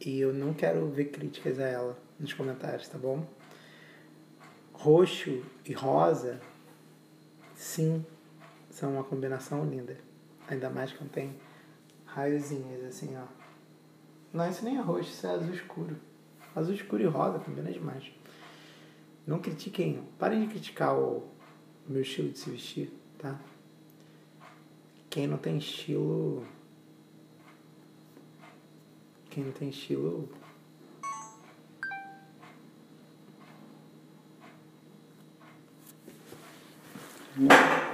E 0.00 0.18
eu 0.20 0.32
não 0.32 0.54
quero 0.54 0.88
ver 0.88 1.06
críticas 1.06 1.58
a 1.58 1.64
ela 1.64 1.98
nos 2.18 2.32
comentários, 2.32 2.88
tá 2.88 2.96
bom? 2.96 3.26
Roxo 4.72 5.42
e 5.66 5.72
rosa, 5.72 6.40
sim, 7.54 8.04
são 8.70 8.92
uma 8.92 9.04
combinação 9.04 9.64
linda. 9.68 9.98
Ainda 10.48 10.70
mais 10.70 10.92
quando 10.92 11.10
tem 11.10 11.34
raiozinhos, 12.06 12.84
assim, 12.84 13.14
ó. 13.16 13.24
Não, 14.32 14.48
isso 14.48 14.64
nem 14.64 14.78
é 14.78 14.80
roxo, 14.80 15.10
isso 15.10 15.26
é 15.26 15.30
azul 15.30 15.52
escuro. 15.52 15.96
Azul 16.54 16.74
escuro 16.74 17.02
e 17.02 17.06
rosa 17.06 17.40
combina 17.40 17.70
demais. 17.70 18.10
Não 19.26 19.40
critiquem, 19.40 20.02
parem 20.18 20.40
de 20.40 20.46
criticar 20.46 20.96
o 20.96 21.28
meu 21.86 22.00
estilo 22.00 22.30
de 22.30 22.38
se 22.38 22.50
vestir, 22.50 22.92
tá? 23.18 23.38
Quem 25.10 25.26
não 25.26 25.36
tem 25.36 25.58
estilo. 25.58 26.46
Quem 29.38 29.44
não 29.44 29.52
tem 29.52 29.68
estilo. 29.68 30.28
É 37.48 37.87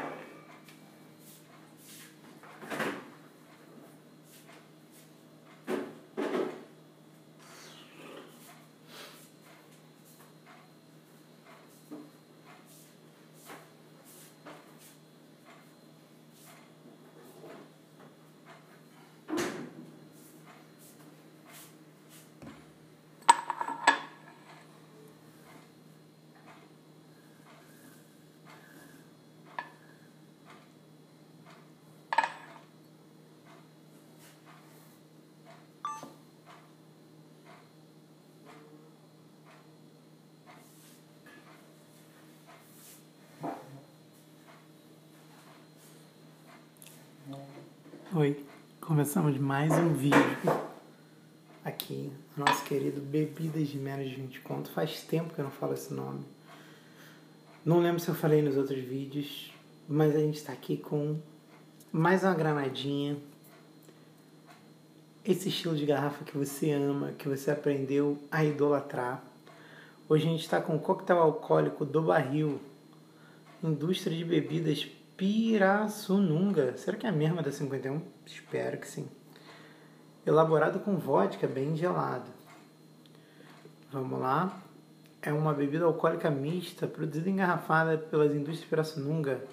Oi, 48.15 48.45
começamos 48.81 49.39
mais 49.39 49.73
um 49.73 49.93
vídeo 49.93 50.19
aqui 51.65 52.13
no 52.37 52.45
nosso 52.45 52.65
querido 52.65 53.01
Bebidas 53.01 53.69
de 53.69 53.79
Menos 53.79 54.09
de 54.09 54.17
20 54.17 54.41
Conto. 54.41 54.71
Faz 54.71 55.03
tempo 55.03 55.35
que 55.35 55.41
eu 55.41 55.45
não 55.45 55.51
falo 55.51 55.75
esse 55.75 55.93
nome. 55.93 56.25
Não 57.65 57.81
lembro 57.81 57.99
se 57.99 58.09
eu 58.09 58.15
falei 58.15 58.43
nos 58.43 58.57
outros 58.57 58.79
vídeos, 58.79 59.53
mas 59.89 60.15
a 60.15 60.19
gente 60.19 60.37
está 60.37 60.53
aqui 60.53 60.77
com 60.77 61.19
mais 61.91 62.23
uma 62.23 62.35
granadinha. 62.35 63.17
Esse 65.25 65.49
estilo 65.49 65.77
de 65.77 65.87
garrafa 65.87 66.25
que 66.25 66.37
você 66.37 66.71
ama, 66.73 67.13
que 67.13 67.29
você 67.29 67.51
aprendeu 67.51 68.19
a 68.31 68.45
idolatrar. 68.45 69.25
Hoje 70.09 70.27
a 70.27 70.31
gente 70.31 70.43
está 70.43 70.61
com 70.61 70.77
o 70.77 70.81
coquetel 70.81 71.19
alcoólico 71.19 71.85
do 71.85 72.03
barril, 72.03 72.61
indústria 73.63 74.17
de 74.17 74.25
bebidas 74.25 74.87
Pirassununga. 75.17 76.77
Será 76.77 76.97
que 76.97 77.07
é 77.07 77.09
a 77.09 77.13
mesma 77.13 77.41
da 77.41 77.53
51? 77.53 78.03
Espero 78.27 78.79
que 78.79 78.89
sim. 78.89 79.09
Elaborado 80.27 80.81
com 80.81 80.97
vodka 80.97 81.47
bem 81.47 81.77
gelado. 81.77 82.29
Vamos 83.93 84.21
lá. 84.21 84.61
É 85.23 85.33
uma 85.33 85.55
bebida 85.55 85.85
alcoólica 85.85 86.29
mista 86.31 86.87
produzida 86.87 87.29
e 87.29 87.33
engarrafada 87.33 87.97
pelas 87.97 88.35
indústrias 88.35 88.69
Pirassununga, 88.69 89.45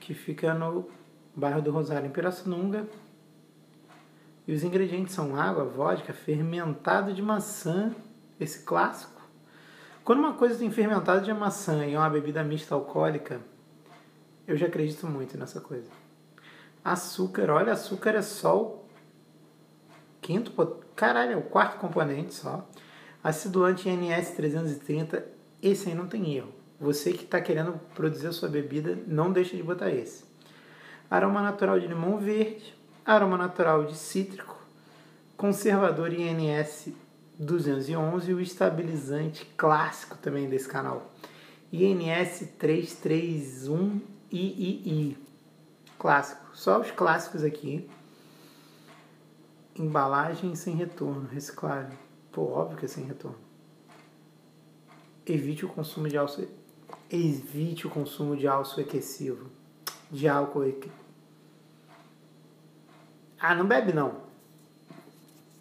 que 0.00 0.14
fica 0.14 0.54
no 0.54 0.88
bairro 1.34 1.60
do 1.60 1.70
Rosário, 1.70 2.06
em 2.06 2.10
Pirassununga. 2.10 2.88
E 4.48 4.54
os 4.54 4.64
ingredientes 4.64 5.14
são 5.14 5.38
água, 5.38 5.64
vodka, 5.64 6.14
fermentado 6.14 7.12
de 7.12 7.20
maçã, 7.20 7.94
esse 8.40 8.64
clássico. 8.64 9.20
Quando 10.02 10.20
uma 10.20 10.32
coisa 10.32 10.58
tem 10.58 10.70
fermentado 10.70 11.24
de 11.24 11.32
maçã 11.34 11.84
e 11.84 11.94
é 11.94 11.98
uma 11.98 12.08
bebida 12.08 12.42
mista 12.42 12.74
alcoólica, 12.74 13.40
eu 14.46 14.56
já 14.56 14.66
acredito 14.66 15.06
muito 15.06 15.36
nessa 15.36 15.60
coisa. 15.60 15.88
Açúcar, 16.84 17.50
olha, 17.50 17.72
açúcar 17.72 18.10
é 18.10 18.22
só 18.22 18.62
o 18.62 18.84
quinto, 20.20 20.52
caralho, 20.94 21.32
é 21.32 21.36
o 21.36 21.42
quarto 21.42 21.78
componente 21.78 22.34
só. 22.34 22.68
Acidulante 23.22 23.88
NS 23.88 24.30
330, 24.36 25.26
esse 25.62 25.88
aí 25.88 25.94
não 25.94 26.06
tem 26.06 26.34
erro. 26.34 26.52
Você 26.78 27.12
que 27.12 27.24
está 27.24 27.40
querendo 27.40 27.80
produzir 27.94 28.28
a 28.28 28.32
sua 28.32 28.48
bebida, 28.48 28.98
não 29.06 29.32
deixa 29.32 29.56
de 29.56 29.62
botar 29.62 29.90
esse. 29.90 30.24
Aroma 31.10 31.42
natural 31.42 31.80
de 31.80 31.86
limão 31.86 32.18
verde, 32.18 32.74
aroma 33.04 33.36
natural 33.36 33.84
de 33.84 33.96
cítrico, 33.96 34.56
conservador 35.36 36.12
INS 36.12 36.88
211 37.38 38.30
e 38.30 38.34
o 38.34 38.40
estabilizante 38.40 39.44
clássico 39.56 40.16
também 40.18 40.48
desse 40.48 40.68
canal. 40.68 41.12
INS 41.72 42.48
331 42.58 44.15
III. 44.32 45.16
Clássico. 45.98 46.44
Só 46.54 46.80
os 46.80 46.90
clássicos 46.90 47.42
aqui. 47.42 47.88
Embalagem 49.74 50.54
sem 50.54 50.74
retorno, 50.74 51.28
reciclável. 51.28 51.96
Pô, 52.32 52.50
óbvio 52.52 52.78
que 52.78 52.84
é 52.86 52.88
sem 52.88 53.04
retorno. 53.04 53.38
Evite 55.26 55.64
o 55.64 55.68
consumo 55.68 56.08
de 56.08 56.16
álcool. 56.16 56.48
Evite 57.10 57.86
o 57.86 57.90
consumo 57.90 58.36
de 58.36 58.46
álcool 58.46 58.80
excessivo. 58.80 59.50
De 60.10 60.28
álcool. 60.28 60.90
Ah, 63.38 63.54
não 63.54 63.66
bebe 63.66 63.92
não. 63.92 64.26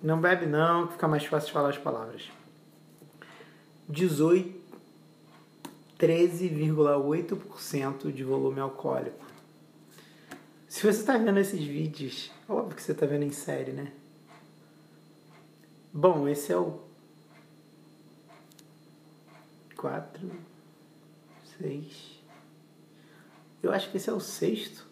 Não 0.02 0.22
bebe 0.22 0.46
não, 0.46 0.88
que 0.88 0.94
fica 0.94 1.08
mais 1.08 1.26
fácil 1.26 1.48
de 1.48 1.54
falar 1.54 1.70
as 1.70 1.78
palavras. 1.78 2.30
18 3.90 4.65
13,8% 6.00 8.12
de 8.12 8.24
volume 8.24 8.60
alcoólico. 8.60 9.24
Se 10.68 10.82
você 10.82 11.00
está 11.00 11.18
vendo 11.18 11.40
esses 11.40 11.64
vídeos, 11.64 12.30
óbvio 12.50 12.76
que 12.76 12.84
você 12.84 12.92
está 12.92 13.06
vendo 13.06 13.24
em 13.24 13.32
série, 13.32 13.72
né? 13.72 13.94
Bom, 15.94 16.28
esse 16.28 16.52
é 16.52 16.58
o 16.58 16.82
4, 19.78 20.32
6. 21.60 22.20
Eu 23.64 23.72
acho 23.72 23.90
que 23.90 23.98
esse 23.98 24.10
é 24.10 24.14
o 24.14 24.20
sexto. 24.20 24.86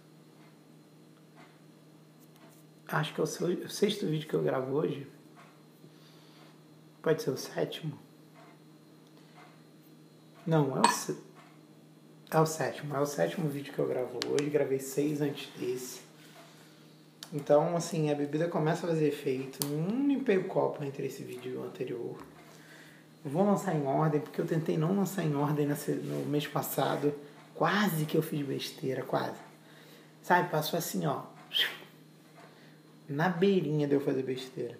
Acho 2.87 3.13
que 3.13 3.19
é 3.19 3.23
o 3.23 3.69
sexto 3.69 4.05
vídeo 4.05 4.29
que 4.29 4.35
eu 4.35 4.43
gravo 4.43 4.73
hoje. 4.73 5.05
Pode 7.01 7.21
ser 7.21 7.31
o 7.31 7.37
sétimo. 7.37 7.99
Não, 10.45 10.77
é 10.77 10.81
o, 10.81 12.37
é 12.37 12.41
o 12.41 12.45
sétimo. 12.45 12.95
É 12.95 12.99
o 12.99 13.05
sétimo 13.05 13.47
vídeo 13.47 13.73
que 13.73 13.79
eu 13.79 13.87
gravo 13.87 14.19
hoje. 14.27 14.49
Gravei 14.49 14.79
seis 14.79 15.21
antes 15.21 15.49
desse. 15.57 16.01
Então, 17.31 17.77
assim, 17.77 18.11
a 18.11 18.15
bebida 18.15 18.49
começa 18.49 18.85
a 18.85 18.89
fazer 18.89 19.07
efeito. 19.07 19.65
Não 19.65 20.05
limpei 20.05 20.37
o 20.37 20.43
copo 20.43 20.83
entre 20.83 21.07
esse 21.07 21.23
vídeo 21.23 21.63
anterior. 21.63 22.17
Vou 23.23 23.45
lançar 23.45 23.73
em 23.73 23.85
ordem, 23.87 24.19
porque 24.19 24.41
eu 24.41 24.45
tentei 24.45 24.77
não 24.77 24.93
lançar 24.93 25.23
em 25.23 25.33
ordem 25.33 25.65
no 25.65 26.25
mês 26.25 26.45
passado. 26.45 27.13
Quase 27.55 28.05
que 28.05 28.17
eu 28.17 28.21
fiz 28.21 28.45
besteira, 28.45 29.01
quase. 29.01 29.39
Sabe, 30.21 30.49
passou 30.49 30.77
assim, 30.77 31.05
ó. 31.05 31.21
Na 33.07 33.29
beirinha 33.29 33.87
de 33.87 33.93
eu 33.93 34.01
fazer 34.01 34.23
besteira. 34.23 34.77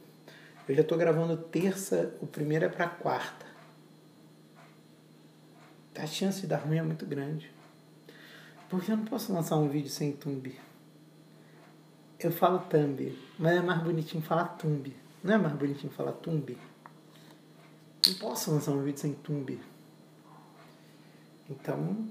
Eu 0.67 0.75
já 0.75 0.83
tô 0.83 0.97
gravando 0.97 1.37
terça, 1.37 2.13
o 2.21 2.27
primeiro 2.27 2.65
é 2.65 2.69
pra 2.69 2.87
quarta 2.87 3.42
a 5.95 6.07
chance 6.07 6.41
de 6.41 6.47
dar 6.47 6.57
ruim 6.57 6.77
é 6.77 6.81
muito 6.81 7.05
grande. 7.05 7.51
Porque 8.69 8.91
eu 8.91 8.97
não 8.97 9.05
posso 9.05 9.31
lançar 9.31 9.57
um 9.57 9.69
vídeo 9.69 9.89
sem 9.89 10.11
thumb. 10.13 10.57
Eu 12.19 12.31
falo 12.31 12.59
thumb, 12.59 13.17
mas 13.37 13.57
é 13.57 13.61
mais 13.61 13.83
bonitinho 13.83 14.23
falar 14.23 14.45
thumb. 14.45 14.95
Não 15.23 15.33
é 15.33 15.37
mais 15.37 15.53
bonitinho 15.55 15.91
falar 15.91 16.13
thumb? 16.13 16.57
Não 18.07 18.13
posso 18.15 18.51
lançar 18.51 18.71
um 18.71 18.81
vídeo 18.81 18.99
sem 18.99 19.13
thumb. 19.13 19.59
Então, 21.49 22.07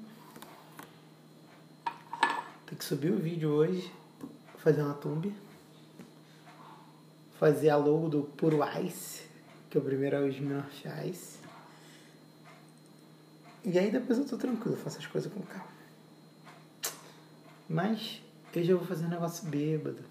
tem 2.66 2.78
que 2.78 2.84
subir 2.84 3.10
o 3.10 3.18
vídeo 3.18 3.50
hoje, 3.50 3.92
fazer 4.58 4.82
uma 4.82 4.94
thumb, 4.94 5.34
fazer 7.38 7.70
a 7.70 7.76
logo 7.76 8.08
do 8.08 8.22
Puro 8.22 8.60
Ice, 8.84 9.22
que 9.68 9.76
é 9.76 9.80
o 9.80 9.84
primeiro 9.84 10.16
é 10.16 10.20
o 10.20 10.28
Smirnoff 10.28 10.84
Ice 11.08 11.41
e 13.64 13.78
aí 13.78 13.90
depois 13.90 14.18
eu 14.18 14.24
tô 14.24 14.36
tranquilo, 14.36 14.76
faço 14.76 14.98
as 14.98 15.06
coisas 15.06 15.32
com 15.32 15.40
calma. 15.42 15.68
Mas 17.68 18.20
eu 18.54 18.64
já 18.64 18.74
vou 18.74 18.84
fazer 18.84 19.06
um 19.06 19.10
negócio 19.10 19.48
bêbado. 19.48 20.02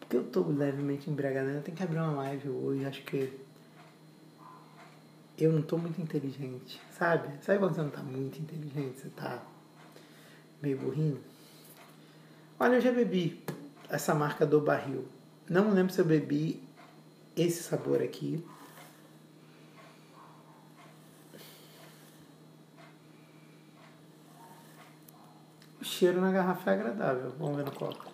Porque 0.00 0.16
eu 0.16 0.24
tô 0.24 0.42
levemente 0.42 1.08
embriagado, 1.08 1.48
eu 1.48 1.62
tenho 1.62 1.76
que 1.76 1.82
abrir 1.82 1.98
uma 1.98 2.12
live 2.12 2.48
hoje, 2.48 2.84
acho 2.84 3.02
que 3.02 3.32
eu 5.38 5.52
não 5.52 5.62
tô 5.62 5.76
muito 5.76 6.00
inteligente, 6.00 6.80
sabe? 6.96 7.28
Sabe 7.42 7.58
quando 7.58 7.74
você 7.74 7.82
não 7.82 7.90
tá 7.90 8.02
muito 8.02 8.40
inteligente, 8.40 9.00
você 9.00 9.08
tá 9.08 9.42
meio 10.62 10.78
burrinho? 10.78 11.20
Olha, 12.58 12.76
eu 12.76 12.80
já 12.80 12.92
bebi 12.92 13.42
essa 13.88 14.14
marca 14.14 14.46
do 14.46 14.60
barril. 14.60 15.06
Não 15.48 15.72
lembro 15.72 15.92
se 15.92 16.00
eu 16.00 16.04
bebi 16.04 16.62
esse 17.36 17.62
sabor 17.62 18.00
aqui. 18.00 18.44
Cheiro 26.04 26.20
na 26.20 26.30
garrafa 26.30 26.70
é 26.70 26.74
agradável. 26.74 27.30
Vamos 27.38 27.56
ver 27.56 27.64
no 27.64 27.72
copo. 27.72 28.04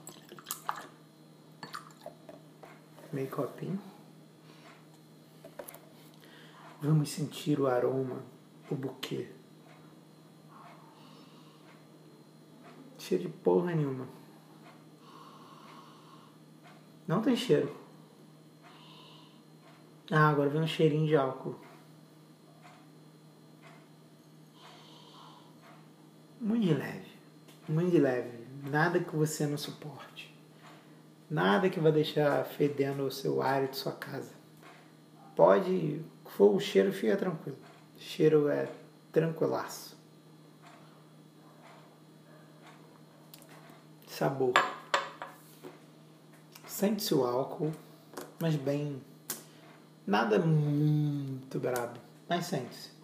Meio 3.12 3.28
copinho. 3.28 3.80
Vamos 6.80 7.10
sentir 7.10 7.58
o 7.58 7.66
aroma, 7.66 8.22
o 8.70 8.76
buquê. 8.76 9.28
Cheiro 12.96 13.24
de 13.24 13.30
porra 13.30 13.74
nenhuma. 13.74 14.06
Não 17.08 17.20
tem 17.20 17.34
cheiro. 17.34 17.74
Ah, 20.12 20.28
agora 20.28 20.48
vem 20.48 20.62
um 20.62 20.66
cheirinho 20.66 21.08
de 21.08 21.16
álcool. 21.16 21.58
Muito 26.40 26.72
leve 26.78 26.99
muito 27.70 27.96
leve, 27.98 28.46
nada 28.68 29.00
que 29.00 29.14
você 29.14 29.46
não 29.46 29.56
suporte, 29.56 30.34
nada 31.30 31.70
que 31.70 31.80
vai 31.80 31.92
deixar 31.92 32.44
fedendo 32.44 33.04
o 33.04 33.10
seu 33.10 33.40
ar 33.40 33.64
e 33.64 33.68
de 33.68 33.76
sua 33.76 33.92
casa. 33.92 34.32
Pode, 35.36 36.04
for 36.26 36.54
o 36.54 36.60
cheiro, 36.60 36.92
fica 36.92 37.16
tranquilo. 37.16 37.56
O 37.96 38.00
cheiro 38.00 38.48
é 38.48 38.68
tranquilaço. 39.12 39.96
Sabor. 44.06 44.52
Sente-se 46.66 47.14
o 47.14 47.24
álcool, 47.24 47.72
mas 48.38 48.56
bem. 48.56 49.00
Nada 50.06 50.38
muito 50.38 51.58
brabo, 51.58 51.98
mas 52.28 52.46
sente-se. 52.46 52.99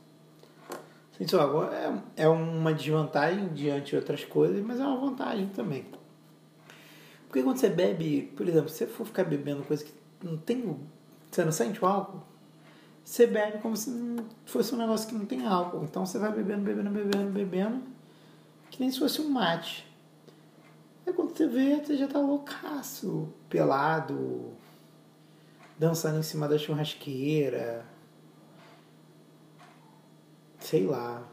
Isso 1.18 1.38
agora 1.38 1.74
é, 2.16 2.24
é 2.24 2.28
uma 2.28 2.74
desvantagem 2.74 3.48
diante 3.48 3.90
de 3.90 3.96
outras 3.96 4.24
coisas, 4.24 4.62
mas 4.64 4.78
é 4.78 4.84
uma 4.84 5.00
vantagem 5.00 5.46
também. 5.48 5.86
Porque 7.26 7.42
quando 7.42 7.58
você 7.58 7.68
bebe, 7.68 8.32
por 8.36 8.46
exemplo, 8.48 8.68
se 8.68 8.78
você 8.78 8.86
for 8.86 9.06
ficar 9.06 9.24
bebendo 9.24 9.62
coisa 9.62 9.84
que 9.84 9.92
não 10.22 10.36
tem. 10.36 10.78
Você 11.30 11.44
não 11.44 11.52
sente 11.52 11.82
o 11.84 11.86
álcool, 11.86 12.22
você 13.04 13.26
bebe 13.26 13.58
como 13.58 13.76
se 13.76 13.90
fosse 14.44 14.74
um 14.74 14.78
negócio 14.78 15.08
que 15.08 15.14
não 15.14 15.26
tem 15.26 15.46
álcool. 15.46 15.84
Então 15.84 16.04
você 16.04 16.18
vai 16.18 16.32
bebendo, 16.32 16.62
bebendo, 16.62 16.90
bebendo, 16.90 17.30
bebendo, 17.30 17.82
que 18.70 18.80
nem 18.80 18.90
se 18.90 18.98
fosse 18.98 19.20
um 19.20 19.28
mate. 19.28 19.86
Aí 21.06 21.12
quando 21.12 21.36
você 21.36 21.46
vê, 21.46 21.76
você 21.76 21.96
já 21.96 22.08
tá 22.08 22.18
loucaço, 22.18 23.28
pelado, 23.48 24.52
dançando 25.78 26.18
em 26.18 26.22
cima 26.22 26.48
da 26.48 26.58
churrasqueira. 26.58 27.84
Sei 30.68 30.84
lá. 30.84 31.24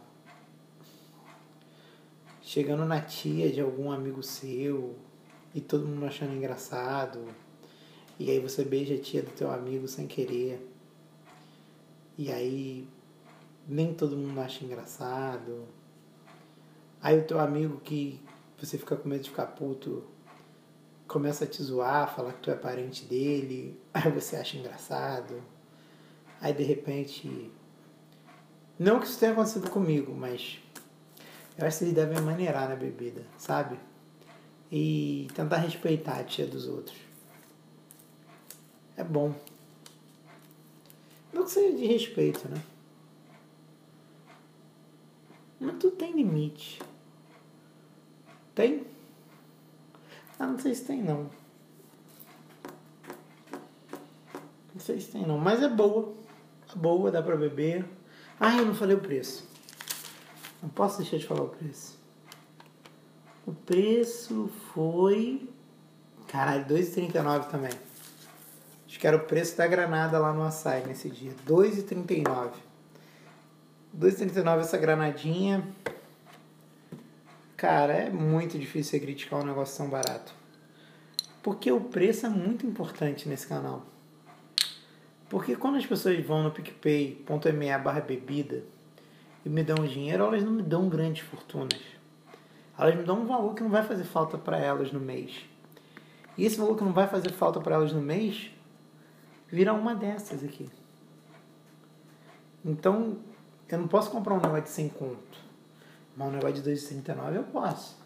Chegando 2.39 2.85
na 2.85 3.01
tia 3.01 3.51
de 3.51 3.59
algum 3.59 3.91
amigo 3.91 4.21
seu 4.21 4.95
e 5.55 5.59
todo 5.59 5.87
mundo 5.87 6.05
achando 6.05 6.35
engraçado. 6.35 7.25
E 8.19 8.29
aí 8.29 8.39
você 8.39 8.63
beija 8.63 8.93
a 8.93 8.99
tia 8.99 9.23
do 9.23 9.31
teu 9.31 9.51
amigo 9.51 9.87
sem 9.87 10.05
querer. 10.05 10.71
E 12.15 12.31
aí 12.31 12.87
nem 13.67 13.91
todo 13.91 14.15
mundo 14.15 14.39
acha 14.39 14.63
engraçado. 14.63 15.67
Aí 17.01 17.17
o 17.17 17.25
teu 17.25 17.39
amigo 17.39 17.79
que 17.79 18.21
você 18.55 18.77
fica 18.77 18.95
com 18.95 19.09
medo 19.09 19.23
de 19.23 19.31
ficar 19.31 19.47
puto 19.47 20.03
começa 21.07 21.45
a 21.45 21.47
te 21.47 21.63
zoar, 21.63 22.15
falar 22.15 22.33
que 22.33 22.41
tu 22.43 22.51
é 22.51 22.55
parente 22.55 23.03
dele, 23.05 23.81
aí 23.91 24.11
você 24.11 24.35
acha 24.35 24.57
engraçado. 24.57 25.41
Aí 26.39 26.53
de 26.53 26.61
repente. 26.61 27.51
Não 28.77 28.99
que 28.99 29.05
isso 29.05 29.19
tenha 29.19 29.31
acontecido 29.31 29.69
comigo, 29.69 30.13
mas 30.13 30.59
eu 31.57 31.67
acho 31.67 31.77
que 31.77 31.83
eles 31.85 31.93
devem 31.93 32.19
maneirar 32.21 32.67
na 32.67 32.75
bebida, 32.75 33.23
sabe? 33.37 33.77
E 34.71 35.27
tentar 35.35 35.57
respeitar 35.57 36.17
a 36.17 36.23
tia 36.23 36.47
dos 36.47 36.67
outros. 36.67 36.97
É 38.97 39.03
bom. 39.03 39.33
Não 41.31 41.43
que 41.43 41.51
seja 41.51 41.77
de 41.77 41.85
respeito, 41.85 42.47
né? 42.49 42.61
Mas 45.59 45.77
tudo 45.77 45.95
tem 45.95 46.11
limite. 46.11 46.81
Tem? 48.53 48.85
Ah, 50.39 50.47
não 50.47 50.59
sei 50.59 50.73
se 50.73 50.85
tem 50.85 51.01
não. 51.01 51.29
Não 54.73 54.79
sei 54.79 54.99
se 54.99 55.11
tem 55.11 55.25
não, 55.25 55.37
mas 55.37 55.61
é 55.61 55.69
boa. 55.69 56.13
É 56.71 56.77
boa, 56.77 57.11
dá 57.11 57.21
pra 57.21 57.37
beber. 57.37 57.85
Ah, 58.39 58.57
eu 58.57 58.65
não 58.65 58.75
falei 58.75 58.95
o 58.95 58.99
preço. 58.99 59.47
Não 60.61 60.69
posso 60.69 60.99
deixar 60.99 61.17
de 61.17 61.25
falar 61.25 61.43
o 61.43 61.49
preço. 61.49 61.97
O 63.45 63.53
preço 63.53 64.49
foi. 64.73 65.49
Caralho, 66.27 66.65
2,39 66.65 67.49
também. 67.49 67.71
Acho 68.87 68.99
que 68.99 69.05
era 69.05 69.17
o 69.17 69.21
preço 69.21 69.57
da 69.57 69.67
granada 69.67 70.17
lá 70.17 70.31
no 70.33 70.43
açaí 70.43 70.85
nesse 70.85 71.09
dia. 71.09 71.33
2,39. 71.47 72.51
2,39 73.97 74.59
essa 74.59 74.77
granadinha. 74.77 75.67
Cara, 77.57 77.93
é 77.93 78.09
muito 78.09 78.57
difícil 78.57 78.91
você 78.91 78.99
criticar 78.99 79.41
um 79.41 79.45
negócio 79.45 79.77
tão 79.77 79.89
barato. 79.89 80.33
Porque 81.41 81.71
o 81.71 81.81
preço 81.81 82.25
é 82.25 82.29
muito 82.29 82.65
importante 82.65 83.27
nesse 83.27 83.47
canal. 83.47 83.85
Porque 85.33 85.55
quando 85.55 85.77
as 85.77 85.85
pessoas 85.87 86.23
vão 86.23 86.43
no 86.43 86.51
picpay.me 86.51 87.77
barra 87.79 88.01
bebida 88.01 88.63
e 89.43 89.49
me 89.49 89.63
dão 89.63 89.83
dinheiro, 89.83 90.25
elas 90.25 90.43
não 90.43 90.51
me 90.51 90.61
dão 90.61 90.87
grandes 90.87 91.23
fortunas. 91.23 91.81
Elas 92.77 92.93
me 92.93 93.01
dão 93.01 93.21
um 93.21 93.25
valor 93.25 93.55
que 93.55 93.63
não 93.63 93.71
vai 93.71 93.81
fazer 93.81 94.03
falta 94.03 94.37
para 94.37 94.59
elas 94.59 94.91
no 94.91 94.99
mês. 94.99 95.43
E 96.37 96.45
esse 96.45 96.57
valor 96.57 96.77
que 96.77 96.83
não 96.83 96.93
vai 96.93 97.07
fazer 97.07 97.31
falta 97.31 97.59
para 97.59 97.73
elas 97.73 97.91
no 97.91 97.99
mês 97.99 98.51
vira 99.51 99.73
uma 99.73 99.95
dessas 99.95 100.43
aqui. 100.43 100.69
Então, 102.63 103.17
eu 103.67 103.79
não 103.79 103.87
posso 103.87 104.11
comprar 104.11 104.35
um 104.35 104.39
negócio 104.39 104.65
de 104.65 104.69
100 104.69 104.89
conto. 104.89 105.39
Mas 106.15 106.27
um 106.27 106.31
negócio 106.31 106.61
de 106.61 106.69
2,39 106.69 107.35
eu 107.37 107.43
posso. 107.45 107.97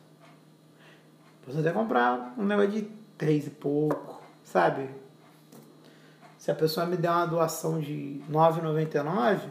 Posso 1.46 1.60
até 1.60 1.74
comprar 1.74 2.36
um 2.38 2.46
negócio 2.46 2.72
de 2.72 2.84
3 3.18 3.48
e 3.48 3.50
pouco, 3.50 4.22
sabe? 4.46 5.07
Se 6.48 6.52
a 6.52 6.56
pessoa 6.56 6.86
me 6.86 6.96
der 6.96 7.10
uma 7.10 7.26
doação 7.26 7.78
de 7.78 8.24
9,99, 8.32 9.50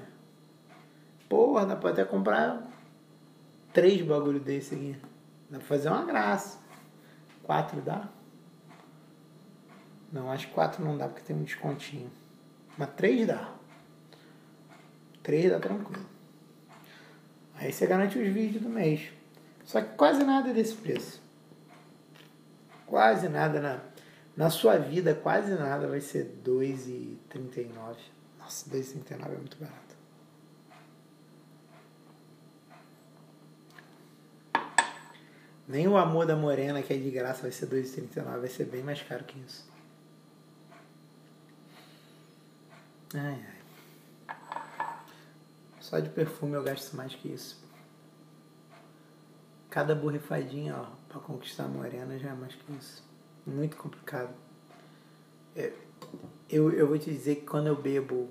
porra, 1.29 1.67
dá 1.67 1.77
pra 1.77 1.91
até 1.91 2.03
comprar 2.07 2.63
três 3.71 4.01
bagulho 4.01 4.41
desse 4.41 4.75
aqui. 4.75 4.97
Dá 5.51 5.59
pra 5.59 5.67
fazer 5.67 5.91
uma 5.91 6.07
graça. 6.07 6.59
Quatro 7.43 7.83
dá? 7.83 8.09
Não, 10.11 10.33
acho 10.33 10.49
que 10.49 10.55
quatro 10.55 10.83
não 10.83 10.97
dá 10.97 11.07
porque 11.07 11.21
tem 11.21 11.37
um 11.37 11.43
descontinho. 11.43 12.11
Mas 12.79 12.89
três 12.97 13.27
dá. 13.27 13.53
Três 15.23 15.51
dá 15.51 15.61
tranquilo. 15.61 16.07
Aí 17.57 17.75
você 17.75 17.87
garante 17.87 18.19
os 18.19 18.27
vídeos 18.27 18.63
do 18.63 18.71
mês. 18.71 19.11
Só 19.67 19.83
que 19.83 19.95
quase 19.97 20.25
nada 20.25 20.51
desse 20.51 20.75
preço. 20.75 21.21
Quase 22.87 23.29
nada 23.29 23.61
na, 23.61 23.81
na 24.37 24.51
sua 24.51 24.77
vida, 24.77 25.15
quase 25.15 25.55
nada 25.55 25.89
vai 25.89 26.01
ser 26.01 26.25
R$2,39. 26.45 27.97
Nossa, 28.39 28.71
R$2,39 28.71 29.25
é 29.25 29.37
muito 29.37 29.57
barato. 29.57 29.97
Nem 35.67 35.89
o 35.89 35.97
amor 35.97 36.27
da 36.27 36.37
morena, 36.37 36.83
que 36.83 36.93
é 36.93 36.97
de 36.97 37.11
graça, 37.11 37.43
vai 37.43 37.51
ser 37.51 37.67
R$2,39. 37.67 38.39
Vai 38.39 38.49
ser 38.49 38.65
bem 38.67 38.83
mais 38.83 39.03
caro 39.03 39.25
que 39.25 39.39
isso. 39.41 39.69
Ai, 43.15 43.45
ai. 43.49 43.57
Só 45.81 45.99
de 46.01 46.11
perfume 46.11 46.55
eu 46.55 46.63
gasto 46.63 46.95
mais 46.97 47.15
que 47.15 47.29
isso. 47.29 47.65
Cada 49.71 49.95
borrifadinha, 49.95 50.77
ó, 50.77 50.87
pra 51.09 51.21
conquistar 51.21 51.65
a 51.65 51.69
morena 51.69 52.19
já 52.19 52.31
é 52.31 52.35
mais 52.35 52.55
que 52.55 52.73
isso. 52.73 53.06
Muito 53.47 53.77
complicado. 53.77 54.35
É, 55.55 55.73
eu, 56.51 56.73
eu 56.73 56.87
vou 56.89 56.99
te 56.99 57.11
dizer 57.11 57.37
que 57.37 57.47
quando 57.47 57.69
eu 57.69 57.81
bebo 57.81 58.29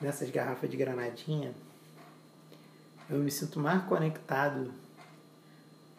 nessas 0.00 0.30
garrafas 0.30 0.70
de 0.70 0.76
granadinha, 0.76 1.52
eu 3.10 3.18
me 3.18 3.30
sinto 3.30 3.58
mais 3.58 3.84
conectado 3.84 4.72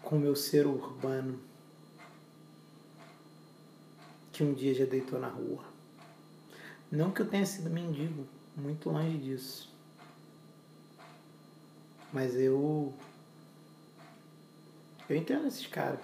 com 0.01 0.15
o 0.15 0.19
meu 0.19 0.35
ser 0.35 0.65
urbano 0.65 1.39
que 4.31 4.43
um 4.43 4.53
dia 4.53 4.73
já 4.73 4.85
deitou 4.85 5.19
na 5.19 5.27
rua. 5.27 5.63
Não 6.91 7.11
que 7.11 7.21
eu 7.21 7.27
tenha 7.27 7.45
sido 7.45 7.69
mendigo, 7.69 8.27
muito 8.55 8.89
longe 8.89 9.17
disso. 9.17 9.73
Mas 12.11 12.35
eu. 12.35 12.93
Eu 15.09 15.15
entendo 15.15 15.47
esses 15.47 15.67
caras. 15.67 15.99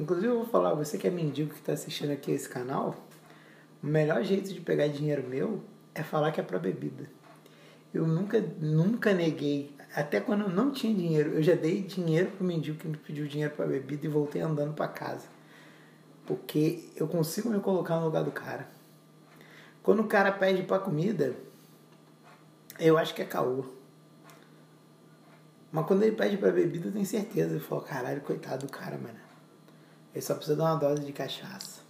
Inclusive, 0.00 0.28
eu 0.28 0.36
vou 0.36 0.46
falar, 0.46 0.72
você 0.72 0.96
que 0.96 1.06
é 1.06 1.10
mendigo 1.10 1.50
que 1.50 1.60
está 1.60 1.74
assistindo 1.74 2.10
aqui 2.10 2.30
esse 2.30 2.48
canal, 2.48 2.96
o 3.82 3.86
melhor 3.86 4.24
jeito 4.24 4.50
de 4.50 4.58
pegar 4.58 4.86
dinheiro 4.86 5.28
meu 5.28 5.62
é 5.94 6.02
falar 6.02 6.32
que 6.32 6.40
é 6.40 6.42
para 6.42 6.58
bebida. 6.58 7.04
Eu 7.92 8.06
nunca, 8.06 8.40
nunca 8.58 9.12
neguei, 9.12 9.76
até 9.94 10.18
quando 10.18 10.44
eu 10.44 10.48
não 10.48 10.70
tinha 10.72 10.94
dinheiro, 10.94 11.34
eu 11.34 11.42
já 11.42 11.54
dei 11.54 11.82
dinheiro 11.82 12.30
pro 12.30 12.46
mendigo 12.46 12.78
que 12.78 12.88
me 12.88 12.96
pediu 12.96 13.26
dinheiro 13.26 13.54
para 13.54 13.66
bebida 13.66 14.06
e 14.06 14.08
voltei 14.08 14.40
andando 14.40 14.72
para 14.72 14.88
casa. 14.88 15.26
Porque 16.24 16.88
eu 16.96 17.06
consigo 17.06 17.50
me 17.50 17.60
colocar 17.60 17.96
no 17.96 18.06
lugar 18.06 18.24
do 18.24 18.32
cara. 18.32 18.66
Quando 19.82 20.00
o 20.00 20.06
cara 20.06 20.32
pede 20.32 20.62
para 20.62 20.78
comida, 20.78 21.34
eu 22.78 22.96
acho 22.96 23.14
que 23.14 23.20
é 23.20 23.26
caô. 23.26 23.66
Mas 25.70 25.84
quando 25.84 26.04
ele 26.04 26.16
pede 26.16 26.38
pra 26.38 26.50
bebida, 26.50 26.88
eu 26.88 26.92
tenho 26.92 27.04
certeza. 27.04 27.56
Eu 27.56 27.60
falo, 27.60 27.82
caralho, 27.82 28.22
coitado 28.22 28.66
do 28.66 28.72
cara, 28.72 28.96
mano. 28.96 29.29
Ele 30.14 30.22
só 30.22 30.34
precisa 30.34 30.56
dar 30.56 30.64
uma 30.64 30.76
dose 30.76 31.04
de 31.04 31.12
cachaça. 31.12 31.80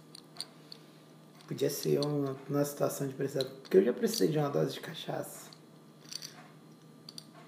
Podia 1.47 1.69
ser 1.69 1.99
uma, 1.99 2.35
uma 2.47 2.63
situação 2.63 3.07
de 3.07 3.13
precisar. 3.13 3.43
Porque 3.43 3.77
eu 3.77 3.83
já 3.83 3.91
precisei 3.91 4.29
de 4.29 4.37
uma 4.37 4.49
dose 4.49 4.73
de 4.73 4.79
cachaça. 4.79 5.49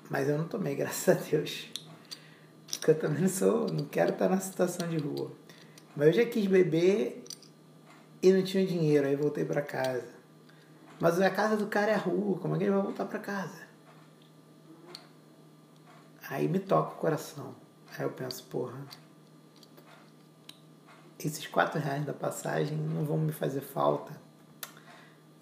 Mas 0.10 0.28
eu 0.28 0.38
não 0.38 0.48
tomei, 0.48 0.76
graças 0.76 1.16
a 1.16 1.20
Deus. 1.20 1.70
Porque 2.68 2.92
eu 2.92 3.00
também 3.00 3.22
não 3.22 3.30
sou. 3.30 3.72
Não 3.72 3.86
quero 3.86 4.14
estar 4.14 4.28
na 4.28 4.40
situação 4.40 4.90
de 4.90 4.98
rua. 4.98 5.32
Mas 5.96 6.08
eu 6.08 6.14
já 6.14 6.26
quis 6.26 6.48
beber 6.48 7.24
e 8.22 8.34
não 8.34 8.44
tinha 8.44 8.66
dinheiro. 8.66 9.08
Aí 9.08 9.16
voltei 9.16 9.46
pra 9.46 9.62
casa. 9.62 10.12
Mas 11.00 11.22
a 11.22 11.30
casa 11.30 11.56
do 11.56 11.68
cara 11.68 11.92
é 11.92 11.96
a 11.96 12.00
rua. 12.00 12.40
Como 12.40 12.56
é 12.56 12.58
que 12.58 12.64
ele 12.64 12.72
vai 12.72 12.82
voltar 12.82 13.06
pra 13.06 13.20
casa? 13.20 13.62
Aí 16.30 16.48
me 16.48 16.60
toca 16.60 16.94
o 16.94 16.96
coração. 16.96 17.56
Aí 17.98 18.04
eu 18.04 18.10
penso, 18.10 18.44
porra, 18.46 18.80
esses 21.28 21.48
quatro 21.48 21.80
reais 21.80 22.06
da 22.06 22.14
passagem 22.14 22.78
não 22.78 23.06
vão 23.06 23.18
me 23.18 23.32
fazer 23.32 23.62
falta. 23.62 24.14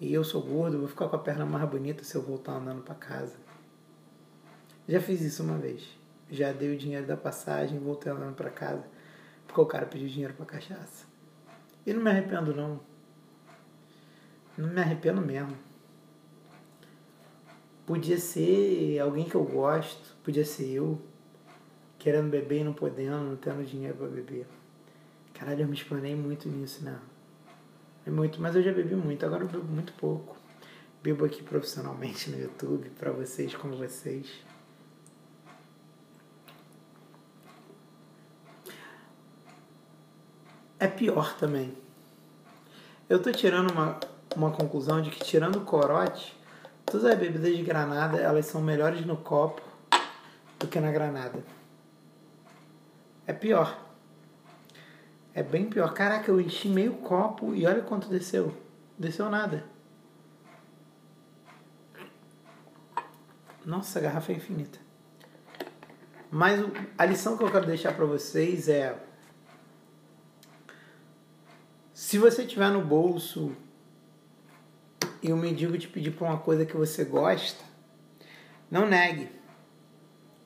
E 0.00 0.12
eu 0.12 0.24
sou 0.24 0.42
gordo, 0.42 0.78
vou 0.78 0.88
ficar 0.88 1.08
com 1.08 1.16
a 1.16 1.18
perna 1.18 1.46
mais 1.46 1.68
bonita 1.68 2.02
se 2.04 2.14
eu 2.14 2.22
voltar 2.22 2.52
andando 2.52 2.82
para 2.82 2.94
casa. 2.94 3.36
Já 4.88 5.00
fiz 5.00 5.20
isso 5.20 5.42
uma 5.42 5.58
vez. 5.58 5.96
Já 6.30 6.52
dei 6.52 6.74
o 6.74 6.78
dinheiro 6.78 7.06
da 7.06 7.16
passagem, 7.16 7.78
voltei 7.78 8.10
andando 8.10 8.34
para 8.34 8.50
casa, 8.50 8.84
porque 9.46 9.60
o 9.60 9.66
cara 9.66 9.86
pediu 9.86 10.08
dinheiro 10.08 10.34
para 10.34 10.46
cachaça. 10.46 11.06
E 11.86 11.92
não 11.92 12.02
me 12.02 12.10
arrependo 12.10 12.54
não. 12.54 12.80
Não 14.56 14.68
me 14.68 14.80
arrependo 14.80 15.20
mesmo. 15.20 15.56
Podia 17.86 18.18
ser 18.18 18.98
alguém 18.98 19.24
que 19.24 19.34
eu 19.34 19.44
gosto, 19.44 20.16
podia 20.22 20.44
ser 20.44 20.70
eu, 20.70 21.00
querendo 21.98 22.30
beber 22.30 22.60
e 22.60 22.64
não 22.64 22.72
podendo, 22.72 23.18
não 23.18 23.36
tendo 23.36 23.64
dinheiro 23.64 23.96
para 23.96 24.08
beber. 24.08 24.46
Caralho, 25.42 25.62
eu 25.62 25.66
me 25.66 25.74
explanei 25.74 26.14
muito 26.14 26.48
nisso, 26.48 26.84
né? 26.84 26.96
É 28.06 28.10
muito, 28.10 28.40
mas 28.40 28.54
eu 28.54 28.62
já 28.62 28.72
bebi 28.72 28.94
muito, 28.94 29.26
agora 29.26 29.42
eu 29.42 29.48
bebo 29.48 29.64
muito 29.64 29.92
pouco. 29.94 30.36
Bebo 31.02 31.24
aqui 31.24 31.42
profissionalmente 31.42 32.30
no 32.30 32.38
YouTube, 32.38 32.88
para 32.90 33.10
vocês, 33.10 33.52
como 33.56 33.74
vocês. 33.74 34.32
É 40.78 40.86
pior 40.86 41.36
também. 41.36 41.76
Eu 43.08 43.20
tô 43.20 43.32
tirando 43.32 43.72
uma, 43.72 43.98
uma 44.36 44.52
conclusão 44.52 45.02
de 45.02 45.10
que 45.10 45.24
tirando 45.24 45.56
o 45.56 45.64
corote, 45.64 46.40
todas 46.86 47.04
as 47.04 47.18
bebidas 47.18 47.52
de 47.52 47.64
granada, 47.64 48.16
elas 48.16 48.46
são 48.46 48.62
melhores 48.62 49.04
no 49.04 49.16
copo 49.16 49.60
do 50.60 50.68
que 50.68 50.78
na 50.78 50.92
granada. 50.92 51.42
É 53.26 53.32
pior. 53.32 53.91
É 55.34 55.42
bem 55.42 55.68
pior. 55.68 55.92
Caraca, 55.94 56.30
eu 56.30 56.40
enchi 56.40 56.68
meio 56.68 56.94
copo 56.94 57.54
e 57.54 57.66
olha 57.66 57.82
quanto 57.82 58.08
desceu. 58.08 58.54
Desceu 58.98 59.30
nada. 59.30 59.64
Nossa, 63.64 63.98
a 63.98 64.02
garrafa 64.02 64.32
é 64.32 64.36
infinita. 64.36 64.78
Mas 66.30 66.60
a 66.98 67.04
lição 67.04 67.36
que 67.36 67.44
eu 67.44 67.50
quero 67.50 67.66
deixar 67.66 67.94
para 67.94 68.04
vocês 68.04 68.68
é 68.68 68.98
se 71.92 72.18
você 72.18 72.44
tiver 72.44 72.70
no 72.70 72.82
bolso 72.82 73.52
e 75.22 75.32
o 75.32 75.36
mendigo 75.36 75.78
te 75.78 75.88
pedir 75.88 76.10
por 76.10 76.24
uma 76.24 76.38
coisa 76.38 76.66
que 76.66 76.76
você 76.76 77.04
gosta, 77.04 77.62
não 78.70 78.86
negue. 78.86 79.30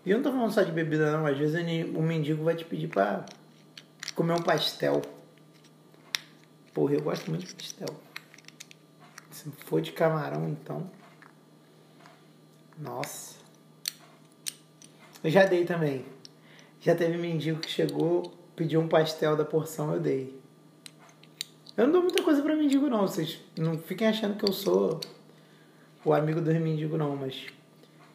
E 0.05 0.11
eu 0.11 0.19
não 0.19 0.25
tô 0.25 0.31
falando 0.31 0.53
só 0.53 0.63
de 0.63 0.71
bebida 0.71 1.11
não, 1.11 1.27
às 1.27 1.39
vezes 1.39 1.57
o 1.95 2.03
mendigo 2.03 2.45
vai 2.45 2.55
te 2.55 2.65
pedir 2.65 2.89
para 2.89 3.25
comer 4.17 4.33
um 4.33 4.43
pastel. 4.43 5.03
Porra, 6.73 6.95
eu 6.95 7.03
gosto 7.03 7.31
muito 7.31 7.47
de 7.47 7.55
pastel. 7.55 7.89
Se 9.31 9.51
for 9.67 9.81
de 9.81 9.93
camarão, 9.93 10.49
então. 10.49 10.91
Nossa. 12.79 13.37
Eu 15.23 15.31
já 15.31 15.45
dei 15.45 15.65
também. 15.65 16.05
Já 16.81 16.95
teve 16.95 17.19
mendigo 17.19 17.61
que 17.61 17.71
chegou, 17.71 18.33
pediu 18.55 18.81
um 18.81 18.89
pastel 18.89 19.37
da 19.37 19.45
porção, 19.45 19.93
eu 19.93 20.01
dei. 20.01 20.41
Eu 21.77 21.85
não 21.85 21.93
dou 21.93 22.03
muita 22.03 22.23
coisa 22.23 22.43
pra 22.43 22.57
mendigo, 22.57 22.89
não. 22.89 23.03
Vocês 23.03 23.39
não 23.57 23.79
fiquem 23.79 24.09
achando 24.09 24.39
que 24.39 24.49
eu 24.49 24.53
sou 24.53 25.01
o 26.05 26.15
amigo 26.15 26.41
dos 26.41 26.55
mendigos, 26.55 26.99
não. 26.99 27.15
Mas 27.17 27.47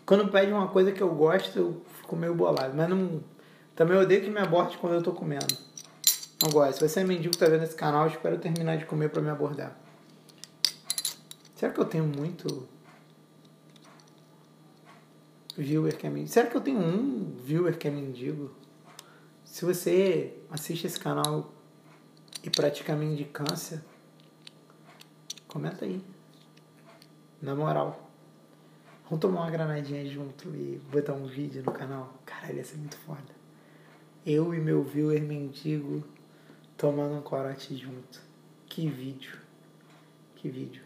quando 0.05 0.31
pede 0.31 0.51
uma 0.51 0.67
coisa 0.69 0.91
que 0.91 1.01
eu 1.01 1.13
gosto, 1.13 1.59
eu 1.59 1.81
fico 1.97 2.15
meio 2.15 2.33
bolado. 2.33 2.73
Mas 2.75 2.89
não. 2.89 3.23
Também 3.75 3.95
eu 3.95 4.03
odeio 4.03 4.23
que 4.23 4.29
me 4.29 4.39
aborte 4.39 4.77
quando 4.77 4.93
eu 4.93 5.03
tô 5.03 5.11
comendo. 5.11 5.70
Gosto. 6.49 6.79
Se 6.79 6.89
você 6.89 7.01
é 7.01 7.03
mendigo 7.03 7.31
que 7.31 7.37
tá 7.37 7.45
vendo 7.45 7.63
esse 7.63 7.75
canal, 7.75 8.07
espero 8.07 8.37
terminar 8.39 8.77
de 8.77 8.85
comer 8.85 9.09
pra 9.09 9.21
me 9.21 9.29
abordar. 9.29 9.77
Será 11.55 11.71
que 11.71 11.79
eu 11.79 11.85
tenho 11.85 12.05
muito 12.05 12.67
viewer 15.55 15.95
que 15.95 16.07
é 16.07 16.09
mendigo? 16.09 16.31
Será 16.31 16.49
que 16.49 16.57
eu 16.57 16.61
tenho 16.61 16.79
um 16.79 17.37
viewer 17.43 17.77
que 17.77 17.87
é 17.87 17.91
mendigo? 17.91 18.51
Se 19.45 19.63
você 19.65 20.39
assiste 20.49 20.87
esse 20.87 20.99
canal 20.99 21.53
e 22.41 22.49
pratica 22.49 22.95
mendicância, 22.95 23.83
comenta 25.47 25.85
aí. 25.85 26.03
Na 27.39 27.53
moral. 27.53 28.09
Vamos 29.03 29.19
tomar 29.19 29.41
uma 29.41 29.51
granadinha 29.51 30.05
junto 30.05 30.49
e 30.55 30.81
botar 30.91 31.13
um 31.13 31.27
vídeo 31.27 31.61
no 31.63 31.71
canal? 31.71 32.13
Caralho, 32.25 32.57
ia 32.57 32.63
ser 32.63 32.77
muito 32.77 32.97
foda. 32.97 33.41
Eu 34.25 34.53
e 34.53 34.59
meu 34.59 34.83
viewer 34.83 35.21
mendigo 35.21 36.03
tomando 36.81 37.13
um 37.13 37.21
corote 37.21 37.77
junto. 37.77 38.19
Que 38.65 38.89
vídeo. 38.89 39.37
Que 40.35 40.49
vídeo. 40.49 40.81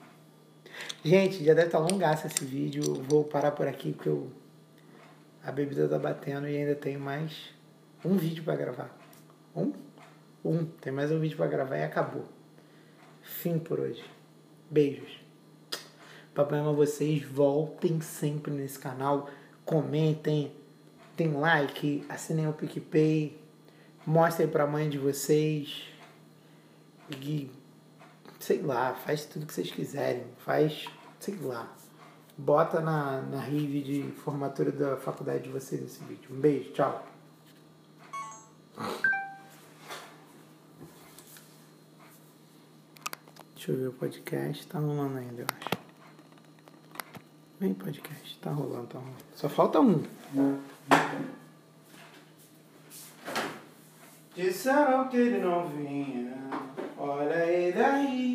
Gente, 1.02 1.42
já 1.42 1.54
deve 1.54 1.68
estar 1.68 1.80
longaço 1.80 2.28
esse 2.28 2.44
vídeo. 2.44 2.84
Vou 3.08 3.24
parar 3.24 3.52
por 3.52 3.66
aqui 3.66 3.94
porque 3.94 4.10
eu... 4.10 4.30
a 5.42 5.54
bebida 5.54 5.88
tá 5.88 5.98
batendo 5.98 6.50
e 6.50 6.58
ainda 6.58 6.76
tenho 6.76 7.00
mais 7.00 7.50
um 8.04 8.18
vídeo 8.18 8.44
para 8.44 8.58
gravar. 8.58 8.98
Um? 9.56 9.72
Um. 10.44 10.66
Tem 10.66 10.92
mais 10.92 11.14
um 11.14 11.20
vídeo 11.20 11.38
para 11.38 11.48
gravar 11.48 11.78
e 11.78 11.84
acabou. 11.86 12.26
Fim 13.22 13.58
por 13.58 13.80
hoje. 13.80 14.04
Beijos. 14.70 15.22
Papai 16.34 16.60
ama 16.60 16.74
vocês. 16.74 17.24
Voltem 17.24 18.02
sempre 18.02 18.52
nesse 18.52 18.78
canal. 18.78 19.30
Comentem. 19.64 20.52
Tem 21.16 21.32
like. 21.32 22.06
Assinem 22.10 22.50
o 22.50 22.54
PicPay. 22.54 23.45
Mostrem 24.06 24.48
pra 24.48 24.68
mãe 24.68 24.90
de 24.90 24.98
vocês. 24.98 25.84
E 27.10 27.49
sei 28.40 28.61
lá, 28.61 28.94
faz 28.94 29.26
tudo 29.26 29.45
que 29.45 29.53
vocês 29.53 29.72
quiserem. 29.72 30.26
Faz, 30.38 30.88
sei 31.19 31.36
lá. 31.41 31.72
Bota 32.38 32.82
na, 32.82 33.22
na 33.22 33.40
rive 33.40 33.82
de 33.82 34.11
formatura 34.11 34.72
da 34.72 34.98
faculdade 34.98 35.44
de 35.44 35.49
vocês 35.49 35.82
esse 35.82 36.03
vídeo. 36.03 36.30
Um 36.36 36.40
beijo, 36.40 36.72
tchau. 36.72 37.07
Deixa 43.56 43.72
eu 43.72 43.77
ver 43.77 43.88
o 43.88 43.94
podcast. 43.94 44.68
Tá 44.68 44.80
rolando 44.80 45.18
ainda, 45.18 45.41
eu 45.41 45.48
acho. 45.60 45.86
Vem 47.60 47.73
podcast. 47.73 48.38
Tá 48.40 48.52
rolando, 48.52 48.88
tá 48.88 48.99
rolando. 48.99 49.18
Só 49.34 49.49
falta 49.49 49.80
um. 49.80 50.03
Disseram 54.36 55.07
que 55.07 55.16
ele 55.16 55.38
não 55.38 55.66
vinha. 55.68 56.34
Olha 56.98 57.45
ele 57.45 57.82
aí. 57.82 58.35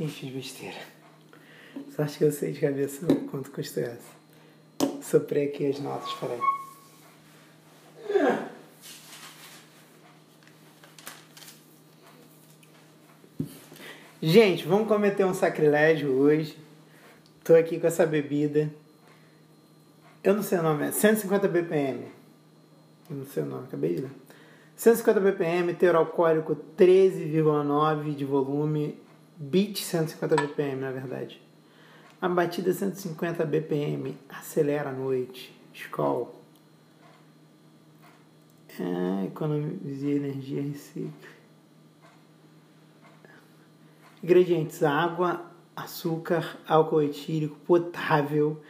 Ixi, 0.00 0.26
de 0.26 0.32
besteira. 0.32 0.78
Só 1.94 2.02
acho 2.02 2.18
que 2.18 2.24
eu 2.24 2.30
sei 2.30 2.52
de 2.52 2.60
cabeça 2.60 3.04
quanto 3.30 3.50
custou 3.50 3.82
essa. 3.82 4.18
Soprei 5.02 5.46
aqui 5.48 5.66
as 5.66 5.80
notas, 5.80 6.12
peraí. 6.14 6.38
Gente, 14.22 14.66
vamos 14.66 14.86
cometer 14.86 15.24
um 15.24 15.34
sacrilégio 15.34 16.10
hoje. 16.12 16.56
Tô 17.42 17.54
aqui 17.54 17.80
com 17.80 17.86
essa 17.86 18.06
bebida. 18.06 18.70
Eu 20.22 20.34
não 20.34 20.42
sei 20.42 20.58
o 20.58 20.62
nome, 20.62 20.86
é 20.86 20.92
150 20.92 21.48
BPM. 21.48 22.04
Eu 23.10 23.16
não 23.16 23.26
sei 23.26 23.42
o 23.42 23.46
nome, 23.46 23.64
acabei 23.64 23.94
de 23.94 24.02
ler. 24.02 24.10
150 24.76 25.18
BPM, 25.18 25.74
teor 25.74 25.96
alcoólico 25.96 26.56
13,9 26.76 28.14
de 28.14 28.24
volume, 28.24 28.96
beat 29.38 29.78
150 29.78 30.36
BPM, 30.36 30.80
na 30.80 30.90
verdade. 30.90 31.40
A 32.20 32.28
batida 32.28 32.72
150 32.72 33.44
BPM, 33.44 34.16
acelera 34.28 34.90
a 34.90 34.92
noite, 34.92 35.56
Skol. 35.72 36.34
É, 38.80 39.26
economizia 39.26 40.16
energia, 40.16 40.62
recicla. 40.62 41.12
Ingredientes: 44.22 44.82
água, 44.82 45.46
açúcar, 45.76 46.58
álcool 46.66 47.02
etílico 47.02 47.56
potável 47.60 48.60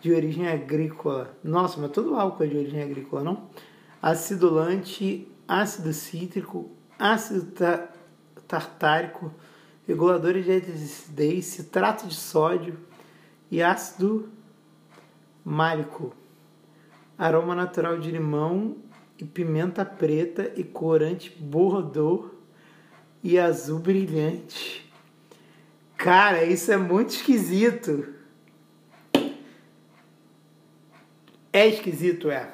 de 0.00 0.12
origem 0.12 0.48
agrícola. 0.48 1.36
Nossa, 1.42 1.80
mas 1.80 1.90
todo 1.92 2.16
álcool 2.16 2.44
é 2.44 2.46
de 2.48 2.56
origem 2.56 2.82
agrícola, 2.82 3.22
não? 3.22 3.48
Acidulante, 4.02 5.28
ácido 5.46 5.92
cítrico, 5.92 6.70
ácido 6.98 7.52
tartárico, 8.46 9.32
reguladores 9.86 10.44
de 10.44 10.52
acidez, 10.52 11.44
citrato 11.46 12.06
de 12.06 12.14
sódio 12.14 12.78
e 13.50 13.62
ácido 13.62 14.28
málico. 15.44 16.14
Aroma 17.16 17.54
natural 17.54 17.98
de 17.98 18.10
limão 18.10 18.76
e 19.18 19.24
pimenta 19.24 19.84
preta 19.84 20.52
e 20.56 20.64
corante 20.64 21.30
bordeaux 21.30 22.30
e 23.22 23.38
azul 23.38 23.78
brilhante. 23.78 24.92
Cara, 25.96 26.44
isso 26.44 26.70
é 26.70 26.76
muito 26.76 27.10
esquisito. 27.10 28.14
É 31.52 31.66
esquisito, 31.66 32.30
é. 32.30 32.50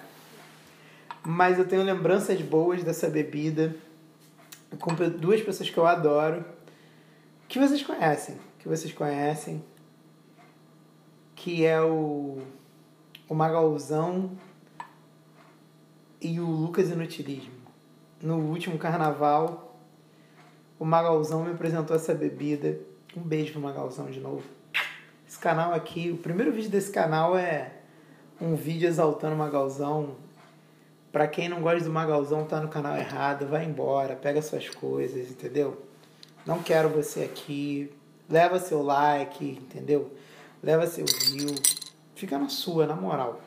Mas 1.25 1.59
eu 1.59 1.67
tenho 1.67 1.83
lembranças 1.83 2.41
boas 2.41 2.85
dessa 2.85 3.09
bebida 3.09 3.75
com 4.79 4.95
duas 4.95 5.41
pessoas 5.43 5.69
que 5.69 5.77
eu 5.77 5.87
adoro, 5.87 6.45
que 7.53 7.59
vocês 7.59 7.83
conhecem, 7.83 8.39
que 8.59 8.67
vocês 8.67 8.95
conhecem, 8.95 9.63
que 11.35 11.67
é 11.67 11.83
o, 11.83 12.39
o 13.29 13.35
Magalzão 13.35 14.31
e 16.19 16.41
o 16.41 16.47
Lucas 16.47 16.89
Inutilismo. 16.89 17.53
No 18.23 18.39
último 18.39 18.79
carnaval, 18.79 19.79
o 20.79 20.85
Magalzão 20.87 21.45
me 21.45 21.51
apresentou 21.51 21.95
essa 21.95 22.15
bebida 22.15 22.81
um 23.15 23.21
beijo 23.21 23.53
pro 23.53 23.61
Magalzão 23.61 24.07
de 24.07 24.19
novo. 24.19 24.45
Esse 25.29 25.39
canal 25.39 25.75
aqui, 25.75 26.11
o 26.11 26.17
primeiro 26.17 26.53
vídeo 26.53 26.71
desse 26.71 26.91
canal 26.91 27.37
é 27.37 27.71
um 28.41 28.55
vídeo 28.55 28.89
exaltando 28.89 29.35
o 29.35 29.39
Magalzão. 29.39 30.17
Pra 31.13 31.29
quem 31.29 31.51
não 31.51 31.61
gosta 31.61 31.85
do 31.85 31.93
Magalzão, 31.93 32.47
tá 32.47 32.63
no 32.63 32.69
canal 32.69 32.97
errado, 32.97 33.47
vai 33.47 33.67
embora, 33.67 34.17
pega 34.17 34.41
suas 34.41 34.71
coisas, 34.71 35.31
entendeu? 35.31 35.92
Não 36.47 36.63
quero 36.63 36.89
você 36.89 37.23
aqui. 37.23 37.93
Leva 38.29 38.59
seu 38.59 38.83
like, 38.83 39.45
entendeu? 39.45 40.11
Leva 40.63 40.87
seu 40.87 41.05
view. 41.05 41.55
Fica 42.15 42.39
na 42.39 42.49
sua, 42.49 42.87
na 42.87 42.95
moral. 42.95 43.41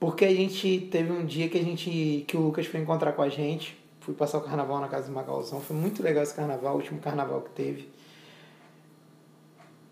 Porque 0.00 0.24
a 0.24 0.34
gente 0.34 0.88
teve 0.90 1.12
um 1.12 1.24
dia 1.24 1.48
que 1.48 1.58
a 1.58 1.62
gente. 1.62 2.24
que 2.26 2.36
o 2.36 2.40
Lucas 2.40 2.66
foi 2.66 2.80
encontrar 2.80 3.12
com 3.12 3.22
a 3.22 3.28
gente. 3.28 3.78
Fui 4.00 4.14
passar 4.14 4.38
o 4.38 4.40
carnaval 4.40 4.80
na 4.80 4.88
casa 4.88 5.06
do 5.06 5.12
Magalzão. 5.12 5.60
Foi 5.60 5.76
muito 5.76 6.02
legal 6.02 6.24
esse 6.24 6.34
carnaval, 6.34 6.74
o 6.74 6.76
último 6.78 7.00
carnaval 7.00 7.40
que 7.42 7.50
teve. 7.50 7.88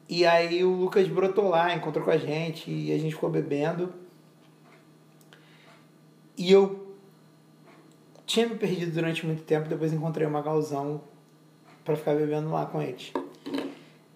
E 0.09 0.27
aí 0.27 0.65
o 0.65 0.73
Lucas 0.73 1.07
brotou 1.07 1.49
lá, 1.49 1.73
encontrou 1.73 2.05
com 2.05 2.11
a 2.11 2.17
gente 2.17 2.69
e 2.69 2.93
a 2.93 2.99
gente 2.99 3.15
ficou 3.15 3.31
bebendo. 3.31 3.95
E 6.37 6.51
eu 6.51 6.97
tinha 8.27 8.49
me 8.49 8.57
perdido 8.57 8.93
durante 8.93 9.25
muito 9.25 9.43
tempo, 9.45 9.69
depois 9.69 9.93
encontrei 9.93 10.27
o 10.27 10.31
Magalzão 10.31 11.01
para 11.91 11.97
ficar 11.97 12.15
bebendo 12.15 12.51
lá 12.51 12.67
com 12.67 12.81
eles. 12.81 13.13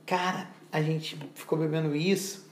Cara, 0.06 0.48
a 0.70 0.80
gente 0.80 1.18
ficou 1.34 1.58
bebendo 1.58 1.94
isso 1.96 2.48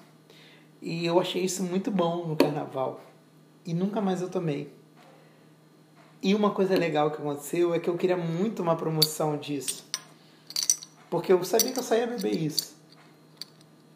e 0.80 1.06
eu 1.06 1.20
achei 1.20 1.44
isso 1.44 1.62
muito 1.62 1.92
bom 1.92 2.26
no 2.26 2.34
carnaval. 2.34 3.00
E 3.64 3.72
nunca 3.72 4.00
mais 4.00 4.20
eu 4.20 4.28
tomei. 4.28 4.72
E 6.20 6.34
uma 6.34 6.50
coisa 6.50 6.76
legal 6.76 7.10
que 7.12 7.18
aconteceu 7.18 7.72
é 7.72 7.78
que 7.78 7.88
eu 7.88 7.96
queria 7.96 8.16
muito 8.16 8.62
uma 8.62 8.74
promoção 8.74 9.36
disso. 9.36 9.86
Porque 11.08 11.32
eu 11.32 11.44
sabia 11.44 11.72
que 11.72 11.78
eu 11.78 11.84
saía 11.84 12.06
beber 12.06 12.34
isso. 12.34 12.74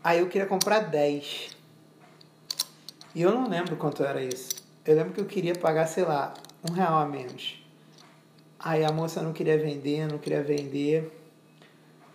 Aí 0.05 0.21
eu 0.21 0.29
queria 0.29 0.47
comprar 0.47 0.81
10. 0.81 1.57
E 3.17 3.23
eu 3.23 3.33
não 3.33 3.49
lembro 3.49 3.75
quanto 3.77 4.05
era 4.05 4.23
isso. 4.23 4.55
Eu 4.85 4.95
lembro 4.95 5.13
que 5.13 5.21
eu 5.21 5.27
queria 5.27 5.57
pagar, 5.57 5.87
sei 5.89 6.05
lá, 6.05 6.35
um 6.69 6.73
real 6.73 6.99
a 6.99 7.07
menos. 7.07 7.67
Aí 8.59 8.85
a 8.85 8.91
moça 8.91 9.23
não 9.23 9.33
queria 9.33 9.59
vender, 9.59 10.07
não 10.09 10.19
queria 10.19 10.43
vender. 10.43 11.16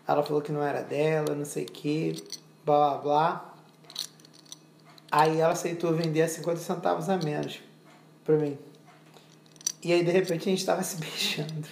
Ela 0.08 0.24
falou 0.24 0.42
que 0.42 0.52
não 0.52 0.64
era 0.64 0.82
dela, 0.82 1.36
não 1.36 1.46
sei 1.46 1.64
o 1.64 1.68
que, 1.68 2.24
blá 2.66 2.90
blá 2.90 2.98
blá. 2.98 3.56
Aí 5.12 5.40
ela 5.40 5.54
aceitou 5.54 5.94
vender 5.94 6.22
a 6.22 6.28
50 6.28 6.58
centavos 6.58 7.10
a 7.10 7.18
menos 7.18 7.62
pra 8.24 8.38
mim. 8.38 8.58
E 9.84 9.92
aí 9.92 10.04
de 10.04 10.12
repente 10.12 10.48
a 10.48 10.52
gente 10.52 10.66
tava 10.66 10.82
se 10.84 10.98
beijando. 10.98 11.68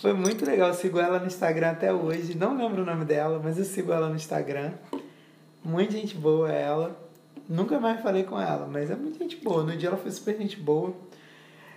Foi 0.00 0.12
muito 0.12 0.44
legal. 0.44 0.68
Eu 0.68 0.74
sigo 0.74 0.98
ela 0.98 1.18
no 1.18 1.26
Instagram 1.26 1.70
até 1.70 1.92
hoje. 1.92 2.36
Não 2.36 2.56
lembro 2.56 2.82
o 2.82 2.86
nome 2.86 3.04
dela, 3.04 3.40
mas 3.42 3.58
eu 3.58 3.64
sigo 3.64 3.92
ela 3.92 4.08
no 4.08 4.16
Instagram. 4.16 4.72
Muita 5.64 5.92
gente 5.92 6.16
boa 6.16 6.52
ela. 6.52 6.96
Nunca 7.48 7.78
mais 7.78 8.00
falei 8.00 8.24
com 8.24 8.40
ela, 8.40 8.66
mas 8.66 8.90
é 8.90 8.96
muita 8.96 9.18
gente 9.18 9.36
boa. 9.36 9.62
No 9.62 9.76
dia 9.76 9.88
ela 9.88 9.96
foi 9.96 10.10
super 10.10 10.36
gente 10.36 10.56
boa. 10.58 10.94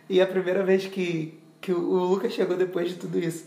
E 0.10 0.20
a 0.20 0.28
primeira 0.28 0.64
vez 0.64 0.86
que, 0.88 1.40
que 1.62 1.72
o 1.72 2.04
Lucas 2.04 2.34
chegou 2.34 2.58
depois 2.58 2.90
de 2.90 2.96
tudo 2.96 3.20
isso. 3.20 3.46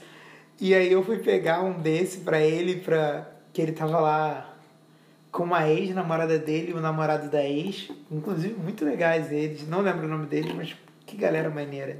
E 0.64 0.76
aí 0.76 0.93
eu 0.93 1.02
fui 1.02 1.18
pegar 1.18 1.60
um 1.60 1.72
desse 1.72 2.18
pra 2.18 2.40
ele, 2.40 2.76
pra, 2.76 3.26
que 3.52 3.60
ele 3.60 3.72
tava 3.72 3.98
lá 3.98 4.55
com 5.32 5.43
uma 5.43 5.68
ex-namorada 5.68 6.39
dele 6.39 6.72
o 6.72 6.80
namorado 6.80 7.28
da 7.28 7.43
ex. 7.43 7.90
Inclusive, 8.09 8.55
muito 8.55 8.84
legais 8.84 9.32
eles. 9.32 9.66
Não 9.66 9.80
lembro 9.80 10.06
o 10.06 10.09
nome 10.09 10.26
deles, 10.26 10.55
mas 10.55 10.76
que 11.05 11.16
galera 11.16 11.51
maneira. 11.51 11.98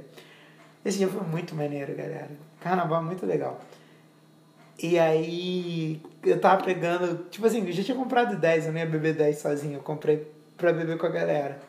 Esse 0.85 0.99
dia 0.99 1.09
foi 1.09 1.27
muito 1.27 1.53
maneiro, 1.53 1.93
galera. 1.93 2.29
Carnaval 2.61 3.01
é 3.01 3.03
muito 3.03 3.25
legal. 3.25 3.59
E 4.81 4.97
aí 4.97 6.01
eu 6.23 6.39
tava 6.39 6.63
pegando, 6.63 7.25
tipo 7.29 7.45
assim, 7.45 7.67
eu 7.67 7.71
já 7.73 7.83
tinha 7.83 7.97
comprado 7.97 8.37
10, 8.37 8.67
eu 8.67 8.71
não 8.71 8.79
ia 8.79 8.85
beber 8.85 9.13
10 9.13 9.39
sozinho, 9.39 9.73
eu 9.79 9.83
comprei 9.83 10.25
pra 10.55 10.71
beber 10.71 10.97
com 10.97 11.05
a 11.05 11.09
galera. 11.09 11.59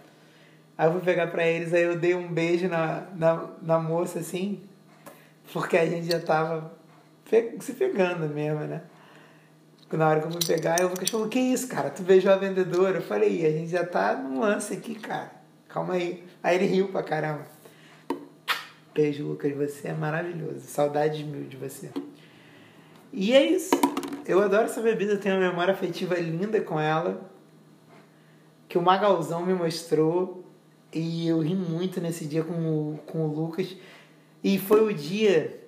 Aí 0.79 0.87
eu 0.87 0.93
fui 0.93 1.01
pegar 1.01 1.27
pra 1.27 1.45
eles, 1.45 1.75
aí 1.75 1.83
eu 1.83 1.99
dei 1.99 2.15
um 2.15 2.29
beijo 2.29 2.69
na, 2.69 3.09
na, 3.17 3.51
na 3.61 3.79
moça, 3.81 4.21
assim, 4.21 4.61
porque 5.53 5.77
a 5.77 5.87
gente 5.87 6.07
já 6.07 6.21
tava 6.21 6.84
se 7.61 7.73
pegando 7.73 8.29
mesmo, 8.29 8.61
né? 8.61 8.83
Na 9.93 10.09
hora 10.09 10.21
que 10.21 10.27
eu 10.27 10.33
fui 10.33 10.45
pegar, 10.45 10.81
eu 10.81 10.91
falou, 11.07 11.29
que 11.29 11.39
isso, 11.39 11.69
cara? 11.69 11.91
Tu 11.91 12.03
beijou 12.03 12.33
a 12.33 12.37
vendedora? 12.37 12.99
Eu 12.99 13.03
falei, 13.03 13.47
a 13.47 13.51
gente 13.51 13.71
já 13.71 13.85
tá 13.85 14.17
num 14.17 14.41
lance 14.41 14.75
aqui, 14.75 14.95
cara. 14.97 15.31
Calma 15.69 15.95
aí. 15.95 16.25
Aí 16.43 16.57
ele 16.57 16.67
riu 16.67 16.89
pra 16.89 17.03
caramba. 17.03 17.47
Beijo, 18.95 19.25
Lucas. 19.25 19.53
Você 19.57 19.89
é 19.89 19.93
maravilhoso. 19.93 20.61
Saudades 20.61 21.25
mil 21.27 21.45
de 21.45 21.57
você. 21.57 21.91
E 23.13 23.33
é 23.33 23.45
isso. 23.45 23.75
Eu 24.27 24.41
adoro 24.41 24.65
essa 24.65 24.81
bebida. 24.81 25.17
Tenho 25.17 25.37
uma 25.37 25.49
memória 25.49 25.75
afetiva 25.75 26.15
linda 26.15 26.61
com 26.61 26.79
ela. 26.79 27.31
Que 28.69 28.79
o 28.79 28.83
Magalzão 28.83 29.45
me 29.45 29.53
mostrou. 29.53 30.45
E 30.93 31.27
eu 31.27 31.41
ri 31.41 31.57
muito 31.57 32.01
nesse 32.01 32.25
dia 32.25 32.45
com 32.45 32.53
o, 32.53 32.99
com 33.07 33.27
o 33.27 33.35
Lucas. 33.35 33.77
E 34.45 34.59
foi 34.59 34.85
o 34.85 34.95
dia, 34.95 35.61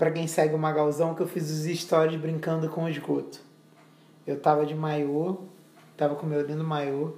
para 0.00 0.10
quem 0.10 0.26
segue 0.26 0.54
o 0.54 0.58
Magalzão, 0.58 1.14
que 1.14 1.20
eu 1.20 1.28
fiz 1.28 1.50
os 1.50 1.78
stories 1.78 2.18
brincando 2.18 2.70
com 2.70 2.84
o 2.84 2.88
esgoto. 2.88 3.38
Eu 4.26 4.40
tava 4.40 4.64
de 4.64 4.74
maiô. 4.74 5.42
Tava 5.94 6.14
com 6.14 6.24
meu 6.24 6.40
lindo 6.40 6.64
maiô. 6.64 7.16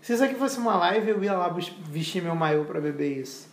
Se 0.00 0.12
isso 0.12 0.22
aqui 0.22 0.36
fosse 0.36 0.56
uma 0.56 0.76
live, 0.76 1.10
eu 1.10 1.24
ia 1.24 1.32
lá 1.32 1.48
vestir 1.48 2.22
meu 2.22 2.36
maiô 2.36 2.64
para 2.64 2.80
beber 2.80 3.22
isso. 3.22 3.48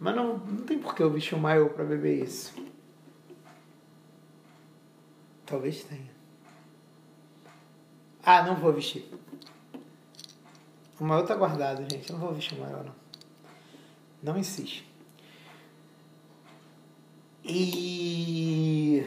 Mas 0.00 0.16
não, 0.16 0.36
não 0.38 0.64
tem 0.64 0.80
por 0.80 0.96
que 0.96 1.00
eu 1.04 1.10
vestir 1.10 1.36
um 1.36 1.38
maiô 1.38 1.68
pra 1.70 1.84
beber 1.84 2.24
isso. 2.24 2.52
Talvez 5.46 5.84
tenha. 5.84 6.10
Ah, 8.24 8.42
não 8.42 8.56
vou 8.56 8.72
vestir. 8.72 9.08
O 10.98 11.04
maiô 11.04 11.22
tá 11.22 11.36
guardado, 11.36 11.82
gente. 11.82 12.10
Eu 12.10 12.18
não 12.18 12.26
vou 12.26 12.34
vestir 12.34 12.58
o 12.58 12.62
maiô, 12.62 12.78
não. 12.78 12.94
Não 14.20 14.36
insiste. 14.36 14.89
E. 17.52 19.04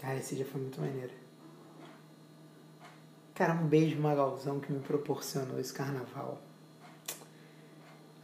Cara, 0.00 0.16
esse 0.16 0.36
dia 0.36 0.44
foi 0.44 0.60
muito 0.60 0.80
maneiro. 0.80 1.12
Cara, 3.34 3.54
um 3.54 3.66
beijo 3.66 3.98
Magalzão 4.00 4.60
que 4.60 4.72
me 4.72 4.78
proporcionou 4.78 5.58
esse 5.58 5.72
carnaval. 5.72 6.40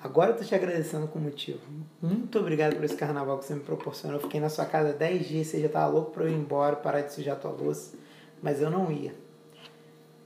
Agora 0.00 0.30
eu 0.30 0.36
tô 0.36 0.44
te 0.44 0.54
agradecendo 0.54 1.08
com 1.08 1.18
motivo. 1.18 1.60
Muito 2.00 2.38
obrigado 2.38 2.76
por 2.76 2.84
esse 2.84 2.96
carnaval 2.96 3.38
que 3.38 3.44
você 3.44 3.54
me 3.54 3.60
proporcionou. 3.60 4.18
Eu 4.18 4.22
fiquei 4.22 4.40
na 4.40 4.48
sua 4.48 4.64
casa 4.64 4.92
10 4.92 5.28
dias, 5.28 5.46
você 5.48 5.60
já 5.60 5.68
tava 5.68 5.92
louco 5.92 6.12
pra 6.12 6.24
eu 6.24 6.28
ir 6.28 6.34
embora, 6.34 6.76
parar 6.76 7.00
de 7.00 7.12
sujar 7.12 7.38
tua 7.40 7.50
louça. 7.50 7.96
Mas 8.40 8.60
eu 8.60 8.70
não 8.70 8.90
ia. 8.90 9.14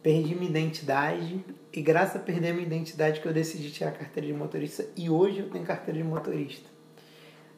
Perdi 0.02 0.34
minha 0.34 0.50
identidade 0.50 1.42
e 1.76 1.82
graças 1.82 2.16
a 2.16 2.18
perder 2.18 2.54
minha 2.54 2.66
identidade 2.66 3.20
que 3.20 3.28
eu 3.28 3.32
decidi 3.34 3.70
tirar 3.70 3.90
a 3.90 3.92
carteira 3.92 4.26
de 4.26 4.32
motorista 4.32 4.86
e 4.96 5.10
hoje 5.10 5.40
eu 5.40 5.50
tenho 5.50 5.64
carteira 5.64 6.00
de 6.00 6.08
motorista. 6.08 6.68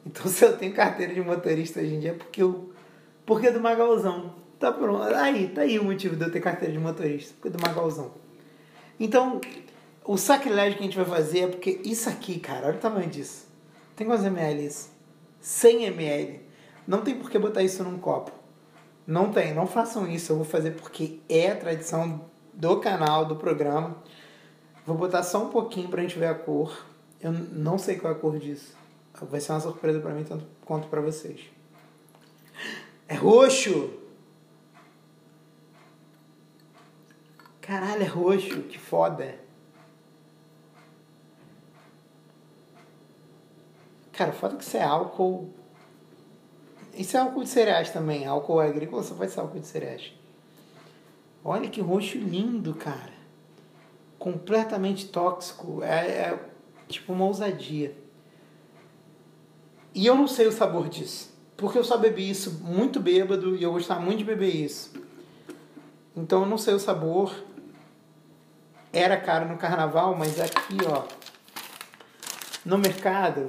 Então 0.05 0.27
se 0.29 0.43
eu 0.43 0.57
tenho 0.57 0.73
carteira 0.73 1.13
de 1.13 1.21
motorista 1.21 1.79
hoje 1.79 1.95
em 1.95 1.99
dia 2.01 2.11
é 2.11 2.13
porque 2.13 2.43
eu 2.43 2.73
porque 3.25 3.47
é 3.47 3.51
do 3.51 3.61
Magalzão. 3.61 4.35
Tá 4.59 4.71
pronto. 4.71 5.03
Aí, 5.13 5.47
tá 5.49 5.61
aí 5.61 5.79
o 5.79 5.83
motivo 5.83 6.15
de 6.15 6.25
eu 6.25 6.31
ter 6.31 6.41
carteira 6.41 6.73
de 6.73 6.79
motorista, 6.79 7.33
porque 7.35 7.47
é 7.47 7.51
do 7.51 7.65
Magalzão. 7.65 8.11
Então, 8.99 9.39
o 10.03 10.17
sacrilégio 10.17 10.77
que 10.77 10.83
a 10.83 10.85
gente 10.87 10.97
vai 10.97 11.05
fazer 11.05 11.39
é 11.41 11.47
porque 11.47 11.79
isso 11.85 12.09
aqui, 12.09 12.39
cara, 12.39 12.67
olha 12.67 12.75
o 12.75 12.79
tamanho 12.79 13.07
disso. 13.07 13.47
Tem 13.95 14.07
quantos 14.07 14.25
ml 14.25 14.65
isso? 14.65 14.89
100 15.39 15.83
ml. 15.85 16.41
Não 16.87 17.01
tem 17.01 17.15
por 17.15 17.29
que 17.29 17.37
botar 17.37 17.61
isso 17.61 17.83
num 17.83 17.99
copo. 17.99 18.31
Não 19.05 19.31
tem, 19.31 19.53
não 19.53 19.67
façam 19.67 20.09
isso. 20.09 20.31
Eu 20.31 20.37
vou 20.37 20.45
fazer 20.45 20.71
porque 20.71 21.19
é 21.29 21.51
a 21.51 21.55
tradição 21.55 22.25
do 22.59 22.77
canal, 22.81 23.23
do 23.23 23.37
programa. 23.37 23.95
Vou 24.85 24.97
botar 24.97 25.23
só 25.23 25.45
um 25.45 25.49
pouquinho 25.49 25.87
pra 25.87 26.01
gente 26.01 26.19
ver 26.19 26.27
a 26.27 26.35
cor. 26.35 26.85
Eu 27.21 27.31
não 27.31 27.77
sei 27.77 27.97
qual 27.97 28.13
é 28.13 28.15
a 28.15 28.19
cor 28.19 28.37
disso. 28.37 28.75
Vai 29.21 29.39
ser 29.39 29.53
uma 29.53 29.61
surpresa 29.61 29.99
para 30.01 30.13
mim 30.13 30.25
tanto 30.25 30.45
quanto 30.65 30.87
para 30.89 30.99
vocês. 30.99 31.41
É 33.07 33.15
roxo! 33.15 33.97
Caralho, 37.61 38.03
é 38.03 38.05
roxo, 38.05 38.63
que 38.63 38.77
foda. 38.77 39.35
Cara, 44.11 44.33
foda 44.33 44.57
que 44.57 44.63
isso 44.63 44.75
é 44.75 44.83
álcool. 44.83 45.53
Isso 46.93 47.15
é 47.15 47.21
álcool 47.21 47.43
de 47.43 47.49
cereais 47.49 47.89
também. 47.91 48.25
Álcool 48.25 48.59
agrícola 48.59 49.01
só 49.01 49.15
pode 49.15 49.31
ser 49.31 49.39
álcool 49.39 49.59
de 49.59 49.67
cereais. 49.67 50.18
Olha 51.43 51.69
que 51.69 51.81
roxo 51.81 52.17
lindo, 52.17 52.73
cara. 52.73 53.13
Completamente 54.17 55.07
tóxico. 55.07 55.81
É, 55.83 56.07
é 56.07 56.39
tipo 56.87 57.13
uma 57.13 57.25
ousadia. 57.25 57.95
E 59.93 60.05
eu 60.05 60.15
não 60.15 60.27
sei 60.27 60.47
o 60.47 60.51
sabor 60.51 60.89
disso. 60.89 61.33
Porque 61.55 61.77
eu 61.77 61.83
só 61.83 61.97
bebi 61.97 62.29
isso 62.29 62.63
muito 62.63 62.99
bêbado 62.99 63.55
e 63.55 63.63
eu 63.63 63.71
gostava 63.71 63.99
muito 63.99 64.19
de 64.19 64.23
beber 64.23 64.55
isso. 64.55 64.93
Então 66.15 66.41
eu 66.41 66.47
não 66.47 66.57
sei 66.57 66.73
o 66.73 66.79
sabor. 66.79 67.33
Era 68.91 69.17
caro 69.17 69.47
no 69.47 69.57
carnaval, 69.57 70.15
mas 70.15 70.39
aqui, 70.39 70.77
ó. 70.87 71.03
No 72.65 72.77
mercado 72.77 73.47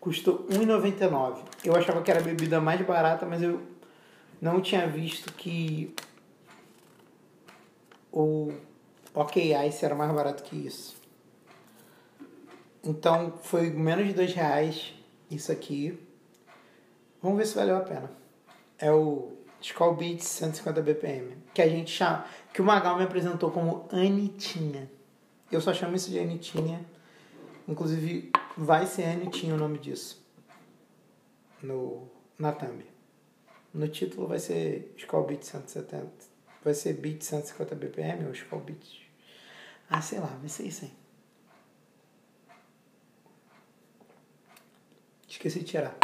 custou 0.00 0.46
R$1,99. 0.50 1.38
Eu 1.64 1.76
achava 1.76 2.02
que 2.02 2.10
era 2.10 2.20
a 2.20 2.22
bebida 2.22 2.60
mais 2.60 2.80
barata, 2.80 3.24
mas 3.26 3.42
eu 3.42 3.62
não 4.40 4.60
tinha 4.60 4.86
visto 4.86 5.32
que 5.32 5.94
o 8.12 8.52
OK 9.14 9.54
Ice 9.66 9.84
era 9.84 9.94
mais 9.94 10.12
barato 10.12 10.42
que 10.42 10.54
isso. 10.54 11.00
Então 12.84 13.32
foi 13.42 13.70
menos 13.70 14.06
de 14.06 14.12
dois 14.12 14.34
reais 14.34 14.92
isso 15.30 15.50
aqui. 15.50 15.98
Vamos 17.22 17.38
ver 17.38 17.46
se 17.46 17.54
valeu 17.54 17.76
a 17.76 17.80
pena. 17.80 18.10
É 18.78 18.90
o 18.90 19.32
Skull 19.60 19.94
Beats 19.94 20.26
150 20.26 20.82
BPM, 20.82 21.36
que 21.54 21.62
a 21.62 21.68
gente 21.68 21.90
chama, 21.90 22.26
que 22.52 22.60
o 22.60 22.64
Magal 22.64 22.96
me 22.96 23.04
apresentou 23.04 23.50
como 23.50 23.88
Anitinha. 23.92 24.90
Eu 25.50 25.60
só 25.60 25.72
chamo 25.72 25.94
isso 25.94 26.10
de 26.10 26.18
Anitinha. 26.18 26.84
Inclusive 27.68 28.32
vai 28.56 28.86
ser 28.86 29.04
Anitinha 29.04 29.54
o 29.54 29.58
nome 29.58 29.78
disso. 29.78 30.20
No 31.62 32.10
na 32.38 32.50
thumb. 32.50 32.84
No 33.72 33.86
título 33.86 34.26
vai 34.26 34.40
ser 34.40 34.92
Skull 34.96 35.24
Beats 35.24 35.48
170. 35.48 36.31
Vai 36.64 36.74
ser 36.74 36.94
Beat 36.94 37.22
150 37.22 37.74
BPM 37.74 38.26
ou 38.26 38.32
Skull 38.32 38.60
Beats. 38.60 39.00
Ah, 39.90 40.00
sei 40.00 40.20
lá, 40.20 40.26
vai 40.26 40.48
ser 40.48 40.64
isso 40.64 40.84
aí. 40.84 40.92
Esqueci 45.28 45.60
de 45.60 45.64
tirar. 45.64 45.96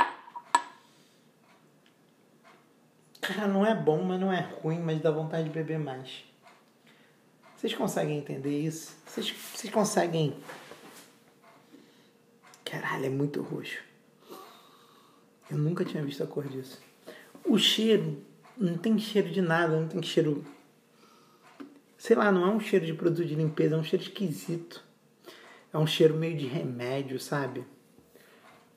Cara, 3.21 3.47
não 3.47 3.65
é 3.65 3.75
bom, 3.75 4.03
mas 4.03 4.19
não 4.19 4.33
é 4.33 4.41
ruim, 4.41 4.81
mas 4.81 5.01
dá 5.01 5.11
vontade 5.11 5.45
de 5.45 5.51
beber 5.51 5.79
mais. 5.79 6.25
Vocês 7.57 7.75
conseguem 7.75 8.19
entender 8.19 8.59
isso? 8.59 8.97
Vocês, 9.07 9.31
vocês 9.31 9.73
conseguem. 9.73 10.37
Caralho, 12.65 13.07
é 13.07 13.11
muito 13.11 13.43
roxo. 13.43 13.83
Eu 15.51 15.59
nunca 15.59 15.85
tinha 15.85 16.03
visto 16.03 16.23
a 16.23 16.27
cor 16.27 16.47
disso. 16.49 16.81
O 17.45 17.59
cheiro 17.59 18.23
não 18.59 18.77
tem 18.77 18.99
cheiro 18.99 19.31
de 19.31 19.41
nada, 19.41 19.79
não 19.79 19.89
tem 19.89 20.03
cheiro. 20.03 20.45
Sei 21.97 22.17
lá, 22.17 22.33
não 22.33 22.47
é 22.47 22.51
um 22.51 22.61
cheiro 22.61 22.85
de 22.85 22.93
produto 22.93 23.25
de 23.25 23.35
limpeza, 23.35 23.77
é 23.77 23.79
um 23.79 23.85
cheiro 23.85 24.05
esquisito. 24.05 24.85
É 25.73 25.79
um 25.79 25.87
cheiro 25.87 26.15
meio 26.15 26.37
de 26.37 26.47
remédio, 26.47 27.19
sabe? 27.21 27.65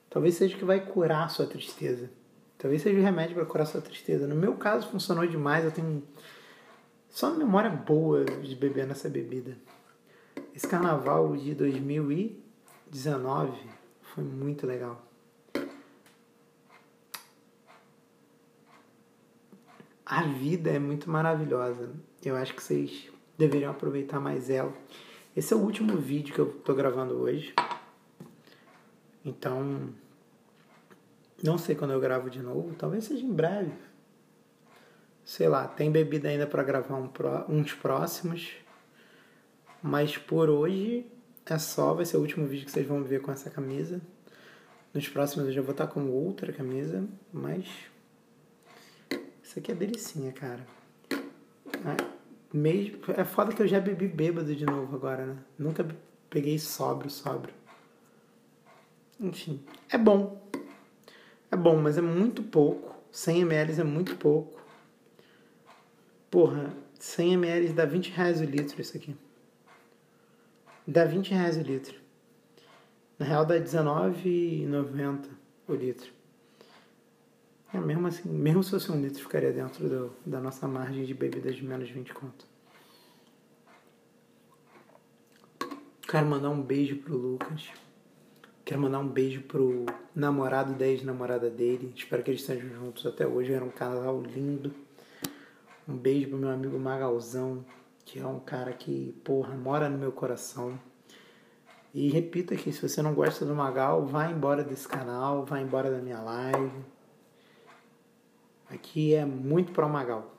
Talvez 0.09 0.35
seja 0.35 0.57
que 0.57 0.65
vai 0.65 0.85
curar 0.85 1.25
a 1.25 1.29
sua 1.29 1.45
tristeza. 1.45 2.09
Talvez 2.57 2.81
seja 2.81 2.99
o 2.99 3.03
remédio 3.03 3.35
para 3.35 3.45
curar 3.45 3.63
a 3.63 3.67
sua 3.67 3.81
tristeza. 3.81 4.27
No 4.27 4.35
meu 4.35 4.55
caso, 4.55 4.89
funcionou 4.89 5.25
demais. 5.25 5.65
Eu 5.65 5.71
tenho 5.71 6.03
só 7.09 7.29
uma 7.29 7.37
memória 7.37 7.69
boa 7.69 8.25
de 8.25 8.55
beber 8.55 8.85
nessa 8.85 9.09
bebida. 9.09 9.57
Esse 10.53 10.67
carnaval 10.67 11.35
de 11.35 11.55
2019 11.55 13.57
foi 14.01 14.23
muito 14.23 14.67
legal. 14.67 15.10
A 20.11 20.23
vida 20.23 20.69
é 20.69 20.77
muito 20.77 21.09
maravilhosa. 21.09 21.89
Eu 22.21 22.35
acho 22.35 22.53
que 22.53 22.61
vocês 22.61 23.09
deveriam 23.37 23.71
aproveitar 23.71 24.19
mais 24.19 24.49
ela. 24.49 24.73
Esse 25.33 25.53
é 25.53 25.55
o 25.55 25.61
último 25.61 25.95
vídeo 25.95 26.35
que 26.35 26.41
eu 26.41 26.51
tô 26.51 26.75
gravando 26.75 27.13
hoje. 27.13 27.55
Então, 29.23 29.87
não 31.41 31.57
sei 31.57 31.75
quando 31.75 31.91
eu 31.91 31.99
gravo 32.01 32.29
de 32.29 32.41
novo, 32.41 32.75
talvez 32.75 33.05
seja 33.05 33.25
em 33.25 33.31
breve. 33.31 33.71
Sei 35.23 35.47
lá, 35.47 35.65
tem 35.65 35.89
bebida 35.89 36.27
ainda 36.27 36.45
para 36.45 36.61
gravar 36.61 36.97
um 36.97 37.09
uns 37.47 37.73
próximos. 37.73 38.51
Mas 39.81 40.17
por 40.17 40.49
hoje 40.49 41.05
é 41.45 41.57
só, 41.57 41.93
vai 41.93 42.03
ser 42.03 42.17
o 42.17 42.19
último 42.19 42.45
vídeo 42.47 42.65
que 42.65 42.71
vocês 42.71 42.85
vão 42.85 43.01
ver 43.01 43.21
com 43.21 43.31
essa 43.31 43.49
camisa. 43.49 44.01
Nos 44.93 45.07
próximos 45.07 45.47
eu 45.47 45.53
já 45.53 45.61
vou 45.61 45.71
estar 45.71 45.87
com 45.87 46.05
outra 46.09 46.51
camisa, 46.51 47.07
mas 47.31 47.65
isso 49.51 49.59
aqui 49.59 49.73
é 49.73 49.75
delicinha, 49.75 50.31
cara. 50.31 50.65
É, 51.11 52.07
mesmo, 52.53 52.99
é 53.09 53.25
foda 53.25 53.53
que 53.53 53.61
eu 53.61 53.67
já 53.67 53.81
bebi 53.81 54.07
bêbado 54.07 54.55
de 54.55 54.65
novo 54.65 54.95
agora, 54.95 55.25
né? 55.25 55.37
Nunca 55.59 55.85
peguei 56.29 56.57
sóbrio, 56.57 57.11
sóbrio. 57.11 57.53
Enfim, 59.19 59.61
é 59.89 59.97
bom. 59.97 60.41
É 61.51 61.57
bom, 61.57 61.75
mas 61.75 61.97
é 61.97 62.01
muito 62.01 62.41
pouco. 62.41 62.95
100 63.11 63.41
ml 63.41 63.81
é 63.81 63.83
muito 63.83 64.15
pouco. 64.15 64.57
Porra, 66.29 66.71
100 66.97 67.33
ml 67.33 67.73
dá 67.73 67.83
20 67.83 68.09
reais 68.11 68.39
o 68.39 68.45
litro 68.45 68.79
isso 68.79 68.95
aqui. 68.95 69.13
Dá 70.87 71.03
20 71.03 71.31
reais 71.31 71.57
o 71.57 71.61
litro. 71.61 71.99
Na 73.19 73.25
real 73.25 73.45
dá 73.45 73.55
R$19,90 73.55 75.25
o 75.67 75.73
litro. 75.73 76.20
É, 77.73 77.79
mesmo 77.79 78.07
assim, 78.07 78.27
mesmo 78.29 78.61
se 78.63 78.71
fosse 78.71 78.91
um 78.91 79.01
litro, 79.01 79.23
ficaria 79.23 79.53
dentro 79.53 79.87
do, 79.87 80.13
da 80.25 80.41
nossa 80.41 80.67
margem 80.67 81.05
de 81.05 81.13
bebidas 81.13 81.55
de 81.55 81.63
menos 81.63 81.89
20 81.89 82.13
conto. 82.13 82.45
Quero 86.01 86.25
mandar 86.25 86.49
um 86.49 86.61
beijo 86.61 86.97
pro 86.97 87.15
Lucas. 87.15 87.69
Quero 88.65 88.81
mandar 88.81 88.99
um 88.99 89.07
beijo 89.07 89.41
pro 89.43 89.85
namorado 90.13 90.73
da 90.73 90.85
ex-namorada 90.85 91.49
dele. 91.49 91.93
Espero 91.95 92.21
que 92.21 92.31
eles 92.31 92.41
estejam 92.41 92.69
juntos 92.69 93.05
até 93.05 93.25
hoje. 93.25 93.53
Era 93.53 93.63
um 93.63 93.69
casal 93.69 94.21
lindo. 94.21 94.73
Um 95.87 95.95
beijo 95.95 96.27
pro 96.27 96.37
meu 96.37 96.49
amigo 96.49 96.77
Magalzão, 96.77 97.65
que 98.03 98.19
é 98.19 98.25
um 98.25 98.39
cara 98.41 98.73
que, 98.73 99.15
porra, 99.23 99.55
mora 99.55 99.87
no 99.87 99.97
meu 99.97 100.11
coração. 100.11 100.77
E 101.93 102.09
repito 102.09 102.53
aqui, 102.53 102.73
se 102.73 102.87
você 102.87 103.01
não 103.01 103.13
gosta 103.13 103.45
do 103.45 103.55
Magal, 103.55 104.05
vá 104.05 104.29
embora 104.29 104.65
desse 104.65 104.87
canal, 104.87 105.45
vá 105.45 105.61
embora 105.61 105.89
da 105.89 105.99
minha 105.99 106.19
live. 106.19 106.71
Aqui 108.73 109.13
é 109.13 109.25
muito 109.25 109.71
pro 109.71 109.87
Magal. 109.89 110.37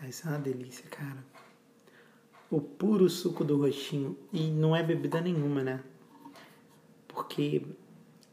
Ah, 0.00 0.08
isso 0.08 0.26
é 0.26 0.30
uma 0.30 0.38
delícia, 0.38 0.88
cara 0.88 1.24
o 2.50 2.60
puro 2.60 3.08
suco 3.08 3.44
do 3.44 3.58
roxinho. 3.58 4.16
E 4.32 4.50
não 4.50 4.74
é 4.74 4.82
bebida 4.82 5.20
nenhuma, 5.20 5.62
né? 5.62 5.82
Porque 7.06 7.62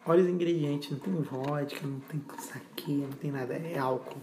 olha 0.05 0.23
os 0.23 0.29
ingredientes, 0.29 0.91
não 0.91 0.99
tem 0.99 1.13
vodka, 1.21 1.85
não 1.85 1.99
tem 2.01 2.21
saque, 2.39 2.93
não 2.93 3.09
tem 3.11 3.31
nada, 3.31 3.53
é 3.55 3.77
álcool. 3.77 4.21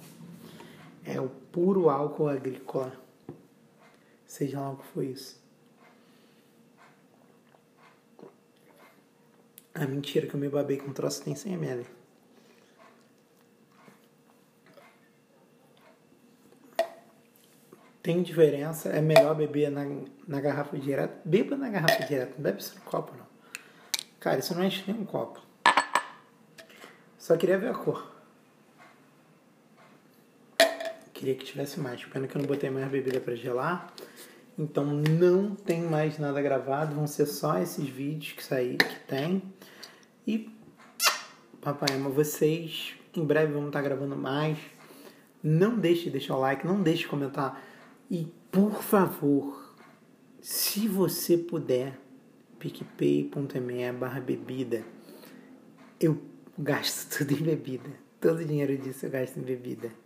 É 1.05 1.21
o 1.21 1.29
puro 1.29 1.91
álcool 1.91 2.29
agrícola. 2.29 2.93
Seja 4.27 4.61
lá 4.61 4.71
o 4.71 4.77
que 4.77 4.87
foi 4.87 5.07
isso. 5.07 5.42
Ah, 9.75 9.87
mentira 9.87 10.27
que 10.27 10.35
eu 10.35 10.41
me 10.41 10.49
babei 10.49 10.77
com 10.77 10.91
um 10.91 10.93
troço 10.93 11.23
tem 11.23 11.35
100 11.35 11.55
ml. 11.55 11.87
Tem 18.03 18.21
diferença, 18.23 18.89
é 18.89 19.01
melhor 19.01 19.35
beber 19.35 19.71
na, 19.71 19.85
na 20.27 20.41
garrafa 20.41 20.77
direto. 20.77 21.21
Beba 21.25 21.57
na 21.57 21.69
garrafa 21.69 22.05
direto, 22.05 22.35
não 22.35 22.43
bebe 22.43 22.61
isso 22.61 22.75
no 22.75 22.81
copo 22.83 23.17
não. 23.17 23.27
Cara, 24.19 24.41
isso 24.41 24.55
não 24.55 24.65
enche 24.65 24.85
nem 24.91 25.01
um 25.01 25.05
copo. 25.05 25.41
Só 27.17 27.37
queria 27.37 27.57
ver 27.57 27.71
a 27.71 27.75
cor. 27.75 28.13
Queria 31.15 31.37
que 31.37 31.45
tivesse 31.45 31.79
mais. 31.79 32.05
Pena 32.05 32.27
que 32.27 32.37
eu 32.37 32.41
não 32.41 32.49
botei 32.49 32.69
mais 32.69 32.91
bebida 32.91 33.21
para 33.21 33.37
gelar. 33.37 33.93
Então 34.59 34.85
não 34.85 35.55
tem 35.55 35.83
mais 35.83 36.19
nada 36.19 36.41
gravado. 36.43 36.95
Vão 36.95 37.07
ser 37.07 37.27
só 37.27 37.59
esses 37.59 37.89
vídeos 37.89 38.33
que 38.33 38.45
saí 38.45 38.77
que 38.77 39.01
tem. 39.07 39.43
E 40.27 40.51
papai 41.61 41.97
ama 41.97 42.11
vocês. 42.11 42.95
Em 43.17 43.25
breve 43.25 43.53
vamos 43.53 43.69
estar 43.69 43.83
gravando 43.83 44.17
mais. 44.17 44.59
Não 45.43 45.79
deixe 45.79 46.05
de 46.05 46.11
deixar 46.11 46.37
o 46.37 46.41
like, 46.41 46.67
não 46.67 46.83
deixe 46.83 47.03
de 47.03 47.09
comentar. 47.09 47.63
E 48.11 48.33
por 48.51 48.83
favor, 48.83 49.75
se 50.41 50.87
você 50.87 51.37
puder, 51.37 51.99
picpay.me 52.59 53.93
barra 53.93 54.21
bebida. 54.21 54.85
Eu 55.99 56.21
gasto 56.59 57.09
tudo 57.19 57.33
em 57.33 57.43
bebida. 57.43 57.91
Todo 58.21 58.41
o 58.41 58.45
dinheiro 58.45 58.77
disso 58.77 59.07
eu 59.07 59.11
gasto 59.11 59.39
em 59.39 59.43
bebida. 59.43 60.02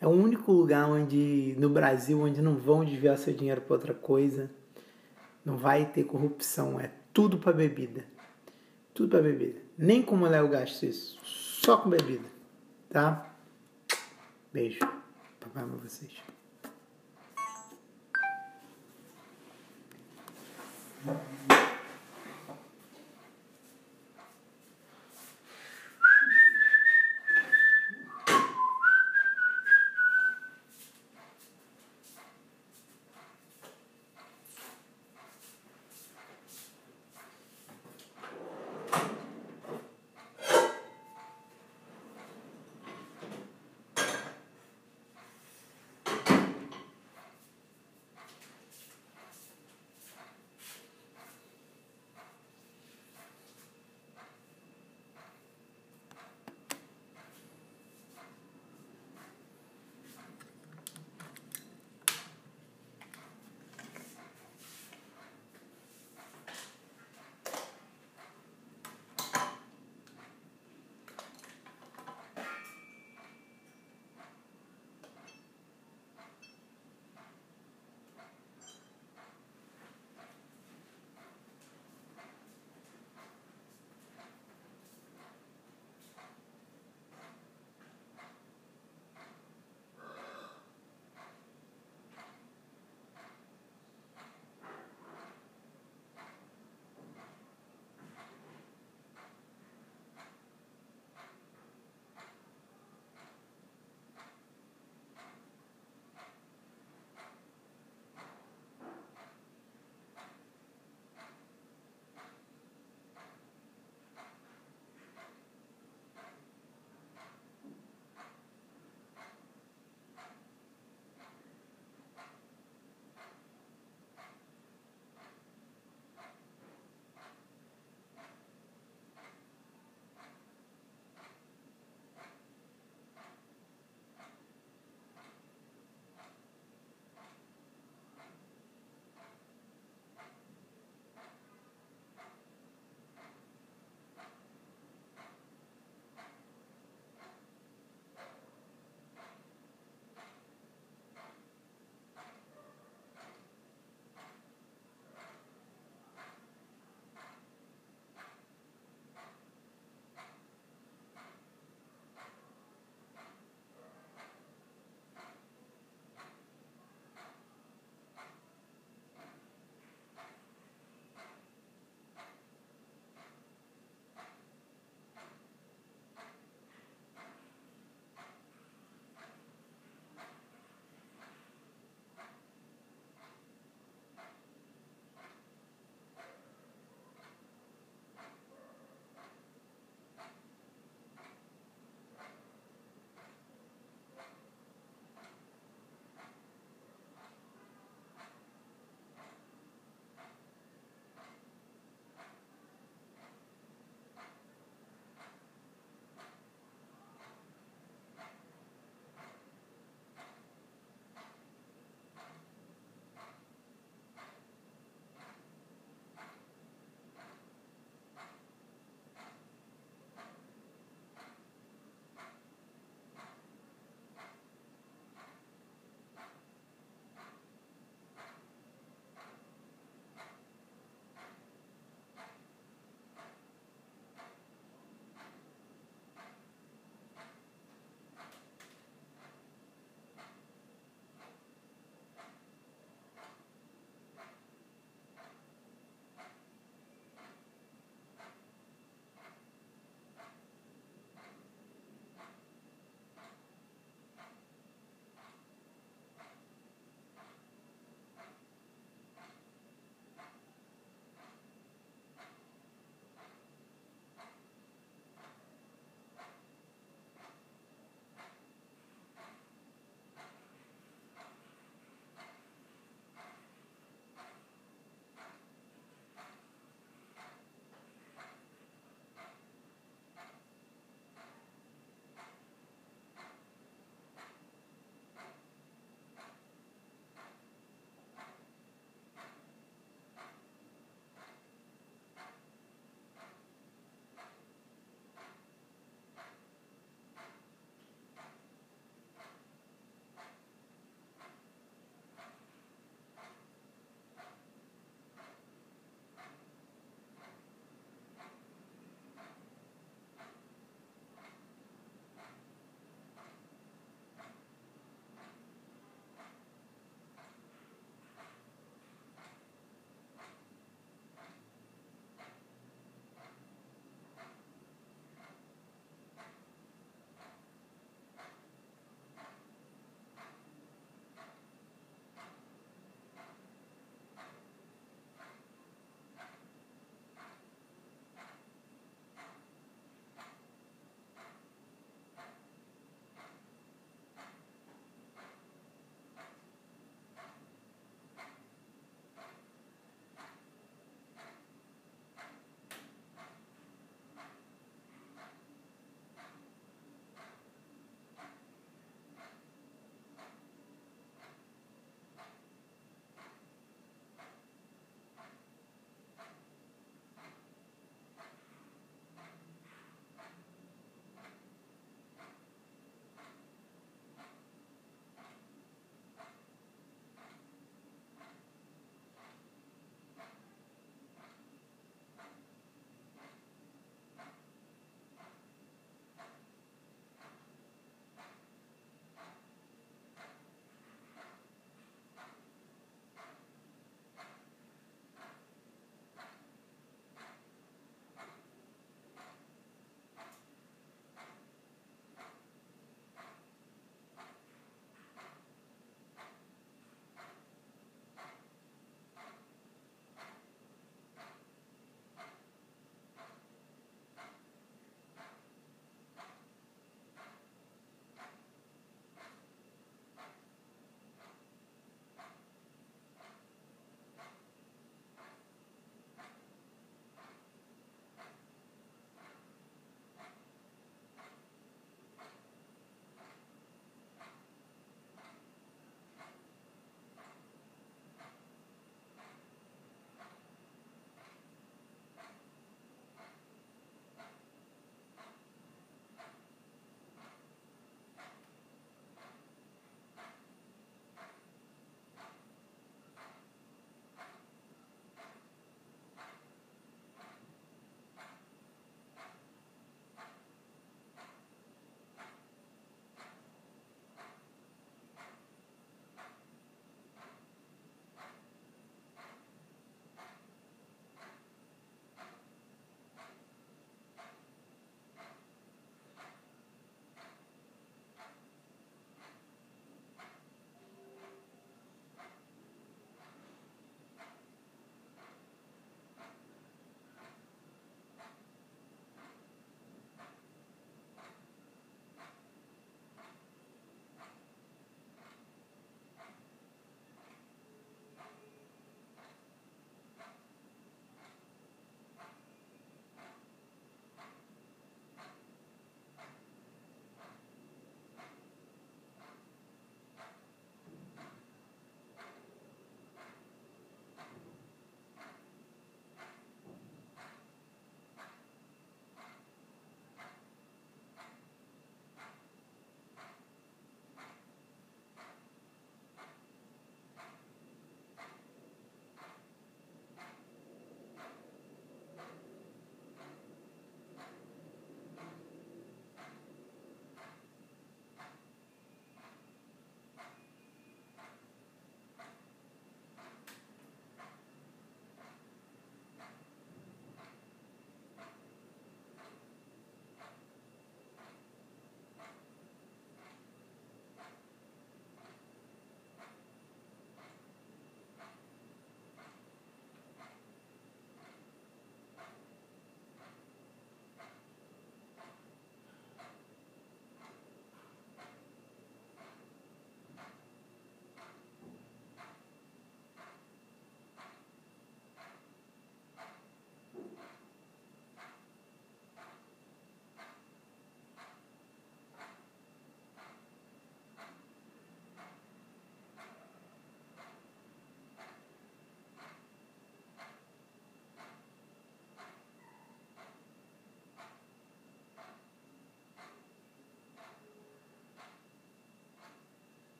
É 0.00 0.06
o 0.06 0.10
único 0.10 0.50
lugar 0.50 0.88
onde 0.88 1.54
no 1.58 1.68
Brasil 1.68 2.20
onde 2.20 2.40
não 2.40 2.56
vão 2.56 2.84
desviar 2.84 3.18
seu 3.18 3.34
dinheiro 3.34 3.60
para 3.60 3.74
outra 3.74 3.92
coisa. 3.92 4.50
Não 5.44 5.56
vai 5.56 5.84
ter 5.84 6.04
corrupção, 6.04 6.80
é 6.80 6.90
tudo 7.12 7.38
para 7.38 7.52
bebida. 7.52 8.04
Tudo 8.94 9.10
para 9.10 9.22
bebida. 9.22 9.60
Nem 9.76 10.02
como 10.02 10.24
mulher 10.24 10.40
eu 10.40 10.48
gasto 10.48 10.84
isso, 10.84 11.18
só 11.22 11.76
com 11.76 11.90
bebida, 11.90 12.28
tá? 12.88 13.34
Beijo. 14.52 14.80
Papai 15.38 15.62
ama 15.62 15.76
vocês. 15.76 16.12